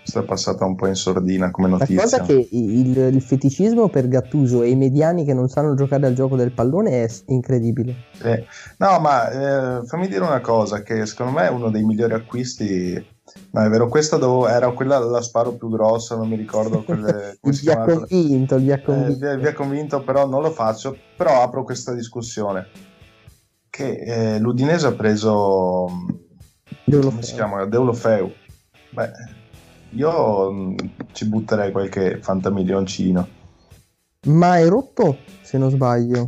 Questa 0.02 0.22
è 0.22 0.24
passata 0.26 0.66
un 0.66 0.76
po' 0.76 0.88
in 0.88 0.96
sordina 0.96 1.52
come 1.52 1.70
La 1.70 1.78
notizia. 1.78 2.02
cosa 2.02 2.22
che 2.22 2.48
il, 2.52 2.98
il 2.98 3.22
feticismo 3.22 3.90
per 3.90 4.08
Gattuso 4.08 4.64
e 4.64 4.70
i 4.70 4.76
mediani 4.76 5.26
che 5.26 5.34
non 5.34 5.50
sanno 5.50 5.76
giocare 5.76 6.08
al 6.08 6.14
gioco 6.14 6.36
del 6.38 6.52
pallone 6.54 7.04
è 7.04 7.10
incredibile. 7.28 7.94
Sì. 8.14 8.44
No, 8.78 9.00
ma 9.00 9.30
eh, 9.82 9.86
fammi 9.86 10.08
dire 10.08 10.24
una 10.24 10.40
cosa, 10.42 10.82
che 10.82 11.06
secondo 11.06 11.34
me 11.34 11.48
è 11.48 11.50
uno 11.50 11.70
dei 11.70 11.84
migliori 11.84 12.14
acquisti. 12.14 13.16
No, 13.52 13.62
è 13.64 13.70
vero, 13.70 13.90
questa 13.90 14.16
dovevo- 14.18 14.48
era 14.48 14.72
quella 14.72 14.98
la 15.00 15.22
sparo 15.22 15.54
più 15.56 15.70
grossa, 15.70 16.16
non 16.16 16.30
mi 16.30 16.38
ricordo 16.38 16.84
quelle, 16.84 17.38
si 17.52 17.66
Vi 17.66 17.72
ha 17.72 17.84
convinto, 17.84 18.58
vi 18.58 18.72
ha 18.72 18.76
Eh, 18.76 18.82
convinto. 18.82 19.30
vi, 19.36 19.38
vi 19.42 19.48
ha 19.48 19.54
convinto, 19.54 20.04
però 20.04 20.26
non 20.28 20.42
lo 20.42 20.52
faccio. 20.52 20.96
Però 21.18 21.42
apro 21.42 21.64
questa 21.66 21.94
discussione. 21.94 22.68
Che 23.78 23.92
eh, 23.92 24.40
l'Udinese 24.40 24.88
ha 24.88 24.94
preso. 24.94 25.86
Deulofeu. 26.84 27.12
come 27.12 27.22
si 27.22 27.34
chiama? 27.36 27.66
Deulofeu. 27.66 28.34
Beh, 28.90 29.12
io 29.92 30.52
mh, 30.52 30.76
ci 31.12 31.28
butterei 31.28 31.72
qualche 31.72 32.18
fantamilioncino. 32.20 33.28
Ma 34.30 34.58
è 34.58 34.68
rotto, 34.68 35.20
se 35.44 35.60
non 35.60 35.70
sbaglio. 35.70 36.28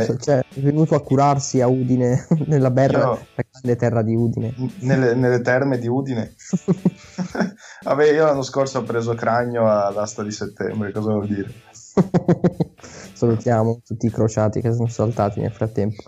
So, 0.00 0.16
cioè, 0.18 0.40
è 0.40 0.60
venuto 0.60 0.94
a 0.94 1.00
curarsi 1.00 1.62
a 1.62 1.66
Udine, 1.66 2.26
nella 2.44 2.70
berra, 2.70 2.98
Io- 2.98 3.26
la 3.36 3.44
grande 3.50 3.76
terra 3.76 4.02
di 4.02 4.14
Udine. 4.14 4.54
Nelle, 4.80 5.14
nelle 5.14 5.40
terme 5.40 5.78
di 5.78 5.88
Udine. 5.88 6.34
Vabbè, 7.84 8.12
io 8.12 8.26
l'anno 8.26 8.42
scorso 8.42 8.80
ho 8.80 8.82
preso 8.82 9.14
Cragno 9.14 9.66
all'asta 9.66 10.22
di 10.22 10.30
settembre, 10.30 10.92
cosa 10.92 11.12
vuol 11.12 11.26
dire? 11.26 11.50
Salutiamo 13.14 13.80
tutti 13.84 14.06
i 14.06 14.10
crociati 14.10 14.60
che 14.60 14.72
sono 14.72 14.88
saltati 14.88 15.40
nel 15.40 15.52
frattempo. 15.52 16.02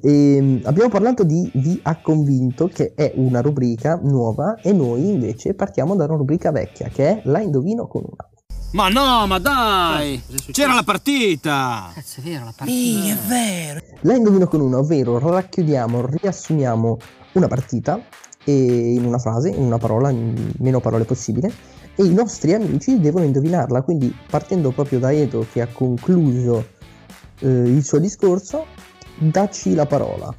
E, 0.00 0.60
abbiamo 0.64 0.88
parlato 0.88 1.24
di 1.24 1.50
Vi 1.54 1.80
ha 1.82 2.00
convinto, 2.00 2.68
che 2.68 2.92
è 2.94 3.12
una 3.16 3.40
rubrica 3.40 4.00
nuova, 4.02 4.56
e 4.62 4.72
noi 4.72 5.10
invece 5.10 5.54
partiamo 5.54 5.94
da 5.94 6.04
una 6.04 6.16
rubrica 6.16 6.50
vecchia, 6.50 6.88
che 6.88 7.08
è 7.08 7.20
La 7.24 7.40
indovino 7.40 7.86
con 7.86 8.02
una. 8.04 8.28
Ma 8.72 8.88
no, 8.88 9.26
ma 9.26 9.38
dai! 9.38 10.20
C'era 10.50 10.74
la 10.74 10.82
partita! 10.82 11.90
Cazzo, 11.94 12.20
è 12.20 12.24
vero 12.24 12.44
la 12.44 12.54
partita. 12.56 13.14
La 14.00 14.14
indovino 14.14 14.46
con 14.48 14.60
una, 14.60 14.78
ovvero 14.78 15.18
racchiudiamo, 15.18 16.06
riassumiamo 16.06 16.98
una 17.32 17.46
partita 17.48 18.00
e 18.44 18.92
in 18.92 19.04
una 19.04 19.18
frase, 19.18 19.50
in 19.50 19.62
una 19.62 19.78
parola, 19.78 20.10
in 20.10 20.52
meno 20.58 20.80
parole 20.80 21.04
possibile, 21.04 21.52
e 21.96 22.04
i 22.04 22.12
nostri 22.12 22.52
amici 22.52 23.00
devono 23.00 23.24
indovinarla. 23.24 23.82
Quindi, 23.82 24.14
partendo 24.28 24.70
proprio 24.70 24.98
da 24.98 25.12
Edo 25.12 25.46
che 25.50 25.60
ha 25.60 25.66
concluso 25.66 26.68
eh, 27.40 27.48
il 27.48 27.84
suo 27.84 27.98
discorso, 27.98 28.66
dacci 29.16 29.74
la 29.74 29.86
parola. 29.86 30.32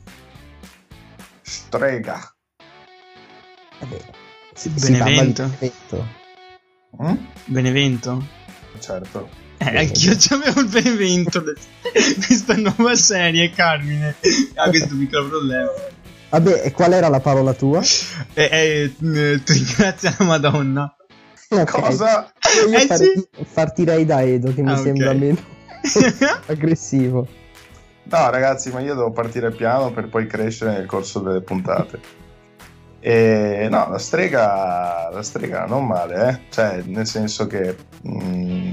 Strega. 1.42 2.34
Vabbè, 3.80 3.98
si, 4.54 4.72
si 4.76 4.92
Benevento. 4.92 5.44
Benevento. 5.44 6.26
Mm? 7.02 7.16
Benevento 7.46 8.24
Certo. 8.80 9.30
Eh, 9.58 9.78
anch'io 9.78 10.16
c'avevo 10.18 10.62
il 10.62 10.68
Benevento 10.68 11.42
questa 12.28 12.56
nuova 12.58 12.96
serie 12.96 13.50
Carmine 13.50 14.16
ha 14.54 14.70
questo 14.70 14.96
piccolo 14.96 15.30
problema 15.30 15.72
Vabbè, 16.30 16.62
e 16.66 16.72
qual 16.72 16.94
era 16.94 17.08
la 17.08 17.20
parola 17.20 17.54
tua? 17.54 17.82
e, 18.34 18.50
e, 18.52 18.94
eh, 19.02 19.44
ti 19.44 19.54
ringrazio 19.54 20.14
la 20.20 20.26
Madonna 20.26 20.96
Ok. 21.50 21.80
Cosa? 21.80 22.32
Io 22.70 22.78
Eh, 22.78 22.86
farei- 22.86 23.14
sì. 23.16 23.46
partirei 23.54 24.06
da 24.06 24.22
Edo 24.22 24.54
che 24.54 24.62
mi 24.62 24.70
Ah, 24.72 24.74
ok. 24.74 24.82
sembra 24.82 25.14
meno 25.14 25.38
aggressivo. 26.48 27.28
No, 28.04 28.30
ragazzi, 28.30 28.72
ma 28.72 28.80
io 28.80 28.96
devo 28.96 29.12
partire 29.12 29.52
piano 29.52 29.92
per 29.92 30.08
poi 30.10 30.28
crescere 30.28 30.72
nel 30.72 30.86
corso 30.86 31.20
delle 31.20 31.42
puntate. 31.42 32.00
E 33.00 33.68
no, 33.70 33.90
la 33.90 33.98
strega, 34.00 35.10
la 35.12 35.22
strega 35.24 35.66
non 35.66 35.86
male, 35.86 36.28
eh? 36.30 36.40
Cioè, 36.50 36.82
nel 36.86 37.06
senso 37.06 37.48
che, 37.48 37.76
mm, 38.08 38.72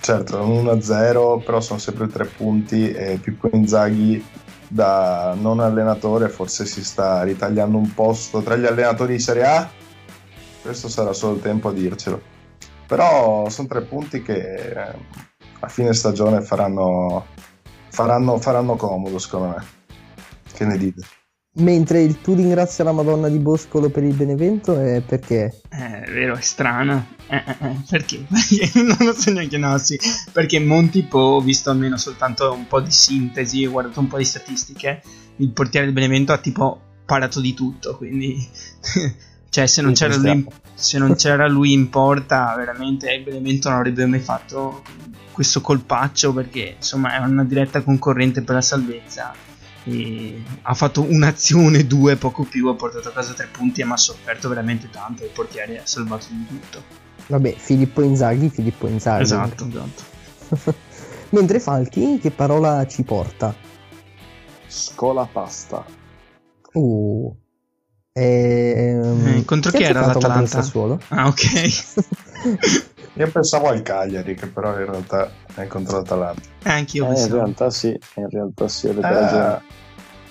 certo, 0.00 0.38
è 0.38 0.42
un 0.42 0.50
1-0, 0.66 1.38
però 1.44 1.60
sono 1.60 1.78
sempre 1.78 2.06
tre 2.08 2.24
punti 2.26 2.90
e 2.92 3.18
Pippo 3.22 3.48
Inzaghi 3.52 4.24
da 4.68 5.34
non 5.38 5.60
allenatore 5.60 6.28
forse 6.28 6.66
si 6.66 6.82
sta 6.84 7.22
ritagliando 7.22 7.76
un 7.76 7.92
posto 7.94 8.42
tra 8.42 8.56
gli 8.56 8.66
allenatori 8.66 9.14
di 9.14 9.20
Serie 9.20 9.44
A. 9.44 9.70
Questo 10.64 10.88
sarà 10.88 11.12
solo 11.12 11.34
il 11.34 11.42
tempo 11.42 11.68
a 11.68 11.72
dircelo. 11.74 12.22
Però 12.86 13.50
sono 13.50 13.68
tre 13.68 13.82
punti 13.82 14.22
che 14.22 14.54
eh, 14.54 14.94
a 15.60 15.68
fine 15.68 15.92
stagione 15.92 16.40
faranno, 16.40 17.26
faranno, 17.90 18.38
faranno 18.38 18.74
comodo, 18.74 19.18
secondo 19.18 19.48
me. 19.48 19.64
Che 20.54 20.64
ne 20.64 20.78
dite? 20.78 21.02
Mentre 21.56 22.00
il 22.00 22.18
tu 22.22 22.32
ringrazia 22.34 22.82
la 22.82 22.92
Madonna 22.92 23.28
di 23.28 23.38
Boscolo 23.38 23.90
per 23.90 24.04
il 24.04 24.14
Benevento 24.14 24.80
è 24.80 25.02
perché? 25.02 25.60
Eh, 25.68 26.00
è 26.00 26.10
vero 26.10 26.34
è 26.34 26.40
strana 26.40 27.06
Eh, 27.28 27.36
eh, 27.36 27.56
eh, 27.60 27.76
perché? 27.88 28.24
Perché 28.26 28.70
non 28.82 28.96
lo 28.98 29.12
so 29.12 29.30
neanche 29.30 29.56
no 29.56 29.78
sì 29.78 29.96
perché 30.32 30.58
Montipo 30.58 31.16
ho 31.16 31.40
visto 31.40 31.70
almeno 31.70 31.96
soltanto 31.96 32.52
un 32.52 32.66
po' 32.66 32.80
di 32.80 32.90
sintesi 32.90 33.64
ho 33.64 33.70
guardato 33.70 34.00
un 34.00 34.08
po' 34.08 34.16
di 34.16 34.24
statistiche 34.24 35.00
il 35.36 35.52
portiere 35.52 35.86
del 35.86 35.94
Benevento 35.94 36.32
ha 36.32 36.38
tipo 36.38 36.80
parato 37.06 37.40
di 37.40 37.54
tutto 37.54 37.96
quindi 37.98 38.36
Cioè, 39.54 39.68
se 39.68 39.82
non, 39.82 39.94
Sì, 39.94 40.02
c'era 40.02 40.16
lui, 40.16 40.46
se 40.74 40.98
non 40.98 41.14
c'era 41.14 41.46
lui 41.46 41.72
in 41.72 41.88
porta, 41.88 42.56
veramente 42.56 43.20
Benevento 43.20 43.68
non 43.68 43.78
avrebbe 43.78 44.04
mai 44.04 44.18
fatto 44.18 44.82
questo 45.30 45.60
colpaccio 45.60 46.32
perché 46.32 46.74
insomma 46.76 47.14
è 47.14 47.24
una 47.24 47.44
diretta 47.44 47.80
concorrente 47.82 48.42
per 48.42 48.56
la 48.56 48.60
salvezza. 48.60 49.32
E 49.84 50.42
ha 50.62 50.74
fatto 50.74 51.02
un'azione, 51.02 51.86
due, 51.86 52.16
poco 52.16 52.42
più, 52.42 52.66
ha 52.66 52.74
portato 52.74 53.10
a 53.10 53.12
casa 53.12 53.32
tre 53.32 53.46
punti, 53.46 53.84
ma 53.84 53.94
ha 53.94 53.96
sofferto 53.96 54.48
veramente 54.48 54.90
tanto. 54.90 55.22
Il 55.22 55.30
portiere 55.32 55.78
ha 55.78 55.86
salvato 55.86 56.26
di 56.30 56.46
tutto. 56.48 56.82
Vabbè, 57.28 57.54
Filippo 57.56 58.02
Inzaghi, 58.02 58.50
Filippo 58.50 58.88
Inzaghi. 58.88 59.22
Esatto, 59.22 59.68
esatto. 59.68 60.74
Mentre 61.30 61.60
Falchi, 61.60 62.18
che 62.18 62.32
parola 62.32 62.84
ci 62.88 63.04
porta? 63.04 63.54
Scola 64.66 65.28
pasta. 65.30 65.84
Uh. 66.72 67.42
Ehm, 68.16 69.26
Eh, 69.38 69.44
contro 69.44 69.72
chi 69.72 69.82
era 69.82 70.06
l'Atalanta? 70.06 70.46
Sassuolo? 70.46 71.00
Ah, 71.08 71.26
ok. 71.26 71.42
Io 73.16 73.28
pensavo 73.30 73.66
al 73.68 73.82
Cagliari, 73.82 74.36
che 74.36 74.46
però 74.46 74.70
in 74.78 74.86
realtà 74.86 75.32
è 75.54 75.66
contro 75.66 75.96
l'Atalanta. 75.96 76.42
Eh, 76.62 76.70
Anch'io 76.70 77.04
Eh, 77.04 77.08
in 77.08 77.14
pensavo. 77.14 77.34
realtà 77.36 77.70
sì, 77.70 77.88
in 78.14 78.28
realtà 78.30 78.68
sì, 78.68 78.86
avete 78.88 79.06
Eh, 79.08 79.12
ragione. 79.12 79.62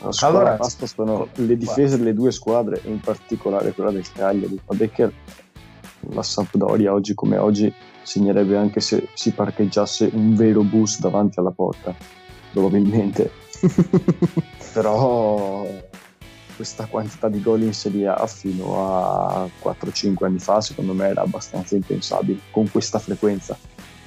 Squadra 0.10 0.28
allora- 0.40 0.56
pasta 0.56 0.86
sono 0.88 1.28
le 1.36 1.58
difese 1.58 1.98
delle 1.98 2.14
due 2.14 2.32
squadre, 2.32 2.80
in 2.86 3.02
particolare 3.02 3.74
quella 3.74 3.92
del 3.92 4.10
Cagliari. 4.12 4.58
Vabbè 4.66 4.90
che 4.90 5.12
la 6.12 6.24
Sampdoria 6.24 6.94
oggi 6.94 7.14
come 7.14 7.38
oggi 7.38 7.74
segnerebbe 8.02 8.56
anche 8.56 8.80
se 8.80 9.10
si 9.14 9.32
parcheggiasse 9.32 10.10
un 10.14 10.36
vero 10.36 10.62
bus 10.64 11.00
davanti 11.00 11.40
alla 11.40 11.52
porta, 11.52 11.94
probabilmente. 12.52 13.30
Però 14.74 15.66
questa 16.56 16.86
quantità 16.86 17.30
di 17.30 17.42
gol 17.42 17.62
in 17.64 17.74
Serie 17.74 18.08
A 18.08 18.28
fino 18.28 18.88
a 18.88 19.50
4-5 19.62 20.26
anni 20.26 20.40
fa 20.40 20.62
secondo 20.62 20.94
me 20.94 21.08
era 21.08 21.22
abbastanza 21.22 21.76
impensabile, 21.76 22.40
con 22.52 22.70
questa 22.70 23.00
frequenza. 23.00 23.58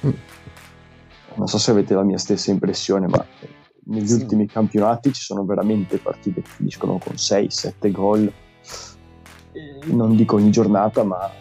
Mm. 0.05 0.11
Non 1.35 1.47
so 1.47 1.57
se 1.57 1.71
avete 1.71 1.93
la 1.93 2.03
mia 2.03 2.17
stessa 2.17 2.51
impressione, 2.51 3.07
ma 3.07 3.23
negli 3.85 4.07
Sì. 4.07 4.13
ultimi 4.13 4.47
campionati 4.47 5.13
ci 5.13 5.21
sono 5.21 5.45
veramente 5.45 5.97
partite 5.97 6.41
che 6.41 6.49
finiscono 6.49 6.97
con 6.97 7.13
6-7 7.13 7.91
gol, 7.91 8.31
non 9.85 10.15
dico 10.15 10.35
ogni 10.35 10.51
giornata, 10.51 11.03
ma 11.03 11.31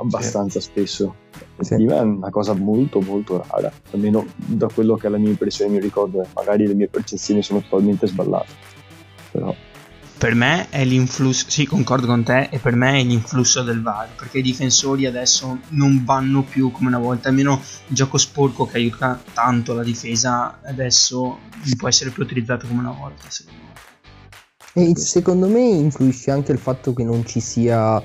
abbastanza 0.00 0.60
spesso. 0.60 1.16
E 1.58 1.64
Sì. 1.64 1.84
È 1.84 2.00
una 2.00 2.30
cosa 2.30 2.54
molto 2.54 3.00
molto 3.00 3.44
rara, 3.46 3.70
almeno 3.92 4.26
da 4.36 4.68
quello 4.72 4.96
che 4.96 5.06
è 5.06 5.10
la 5.10 5.18
mia 5.18 5.28
impressione 5.28 5.70
mi 5.70 5.80
ricordo, 5.80 6.26
magari 6.34 6.66
le 6.66 6.74
mie 6.74 6.88
percezioni 6.88 7.42
sono 7.42 7.60
totalmente 7.60 8.06
sballate. 8.06 8.52
Però 9.32 9.54
Per 10.22 10.36
me 10.36 10.68
è 10.70 10.84
l'influsso, 10.84 11.46
sì, 11.48 11.66
concordo 11.66 12.06
con 12.06 12.22
te, 12.22 12.46
e 12.52 12.60
per 12.60 12.76
me 12.76 13.00
è 13.00 13.02
l'influsso 13.02 13.64
del 13.64 13.82
VAR, 13.82 14.06
perché 14.14 14.38
i 14.38 14.42
difensori 14.42 15.04
adesso 15.04 15.58
non 15.70 16.04
vanno 16.04 16.44
più 16.44 16.70
come 16.70 16.86
una 16.86 17.00
volta, 17.00 17.28
almeno 17.28 17.60
il 17.88 17.94
gioco 17.96 18.18
sporco 18.18 18.64
che 18.64 18.76
aiuta 18.76 19.20
tanto 19.32 19.74
la 19.74 19.82
difesa 19.82 20.60
adesso 20.62 21.18
non 21.18 21.76
può 21.76 21.88
essere 21.88 22.10
più 22.10 22.22
utilizzato 22.22 22.68
come 22.68 22.78
una 22.78 22.92
volta, 22.92 23.24
secondo 23.30 23.62
me. 24.74 24.90
E 24.90 24.96
secondo 24.96 25.48
me 25.48 25.58
influisce 25.58 26.30
anche 26.30 26.52
il 26.52 26.58
fatto 26.58 26.92
che 26.92 27.02
non 27.02 27.26
ci 27.26 27.40
sia 27.40 28.00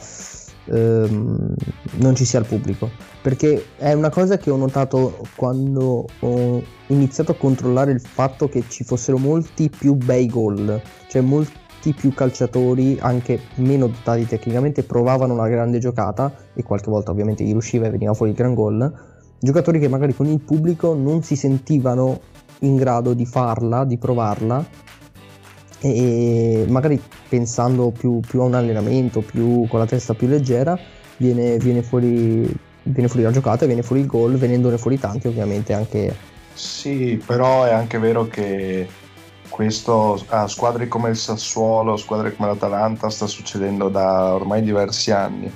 ehm, 0.66 1.54
non 1.98 2.16
ci 2.16 2.26
sia 2.26 2.40
il 2.40 2.46
pubblico 2.46 2.90
perché 3.22 3.74
è 3.78 3.94
una 3.94 4.10
cosa 4.10 4.38
che 4.38 4.50
ho 4.50 4.58
notato 4.58 5.26
quando 5.36 6.08
ho 6.20 6.64
iniziato 6.88 7.32
a 7.32 7.36
controllare 7.36 7.92
il 7.92 8.02
fatto 8.02 8.50
che 8.50 8.64
ci 8.68 8.84
fossero 8.84 9.18
molti 9.18 9.70
più 9.70 9.94
bei 9.94 10.26
gol 10.26 10.82
cioè 11.08 11.22
molti 11.22 11.66
più 11.94 12.14
calciatori 12.14 12.98
anche 13.00 13.40
meno 13.56 13.88
dotati 13.88 14.26
tecnicamente 14.26 14.84
provavano 14.84 15.34
una 15.34 15.48
grande 15.48 15.80
giocata 15.80 16.34
e 16.54 16.64
qualche 16.64 16.90
volta 16.90 17.12
ovviamente 17.12 17.44
gli 17.44 17.52
riusciva 17.52 17.88
e 17.88 17.90
veniva 17.90 18.14
fuori 18.14 18.32
il 18.32 18.38
gran 18.38 18.54
gol. 18.54 18.94
Giocatori 19.40 19.80
che 19.80 19.88
magari 19.88 20.14
con 20.14 20.26
il 20.26 20.42
pubblico 20.42 20.94
non 20.94 21.24
si 21.24 21.36
sentivano 21.36 22.20
in 22.60 22.76
grado 22.76 23.14
di 23.14 23.26
farla 23.26 23.86
di 23.86 23.98
provarla 23.98 24.66
e 25.80 26.66
magari 26.68 27.00
pensando 27.30 27.92
più, 27.92 28.20
più 28.20 28.42
a 28.42 28.46
un 28.46 28.56
allenamento, 28.56 29.22
più 29.22 29.68
con 29.68 29.80
la 29.80 29.86
testa 29.86 30.14
più 30.14 30.28
leggera, 30.28 30.78
viene, 31.18 31.58
viene 31.58 31.84
fuori, 31.84 32.52
viene 32.84 33.08
fuori 33.08 33.24
la 33.24 33.32
giocata, 33.32 33.66
viene 33.66 33.84
fuori 33.84 34.02
il 34.02 34.08
gol, 34.08 34.36
venendone 34.38 34.78
fuori 34.78 34.98
tanti 34.98 35.28
ovviamente 35.28 35.74
anche... 35.74 36.36
Sì, 36.54 37.22
però 37.24 37.66
è 37.66 37.72
anche 37.72 38.00
vero 38.00 38.28
che 38.28 38.88
questo 39.58 40.24
a 40.28 40.48
squadre 40.48 40.88
come 40.88 41.10
il 41.10 41.18
Sassuolo, 41.18 41.98
squadre 41.98 42.36
come 42.36 42.50
l'Atalanta 42.50 43.10
sta 43.10 43.26
succedendo 43.26 43.90
da 43.90 44.36
ormai 44.36 44.62
diversi 44.62 45.10
anni. 45.10 45.52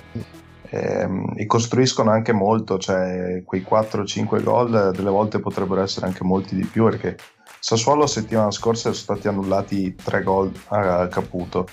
Ehm, 0.71 1.33
e 1.35 1.45
costruiscono 1.45 2.09
anche 2.09 2.33
molto, 2.33 2.79
cioè 2.79 3.43
quei 3.45 3.61
4-5 3.61 4.41
gol 4.41 4.91
delle 4.91 5.09
volte 5.11 5.39
potrebbero 5.39 5.83
essere 5.83 6.07
anche 6.07 6.23
molti 6.23 6.55
di 6.55 6.65
più 6.65 6.85
perché 6.85 7.15
Sassuolo 7.59 8.07
settimana 8.07 8.49
scorsa 8.49 8.91
sono 8.91 8.95
stati 8.95 9.27
annullati 9.27 9.93
3 9.93 10.23
gol 10.23 10.51
a 10.69 11.07
Caputo 11.07 11.67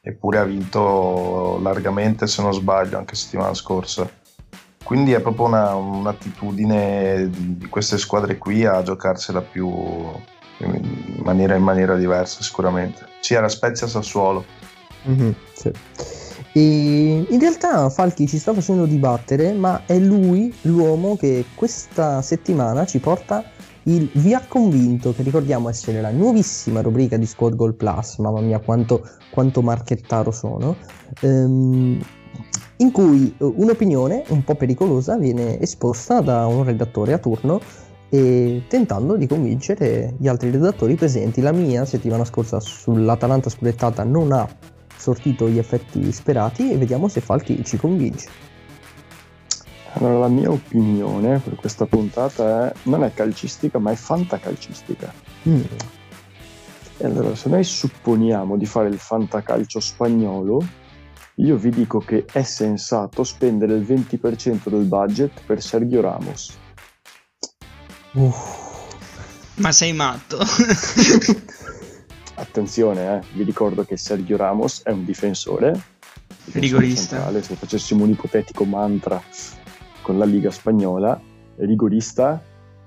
eppure 0.00 0.38
ha 0.38 0.44
vinto 0.44 1.58
largamente 1.60 2.28
se 2.28 2.42
non 2.42 2.52
sbaglio 2.52 2.96
anche 2.96 3.16
settimana 3.16 3.54
scorsa 3.54 4.08
quindi 4.84 5.12
è 5.12 5.20
proprio 5.20 5.46
una- 5.46 5.74
un'attitudine 5.74 7.28
di 7.28 7.56
di 7.58 7.66
queste 7.66 7.98
squadre 7.98 8.38
qui 8.38 8.64
a 8.64 8.82
giocarsela 8.82 9.40
più 9.40 9.68
in 10.66 11.22
maniera, 11.22 11.54
in 11.54 11.62
maniera 11.62 11.96
diversa 11.96 12.42
sicuramente 12.42 13.06
sia 13.20 13.40
la 13.40 13.48
Spezia 13.48 13.86
Sassuolo 13.86 14.60
Mhm, 15.04 15.34
sì. 15.54 15.70
E 16.54 17.26
in 17.28 17.38
realtà 17.38 17.88
Falchi 17.88 18.26
ci 18.26 18.38
sta 18.38 18.52
facendo 18.52 18.84
dibattere, 18.84 19.52
ma 19.52 19.82
è 19.86 19.98
lui 19.98 20.52
l'uomo 20.62 21.16
che 21.16 21.46
questa 21.54 22.20
settimana 22.20 22.84
ci 22.84 22.98
porta 22.98 23.44
il 23.84 24.08
Vi 24.12 24.32
ha 24.32 24.44
convinto, 24.46 25.12
che 25.12 25.22
ricordiamo 25.22 25.68
essere 25.68 26.00
la 26.00 26.10
nuovissima 26.10 26.82
rubrica 26.82 27.16
di 27.16 27.26
Squad 27.26 27.56
Goal 27.56 27.74
Plus, 27.74 28.18
mamma 28.18 28.40
mia 28.40 28.60
quanto, 28.60 29.08
quanto 29.30 29.60
marchettaro 29.60 30.30
sono, 30.30 30.76
ehm, 31.20 31.98
in 32.76 32.90
cui 32.92 33.34
eh, 33.36 33.44
un'opinione 33.44 34.24
un 34.28 34.44
po' 34.44 34.54
pericolosa 34.54 35.16
viene 35.16 35.58
esposta 35.58 36.20
da 36.20 36.46
un 36.46 36.62
redattore 36.64 37.12
a 37.12 37.18
turno 37.18 37.60
e 38.14 38.64
tentando 38.68 39.16
di 39.16 39.26
convincere 39.26 40.12
gli 40.18 40.28
altri 40.28 40.50
redattori 40.50 40.96
presenti. 40.96 41.40
La 41.40 41.50
mia 41.50 41.86
settimana 41.86 42.26
scorsa 42.26 42.60
sull'Atalanta 42.60 43.48
scudettata 43.48 44.04
non 44.04 44.32
ha 44.32 44.46
sortito 44.94 45.48
gli 45.48 45.56
effetti 45.56 46.12
sperati 46.12 46.72
e 46.72 46.76
vediamo 46.76 47.08
se 47.08 47.22
Falchi 47.22 47.64
ci 47.64 47.78
convince. 47.78 48.28
Allora, 49.94 50.18
la 50.18 50.28
mia 50.28 50.50
opinione 50.50 51.38
per 51.38 51.54
questa 51.54 51.86
puntata 51.86 52.70
è, 52.70 52.74
non 52.82 53.02
è 53.02 53.14
calcistica, 53.14 53.78
ma 53.78 53.92
è 53.92 53.94
fantacalcistica. 53.94 55.10
Mm. 55.48 55.62
E 56.98 57.06
allora, 57.06 57.34
se 57.34 57.48
noi 57.48 57.64
supponiamo 57.64 58.58
di 58.58 58.66
fare 58.66 58.88
il 58.88 58.98
fantacalcio 58.98 59.80
spagnolo, 59.80 60.62
io 61.36 61.56
vi 61.56 61.70
dico 61.70 61.98
che 61.98 62.26
è 62.30 62.42
sensato 62.42 63.24
spendere 63.24 63.74
il 63.74 63.84
20% 63.84 64.68
del 64.68 64.84
budget 64.84 65.40
per 65.46 65.62
Sergio 65.62 66.02
Ramos. 66.02 66.60
Uff. 68.12 68.60
Ma 69.56 69.72
sei 69.72 69.92
matto? 69.92 70.38
Attenzione, 72.34 73.16
eh, 73.16 73.20
vi 73.34 73.42
ricordo 73.44 73.84
che 73.84 73.96
Sergio 73.96 74.36
Ramos 74.36 74.82
è 74.82 74.90
un 74.90 75.04
difensore, 75.04 75.72
difensore 76.44 76.60
Rigorista. 76.60 77.16
centrale, 77.16 77.42
se 77.42 77.54
facessimo 77.54 78.04
un 78.04 78.10
ipotetico 78.10 78.64
mantra 78.64 79.22
con 80.00 80.18
la 80.18 80.24
Liga 80.24 80.50
Spagnola, 80.50 81.20
rigorista 81.56 82.42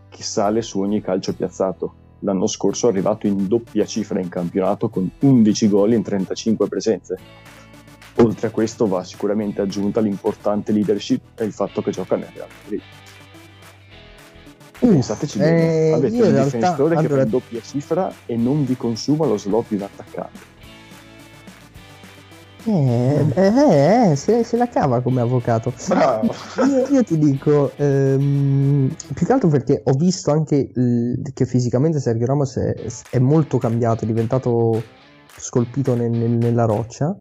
che 0.10 0.24
sale 0.24 0.62
su 0.62 0.80
ogni 0.80 1.02
calcio 1.02 1.34
piazzato. 1.34 2.04
L'anno 2.20 2.48
scorso 2.48 2.88
è 2.88 2.92
arrivato 2.92 3.28
in 3.28 3.48
doppia 3.48 3.86
cifra 3.86 4.20
in 4.20 4.30
campionato 4.30 4.90
con 4.90 5.10
11 5.20 5.70
gol 5.70 5.94
in 5.94 6.02
35 6.02 6.68
presenze. 6.68 7.18
Oltre 8.16 8.48
a 8.48 8.50
questo 8.50 8.88
va 8.88 9.04
sicuramente 9.04 9.62
aggiunta 9.62 10.00
l'importante 10.00 10.72
leadership 10.72 11.40
e 11.40 11.46
il 11.46 11.52
fatto 11.52 11.82
che 11.82 11.92
gioca 11.92 12.16
nel 12.16 12.30
Real 12.34 12.48
Madrid. 12.62 12.82
Pensateci 14.80 15.38
eh, 15.40 15.42
bene, 15.42 15.94
avete 15.94 16.16
io 16.16 16.26
un 16.26 16.32
realtà- 16.32 16.58
difensore 16.58 16.96
che 16.96 17.00
allora- 17.00 17.16
fa 17.18 17.22
in 17.24 17.30
doppia 17.30 17.62
cifra 17.62 18.12
e 18.26 18.36
non 18.36 18.66
vi 18.66 18.76
consuma 18.76 19.26
lo 19.26 19.38
slot 19.38 19.66
di 19.70 19.76
un 19.76 19.82
attaccante. 19.84 20.54
Eh, 22.68 23.26
eh, 23.36 24.10
eh, 24.12 24.16
se, 24.16 24.44
se 24.44 24.58
la 24.58 24.68
cava 24.68 25.02
come 25.02 25.22
avvocato. 25.22 25.72
bravo 25.88 26.34
Io, 26.68 26.88
io 26.96 27.04
ti 27.04 27.18
dico, 27.20 27.72
ehm, 27.76 28.92
più 29.14 29.26
che 29.26 29.32
altro 29.32 29.50
perché 29.50 29.82
ho 29.86 29.94
visto 29.94 30.32
anche 30.32 30.70
il- 30.74 31.22
che 31.34 31.46
fisicamente 31.46 32.00
Sergio 32.00 32.26
Ramos 32.26 32.56
è, 32.58 32.74
è 33.12 33.20
molto 33.20 33.60
cambiato, 33.60 34.04
è 34.04 34.08
diventato 34.08 34.82
scolpito 35.38 35.94
nel- 35.96 36.10
nel- 36.10 36.32
nella 36.32 36.66
roccia 36.66 37.16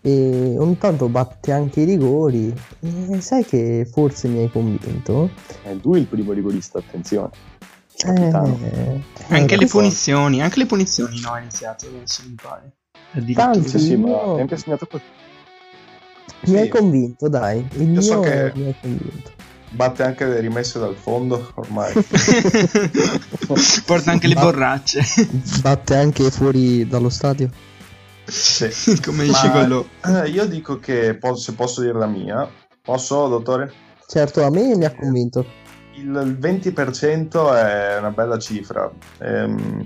e 0.00 0.54
ogni 0.58 0.78
tanto 0.78 1.08
batte 1.08 1.52
anche 1.52 1.80
i 1.80 1.84
rigori. 1.84 2.52
E 2.80 3.20
sai 3.20 3.44
che 3.44 3.86
forse 3.90 4.28
mi 4.28 4.38
hai 4.40 4.50
convinto? 4.50 5.30
È 5.62 5.74
lui 5.82 6.00
il 6.00 6.06
primo 6.06 6.32
rigorista, 6.32 6.78
attenzione. 6.78 7.30
Eh, 8.04 8.28
eh, 8.28 9.02
anche 9.28 9.56
le 9.56 9.66
punizioni, 9.66 10.40
anche 10.40 10.58
le 10.60 10.66
punizioni 10.66 11.20
no, 11.20 11.32
ha 11.32 11.40
iniziato 11.40 11.86
adesso 11.86 12.22
mi 12.28 12.36
pare. 12.40 12.72
Tanti. 13.34 13.78
Sì, 13.78 13.96
ma 13.96 14.10
ha 14.20 14.34
anche 14.40 14.56
segnato 14.56 14.86
quel- 14.86 15.02
Mi 16.42 16.56
hai 16.58 16.64
Sì. 16.64 16.68
convinto, 16.68 17.28
dai. 17.28 17.66
Il 17.72 17.92
Io 17.94 18.00
so 18.00 18.20
che- 18.20 18.52
mi 18.54 18.66
hai 18.66 18.74
convinto. 18.80 19.30
Batte 19.70 20.02
anche 20.04 20.24
le 20.26 20.40
rimesse 20.40 20.78
dal 20.78 20.94
fondo 20.94 21.50
ormai. 21.56 21.92
Porta 23.84 24.10
anche 24.12 24.28
le 24.28 24.34
borracce. 24.34 25.02
Batte 25.60 25.96
anche 25.96 26.30
fuori 26.30 26.86
dallo 26.86 27.08
stadio. 27.10 27.50
Sì. 28.28 28.68
Come 29.04 29.24
Ma- 29.24 29.32
dice 29.32 29.50
quello. 29.50 29.88
Eh, 30.04 30.28
io 30.28 30.46
dico 30.46 30.78
che 30.78 31.16
po- 31.16 31.36
se 31.36 31.54
posso 31.54 31.80
dire 31.80 31.94
la 31.98 32.06
mia, 32.06 32.48
posso, 32.82 33.28
dottore? 33.28 33.72
Certo, 34.06 34.44
a 34.44 34.50
me 34.50 34.76
mi 34.76 34.84
ha 34.84 34.94
convinto. 34.94 35.44
Il 35.94 36.06
il 36.06 36.38
20% 36.38 37.54
è 37.54 37.98
una 37.98 38.10
bella 38.10 38.38
cifra. 38.38 38.90
Ehm, 39.18 39.84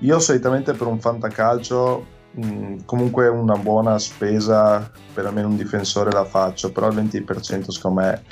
io 0.00 0.18
solitamente 0.18 0.72
per 0.72 0.86
un 0.88 1.00
fantacalcio 1.00 2.06
mh, 2.32 2.84
comunque 2.84 3.28
una 3.28 3.56
buona 3.56 3.98
spesa 3.98 4.90
per 5.14 5.26
almeno 5.26 5.48
un 5.48 5.56
difensore 5.56 6.10
la 6.10 6.24
faccio, 6.24 6.72
però 6.72 6.88
il 6.88 6.96
20% 6.96 7.70
secondo 7.70 8.00
me 8.00 8.22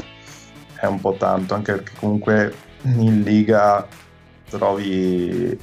è 0.81 0.87
un 0.87 1.01
po' 1.01 1.15
tanto, 1.19 1.55
anche 1.55 1.73
perché 1.73 1.93
comunque 1.99 2.55
in 2.83 3.23
Liga 3.23 3.87
trovi... 4.49 5.59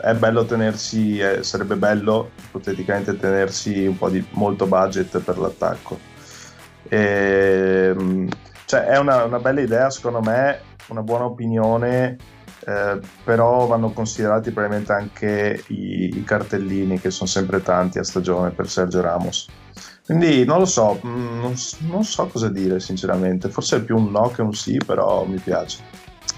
È 0.00 0.14
bello 0.14 0.44
tenersi, 0.44 1.18
eh, 1.18 1.42
sarebbe 1.42 1.76
bello 1.76 2.30
ipoteticamente 2.46 3.16
tenersi 3.16 3.86
un 3.86 3.96
po' 3.96 4.08
di 4.08 4.24
molto 4.30 4.66
budget 4.66 5.18
per 5.20 5.38
l'attacco. 5.38 5.98
Ehm, 6.88 8.28
cioè 8.66 8.82
è 8.82 8.98
una, 8.98 9.24
una 9.24 9.38
bella 9.38 9.60
idea 9.60 9.90
secondo 9.90 10.20
me, 10.20 10.60
una 10.88 11.02
buona 11.02 11.24
opinione, 11.24 12.16
eh, 12.66 12.98
però 13.24 13.66
vanno 13.66 13.92
considerati 13.92 14.50
probabilmente 14.50 14.92
anche 14.92 15.62
i, 15.68 16.16
i 16.16 16.24
cartellini 16.24 16.98
che 16.98 17.10
sono 17.10 17.28
sempre 17.28 17.62
tanti 17.62 17.98
a 17.98 18.04
stagione 18.04 18.50
per 18.50 18.68
Sergio 18.68 19.00
Ramos. 19.00 19.48
Quindi 20.04 20.44
non 20.44 20.58
lo 20.58 20.64
so, 20.66 21.00
mm, 21.04 21.40
non, 21.40 21.54
non 21.88 22.04
so 22.04 22.26
cosa 22.26 22.48
dire 22.48 22.80
sinceramente, 22.80 23.48
forse 23.48 23.76
è 23.76 23.82
più 23.82 23.96
un 23.96 24.10
no 24.10 24.30
che 24.30 24.42
un 24.42 24.52
sì, 24.52 24.78
però 24.84 25.24
mi 25.24 25.38
piace. 25.38 25.78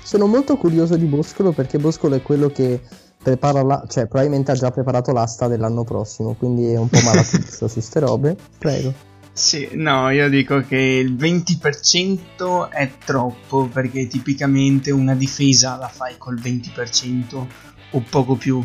Sono 0.02 0.26
molto 0.26 0.56
curioso 0.56 0.96
di 0.96 1.06
Boscolo 1.06 1.50
perché 1.50 1.78
Boscolo 1.78 2.14
è 2.14 2.22
quello 2.22 2.48
che 2.48 2.80
prepara 3.26 3.62
la... 3.62 3.84
cioè 3.88 4.06
probabilmente 4.06 4.52
ha 4.52 4.54
già 4.54 4.70
preparato 4.70 5.10
l'asta 5.10 5.48
dell'anno 5.48 5.82
prossimo, 5.82 6.34
quindi 6.34 6.70
è 6.70 6.78
un 6.78 6.88
po' 6.88 7.00
malatizio 7.02 7.66
su 7.66 7.80
ste 7.80 7.98
robe. 7.98 8.36
Prego. 8.56 8.94
Sì, 9.32 9.70
no, 9.72 10.08
io 10.10 10.28
dico 10.30 10.60
che 10.60 10.76
il 10.76 11.12
20% 11.14 12.70
è 12.70 12.90
troppo 13.04 13.66
perché 13.66 14.06
tipicamente 14.06 14.92
una 14.92 15.14
difesa 15.14 15.76
la 15.76 15.88
fai 15.88 16.14
col 16.16 16.36
20% 16.36 17.46
o 17.90 18.04
poco 18.08 18.36
più. 18.36 18.64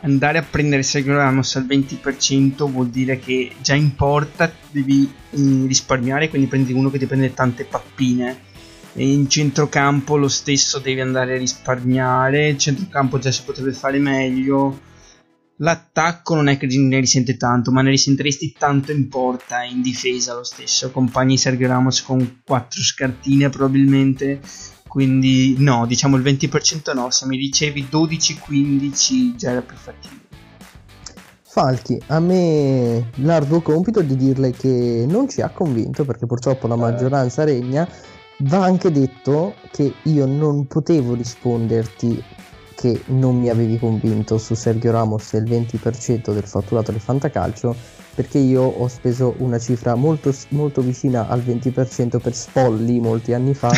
Andare 0.00 0.38
a 0.38 0.42
prendere 0.42 0.82
Sergio 0.82 1.14
Ramos 1.14 1.54
al 1.56 1.64
20% 1.64 2.68
vuol 2.68 2.88
dire 2.88 3.18
che 3.20 3.52
già 3.62 3.74
in 3.74 3.94
porta 3.94 4.52
devi 4.70 5.10
mm, 5.38 5.66
risparmiare, 5.66 6.28
quindi 6.28 6.48
prendi 6.48 6.72
uno 6.72 6.90
che 6.90 6.98
ti 6.98 7.06
prende 7.06 7.32
tante 7.32 7.64
pappine. 7.64 8.52
In 8.96 9.28
centrocampo 9.28 10.16
lo 10.16 10.28
stesso 10.28 10.78
devi 10.78 11.00
andare 11.00 11.34
a 11.34 11.38
risparmiare, 11.38 12.50
il 12.50 12.58
centrocampo 12.58 13.18
già 13.18 13.32
si 13.32 13.42
potrebbe 13.42 13.72
fare 13.72 13.98
meglio. 13.98 14.78
L'attacco 15.58 16.36
non 16.36 16.46
è 16.46 16.56
che 16.56 16.66
ne 16.66 17.00
risente 17.00 17.36
tanto, 17.36 17.72
ma 17.72 17.82
ne 17.82 17.90
risentiresti 17.90 18.54
tanto 18.56 18.92
in 18.92 19.08
porta 19.08 19.64
e 19.64 19.70
in 19.70 19.82
difesa 19.82 20.34
lo 20.34 20.44
stesso. 20.44 20.92
Compagni 20.92 21.36
Sergio 21.36 21.66
Ramos 21.66 22.02
con 22.02 22.40
4 22.44 22.82
scartine 22.82 23.48
probabilmente. 23.48 24.40
Quindi 24.86 25.56
no, 25.58 25.86
diciamo 25.86 26.16
il 26.16 26.22
20% 26.22 26.94
no. 26.94 27.10
Se 27.10 27.26
mi 27.26 27.36
dicevi 27.36 27.88
12-15 27.90 29.34
già 29.34 29.50
era 29.50 29.62
più 29.62 29.76
fattibile. 29.76 30.22
Falchi, 31.42 32.00
a 32.08 32.20
me 32.20 33.10
l'arduo 33.16 33.60
compito 33.60 34.02
di 34.02 34.16
dirle 34.16 34.52
che 34.52 35.04
non 35.08 35.28
ci 35.28 35.40
ha 35.40 35.50
convinto 35.50 36.04
perché 36.04 36.26
purtroppo 36.26 36.68
la 36.68 36.76
maggioranza 36.76 37.42
regna. 37.42 37.88
Va 38.38 38.64
anche 38.64 38.90
detto 38.90 39.54
che 39.70 39.94
io 40.02 40.26
non 40.26 40.66
potevo 40.66 41.14
risponderti 41.14 42.22
che 42.74 43.02
non 43.06 43.38
mi 43.38 43.48
avevi 43.48 43.78
convinto 43.78 44.36
su 44.38 44.54
Sergio 44.54 44.90
Ramos 44.90 45.32
e 45.34 45.38
il 45.38 45.44
20% 45.44 46.32
del 46.32 46.42
fatturato 46.42 46.90
del 46.90 47.00
fantacalcio 47.00 47.74
perché 48.14 48.38
io 48.38 48.62
ho 48.62 48.86
speso 48.88 49.34
una 49.38 49.58
cifra 49.58 49.94
molto, 49.94 50.34
molto 50.50 50.82
vicina 50.82 51.28
al 51.28 51.40
20% 51.40 52.20
per 52.20 52.34
Spolli 52.34 53.00
molti 53.00 53.32
anni 53.32 53.54
fa 53.54 53.70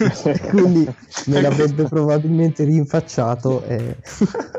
quindi 0.50 0.88
me 1.26 1.40
l'avrebbe 1.40 1.84
probabilmente 1.84 2.64
rinfacciato 2.64 3.62
eh. 3.64 3.96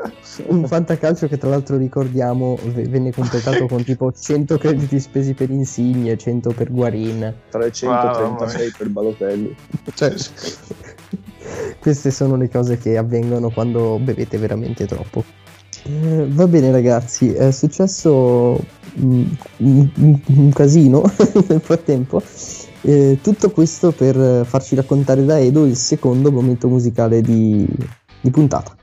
un 0.48 0.66
fantacalcio 0.66 1.28
che 1.28 1.38
tra 1.38 1.48
l'altro 1.48 1.76
ricordiamo 1.76 2.56
v- 2.56 2.88
venne 2.88 3.12
completato 3.12 3.66
con 3.66 3.82
tipo 3.84 4.12
100 4.12 4.58
crediti 4.58 5.00
spesi 5.00 5.34
per 5.34 5.50
Insigne 5.50 6.16
100 6.16 6.50
per 6.50 6.70
Guarin 6.70 7.34
336 7.50 8.72
per 8.76 8.88
Balotelli. 8.88 9.56
cioè, 9.94 10.14
queste 11.80 12.10
sono 12.10 12.36
le 12.36 12.48
cose 12.50 12.78
che 12.78 12.96
avvengono 12.96 13.50
quando 13.50 13.98
bevete 13.98 14.38
veramente 14.38 14.86
troppo. 14.86 15.24
Eh, 15.84 16.26
va 16.28 16.46
bene 16.48 16.70
ragazzi 16.72 17.32
è 17.32 17.50
successo 17.52 18.58
mm, 18.98 19.24
un, 19.58 19.90
un- 19.96 20.20
un 20.26 20.50
casino 20.52 21.02
nel 21.48 21.60
frattempo. 21.60 22.22
Eh, 22.82 23.18
tutto 23.22 23.50
questo 23.50 23.90
per 23.92 24.44
farci 24.46 24.74
raccontare 24.74 25.24
da 25.24 25.38
Edo 25.40 25.64
il 25.64 25.76
secondo 25.76 26.30
momento 26.30 26.68
musicale 26.68 27.20
di, 27.20 27.66
di 28.20 28.30
puntata 28.30 28.76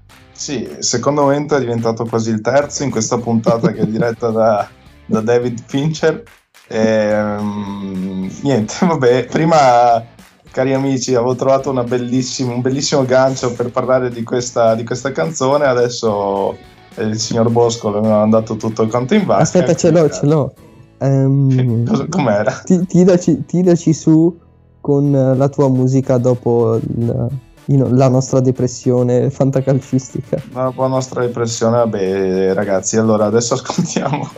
Sì, 0.44 0.70
secondo 0.80 1.22
momento 1.22 1.56
è 1.56 1.60
diventato 1.62 2.04
quasi 2.04 2.30
il 2.30 2.42
terzo 2.42 2.84
in 2.84 2.92
questa 2.92 3.18
puntata 3.18 3.72
che 3.72 3.80
è 3.80 3.86
diretta 3.86 4.28
da, 4.30 4.68
da 5.06 5.22
David 5.22 5.64
Fincher. 5.66 6.22
Ehm, 6.68 8.30
niente, 8.42 8.74
vabbè, 8.86 9.28
prima, 9.28 10.04
cari 10.52 10.74
amici, 10.74 11.16
avevo 11.16 11.36
trovato 11.36 11.70
un 11.72 11.86
bellissimo 11.88 13.06
gancio 13.06 13.54
per 13.54 13.72
parlare 13.72 14.10
di 14.10 14.22
questa, 14.24 14.76
di 14.76 14.84
questa 14.84 15.14
canzone, 15.14 15.64
adesso 15.64 16.58
eh, 16.96 17.04
il 17.06 17.18
signor 17.20 17.50
Bosco 17.50 17.90
mi 17.92 18.08
ha 18.08 18.18
mandato 18.18 18.58
tutto 18.58 18.86
conto 18.88 19.14
in 19.14 19.26
vasca. 19.26 19.44
aspetta 19.44 19.74
ce 19.76 19.92
l'ho 19.92 20.10
ce 20.10 20.26
l'ho 20.26 20.54
Cosa- 21.88 22.08
com'era? 22.10 22.52
ti- 22.66 22.86
tiraci, 22.86 23.46
tiraci 23.46 23.94
su 23.94 24.38
con 24.82 25.10
la 25.38 25.48
tua 25.48 25.70
musica 25.70 26.18
dopo 26.18 26.76
il- 26.76 27.30
la 27.66 28.10
nostra 28.10 28.40
depressione 28.40 29.30
fantacalcistica. 29.30 30.42
La 30.54 30.74
nostra 30.76 31.22
depressione, 31.22 31.78
vabbè, 31.78 32.54
ragazzi, 32.54 32.98
allora 32.98 33.26
adesso 33.26 33.54
ascoltiamo. 33.54 34.30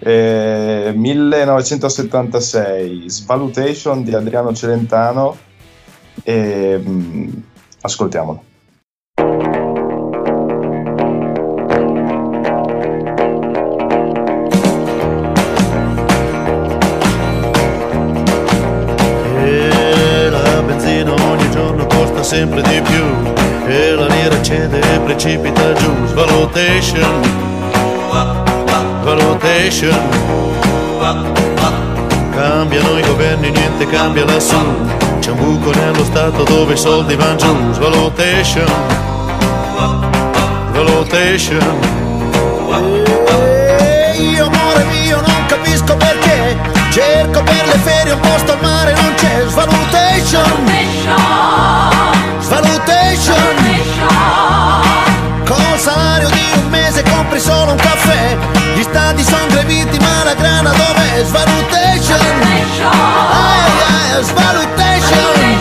Eh, 0.00 0.92
1976 0.94 3.10
Svalutation 3.10 4.04
di 4.04 4.14
Adriano 4.14 4.54
Celentano. 4.54 5.36
E 6.22 6.80
mm, 6.80 7.30
ascoltiamolo. 7.80 8.47
Cambiano 32.38 32.96
i 32.96 33.02
governi, 33.02 33.50
niente 33.50 33.84
cambia 33.88 34.24
lassù 34.24 34.54
C'è 35.18 35.32
un 35.32 35.38
buco 35.38 35.72
nello 35.72 36.04
stato 36.04 36.44
dove 36.44 36.74
i 36.74 36.76
soldi 36.76 37.16
vanno 37.16 37.34
giù 37.34 37.72
Svalutation. 37.72 38.64
Svalutation. 40.70 41.80
E 43.40 44.14
io 44.20 44.46
amore 44.46 44.84
mio 44.84 45.20
non 45.20 45.46
capisco 45.48 45.96
perché. 45.96 46.56
Cerco 46.90 47.42
per 47.42 47.66
le 47.66 47.78
ferie 47.78 48.12
un 48.12 48.20
posto 48.20 48.52
al 48.52 48.60
mare 48.60 48.92
non 48.92 49.14
c'è. 49.16 49.44
Svalutation. 49.48 50.70
Svalutation. 52.38 53.34
Con 55.44 55.60
il 55.72 55.78
salario 55.80 56.28
di 56.28 56.52
un 56.54 56.68
mese 56.70 57.02
compri 57.02 57.40
solo 57.40 57.72
un 57.72 57.78
caffè 57.78 58.57
Gli 58.88 58.90
stadi 58.90 59.22
sono 59.22 59.46
greviti 59.48 59.98
ma 59.98 60.24
la 60.24 60.32
grana 60.32 60.70
dov'è? 60.70 61.22
Svalutation. 61.22 62.40
Ai, 63.30 63.60
ai, 63.86 64.24
Svalutation. 64.24 65.56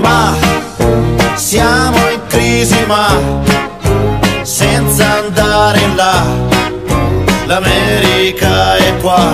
Ma 0.00 0.34
siamo 1.34 1.98
in 2.10 2.20
crisi 2.28 2.82
ma 2.86 3.08
senza 4.40 5.18
andare 5.18 5.80
in 5.80 5.94
là 5.94 6.24
l'America 7.44 8.76
è 8.76 8.96
qua. 8.96 9.30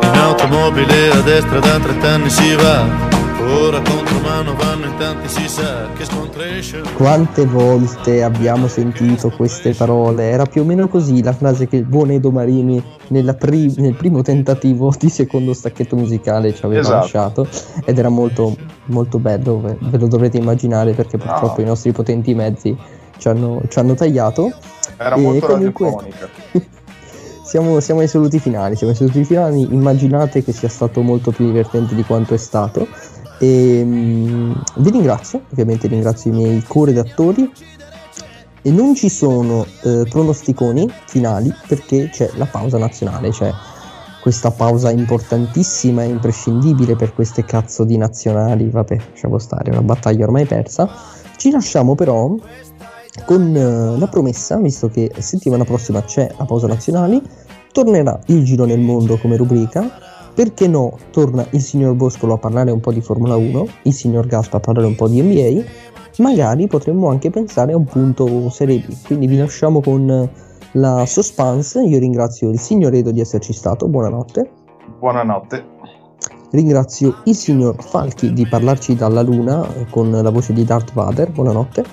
In 0.00 0.14
automobile 0.14 1.10
a 1.10 1.20
destra 1.20 1.58
da 1.58 1.78
30 1.78 2.08
anni 2.08 2.30
si 2.30 2.54
va 2.54 3.11
ora 3.62 3.80
contro 3.80 4.18
mano 4.20 4.54
vanno 4.54 4.86
in 4.86 4.94
tanti 4.96 5.28
si 5.28 5.48
sa 5.48 5.88
che 5.94 6.04
scontration 6.04 6.82
Quante 6.96 7.46
volte 7.46 8.22
abbiamo 8.22 8.66
sentito 8.66 9.30
queste 9.30 9.72
parole? 9.74 10.24
Era 10.30 10.46
più 10.46 10.62
o 10.62 10.64
meno 10.64 10.88
così 10.88 11.22
la 11.22 11.32
frase 11.32 11.68
che 11.68 11.76
il 11.76 11.84
buon 11.84 12.10
Edo 12.10 12.30
Marini 12.30 12.82
nella 13.08 13.34
pri- 13.34 13.72
nel 13.78 13.94
primo 13.94 14.22
tentativo 14.22 14.92
di 14.98 15.08
secondo 15.08 15.52
stacchetto 15.52 15.96
musicale 15.96 16.54
ci 16.54 16.64
aveva 16.64 16.80
Esatto. 16.80 16.96
lasciato 16.96 17.48
ed 17.84 17.98
era 17.98 18.08
molto, 18.08 18.56
molto 18.86 19.18
bello, 19.18 19.60
ve 19.60 19.76
ve 19.80 19.98
lo 19.98 20.08
dovrete 20.08 20.38
immaginare 20.38 20.92
perché 20.92 21.16
purtroppo 21.18 21.56
No. 21.58 21.62
i 21.62 21.66
nostri 21.66 21.92
potenti 21.92 22.34
mezzi 22.34 22.76
ci 23.18 23.28
hanno, 23.28 23.62
ci 23.68 23.78
hanno 23.78 23.94
tagliato. 23.94 24.50
Era 24.96 25.14
E 25.14 25.20
molto 25.20 25.46
comunque- 25.46 25.84
radiofonica. 25.86 26.28
Siamo, 27.44 27.80
siamo 27.80 28.00
ai 28.00 28.08
saluti 28.08 28.38
finali, 28.38 28.76
siamo 28.76 28.92
ai 28.92 28.98
saluti 28.98 29.24
finali, 29.24 29.74
immaginate 29.74 30.42
che 30.42 30.52
sia 30.52 30.70
stato 30.70 31.02
molto 31.02 31.32
più 31.32 31.44
divertente 31.44 31.94
di 31.94 32.02
quanto 32.02 32.32
è 32.32 32.38
stato. 32.38 32.88
E, 33.42 33.82
mm, 33.84 34.52
vi 34.76 34.90
ringrazio, 34.90 35.42
ovviamente 35.50 35.88
ringrazio 35.88 36.30
i 36.30 36.34
miei 36.34 36.62
co-redattori. 36.62 37.50
E 38.64 38.70
non 38.70 38.94
ci 38.94 39.08
sono 39.08 39.66
eh, 39.82 40.06
pronosticoni 40.08 40.88
finali 41.06 41.52
perché 41.66 42.08
c'è 42.12 42.30
la 42.36 42.46
pausa 42.46 42.78
nazionale, 42.78 43.30
c'è 43.30 43.50
questa 44.20 44.52
pausa 44.52 44.92
importantissima 44.92 46.04
e 46.04 46.06
imprescindibile 46.06 46.94
per 46.94 47.12
queste 47.12 47.44
cazzo 47.44 47.82
di 47.82 47.96
nazionali. 47.96 48.68
Vabbè, 48.70 48.96
lasciamo 49.10 49.38
stare, 49.38 49.72
una 49.72 49.82
battaglia 49.82 50.22
ormai 50.24 50.46
persa. 50.46 50.88
Ci 51.36 51.50
lasciamo 51.50 51.96
però 51.96 52.32
con 53.24 53.56
eh, 53.56 53.98
la 53.98 54.06
promessa, 54.06 54.56
visto 54.58 54.88
che 54.88 55.10
settimana 55.18 55.64
prossima 55.64 56.00
c'è 56.04 56.32
la 56.38 56.44
pausa 56.44 56.68
nazionali, 56.68 57.20
tornerà 57.72 58.20
il 58.26 58.44
giro 58.44 58.66
nel 58.66 58.78
mondo 58.78 59.18
come 59.18 59.36
rubrica. 59.36 60.11
Perché 60.34 60.66
no? 60.66 60.96
Torna 61.10 61.46
il 61.50 61.60
signor 61.60 61.94
Boscolo 61.94 62.34
a 62.34 62.38
parlare 62.38 62.70
un 62.70 62.80
po' 62.80 62.92
di 62.92 63.02
Formula 63.02 63.36
1, 63.36 63.66
il 63.82 63.92
signor 63.92 64.26
Gaspa 64.26 64.56
a 64.56 64.60
parlare 64.60 64.86
un 64.86 64.94
po' 64.94 65.08
di 65.08 65.20
NBA. 65.20 65.62
Magari 66.18 66.66
potremmo 66.66 67.08
anche 67.08 67.30
pensare 67.30 67.72
a 67.72 67.76
un 67.76 67.84
punto 67.84 68.48
Serie 68.50 68.78
B. 68.78 68.94
Quindi 69.04 69.26
vi 69.26 69.36
lasciamo 69.36 69.80
con 69.80 70.28
la 70.72 71.06
suspense. 71.06 71.82
Io 71.82 71.98
ringrazio 71.98 72.50
il 72.50 72.58
signor 72.58 72.94
Edo 72.94 73.10
di 73.10 73.20
esserci 73.20 73.52
stato. 73.52 73.88
Buonanotte. 73.88 74.50
Buonanotte. 74.98 75.64
Ringrazio 76.50 77.16
il 77.24 77.34
signor 77.34 77.82
Falchi 77.82 78.32
di 78.32 78.46
parlarci 78.46 78.94
dalla 78.94 79.22
luna 79.22 79.66
eh, 79.74 79.86
con 79.90 80.10
la 80.10 80.30
voce 80.30 80.52
di 80.52 80.64
Darth 80.64 80.92
Vader. 80.92 81.30
Buonanotte. 81.30 81.84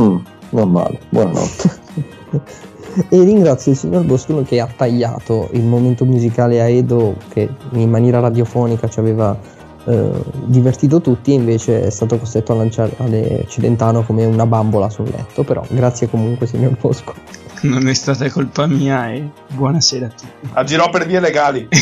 Mm, 0.00 0.16
non 0.50 0.70
male, 0.70 0.98
buonanotte. 1.10 2.66
E 3.08 3.22
ringrazio 3.22 3.72
il 3.72 3.78
signor 3.78 4.04
Boscolo 4.04 4.42
che 4.42 4.60
ha 4.60 4.68
tagliato 4.74 5.48
il 5.52 5.62
momento 5.62 6.04
musicale 6.04 6.60
a 6.60 6.68
Edo 6.68 7.16
che 7.28 7.48
in 7.72 7.90
maniera 7.90 8.20
radiofonica 8.20 8.88
ci 8.88 8.98
aveva 8.98 9.38
eh, 9.84 10.10
divertito 10.44 11.00
tutti 11.00 11.32
e 11.32 11.34
invece 11.34 11.82
è 11.82 11.90
stato 11.90 12.18
costretto 12.18 12.52
a 12.52 12.56
lanciare 12.56 12.92
alle 12.98 13.44
Celentano 13.48 14.02
come 14.02 14.24
una 14.24 14.46
bambola 14.46 14.90
sul 14.90 15.08
letto. 15.08 15.44
Però 15.44 15.64
grazie 15.68 16.08
comunque 16.08 16.46
signor 16.46 16.76
Bosco. 16.78 17.14
Non 17.62 17.88
è 17.88 17.94
stata 17.94 18.28
colpa 18.30 18.66
mia 18.66 19.12
e 19.12 19.28
buonasera 19.48 20.06
a 20.06 20.10
tutti. 20.10 20.50
Aggirò 20.52 20.90
per 20.90 21.06
vie 21.06 21.20
legali. 21.20 21.68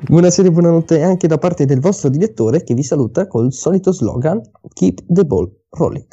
Buonasera 0.00 0.48
e 0.48 0.50
buonanotte 0.50 1.02
anche 1.02 1.26
da 1.26 1.36
parte 1.36 1.66
del 1.66 1.78
vostro 1.78 2.08
direttore 2.08 2.64
che 2.64 2.72
vi 2.72 2.82
saluta 2.82 3.26
col 3.26 3.52
solito 3.52 3.92
slogan 3.92 4.40
Keep 4.72 5.04
the 5.08 5.26
ball 5.26 5.46
rolling. 5.72 6.06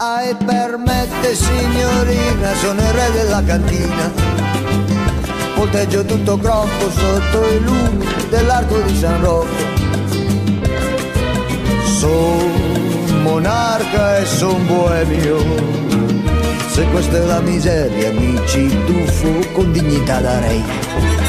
Ai 0.00 0.32
permette 0.36 1.34
signorina, 1.34 2.54
sono 2.54 2.80
il 2.80 2.92
re 2.92 3.10
della 3.10 3.42
cantina. 3.42 4.12
Volteggio 5.56 6.04
tutto 6.04 6.38
crocco 6.38 6.88
sotto 6.88 7.48
i 7.48 7.60
lumi 7.60 8.06
dell'arco 8.30 8.78
di 8.82 8.96
San 8.96 9.20
Rocco. 9.20 9.56
Son 11.98 13.22
monarca 13.22 14.18
e 14.18 14.26
son 14.26 14.64
boemio. 14.68 15.38
Se 16.68 16.84
questa 16.92 17.16
è 17.16 17.24
la 17.24 17.40
miseria, 17.40 18.12
mi 18.12 18.40
ci 18.46 18.68
tuffo 18.86 19.50
con 19.52 19.72
dignità 19.72 20.20
da 20.20 20.38
re. 20.38 21.27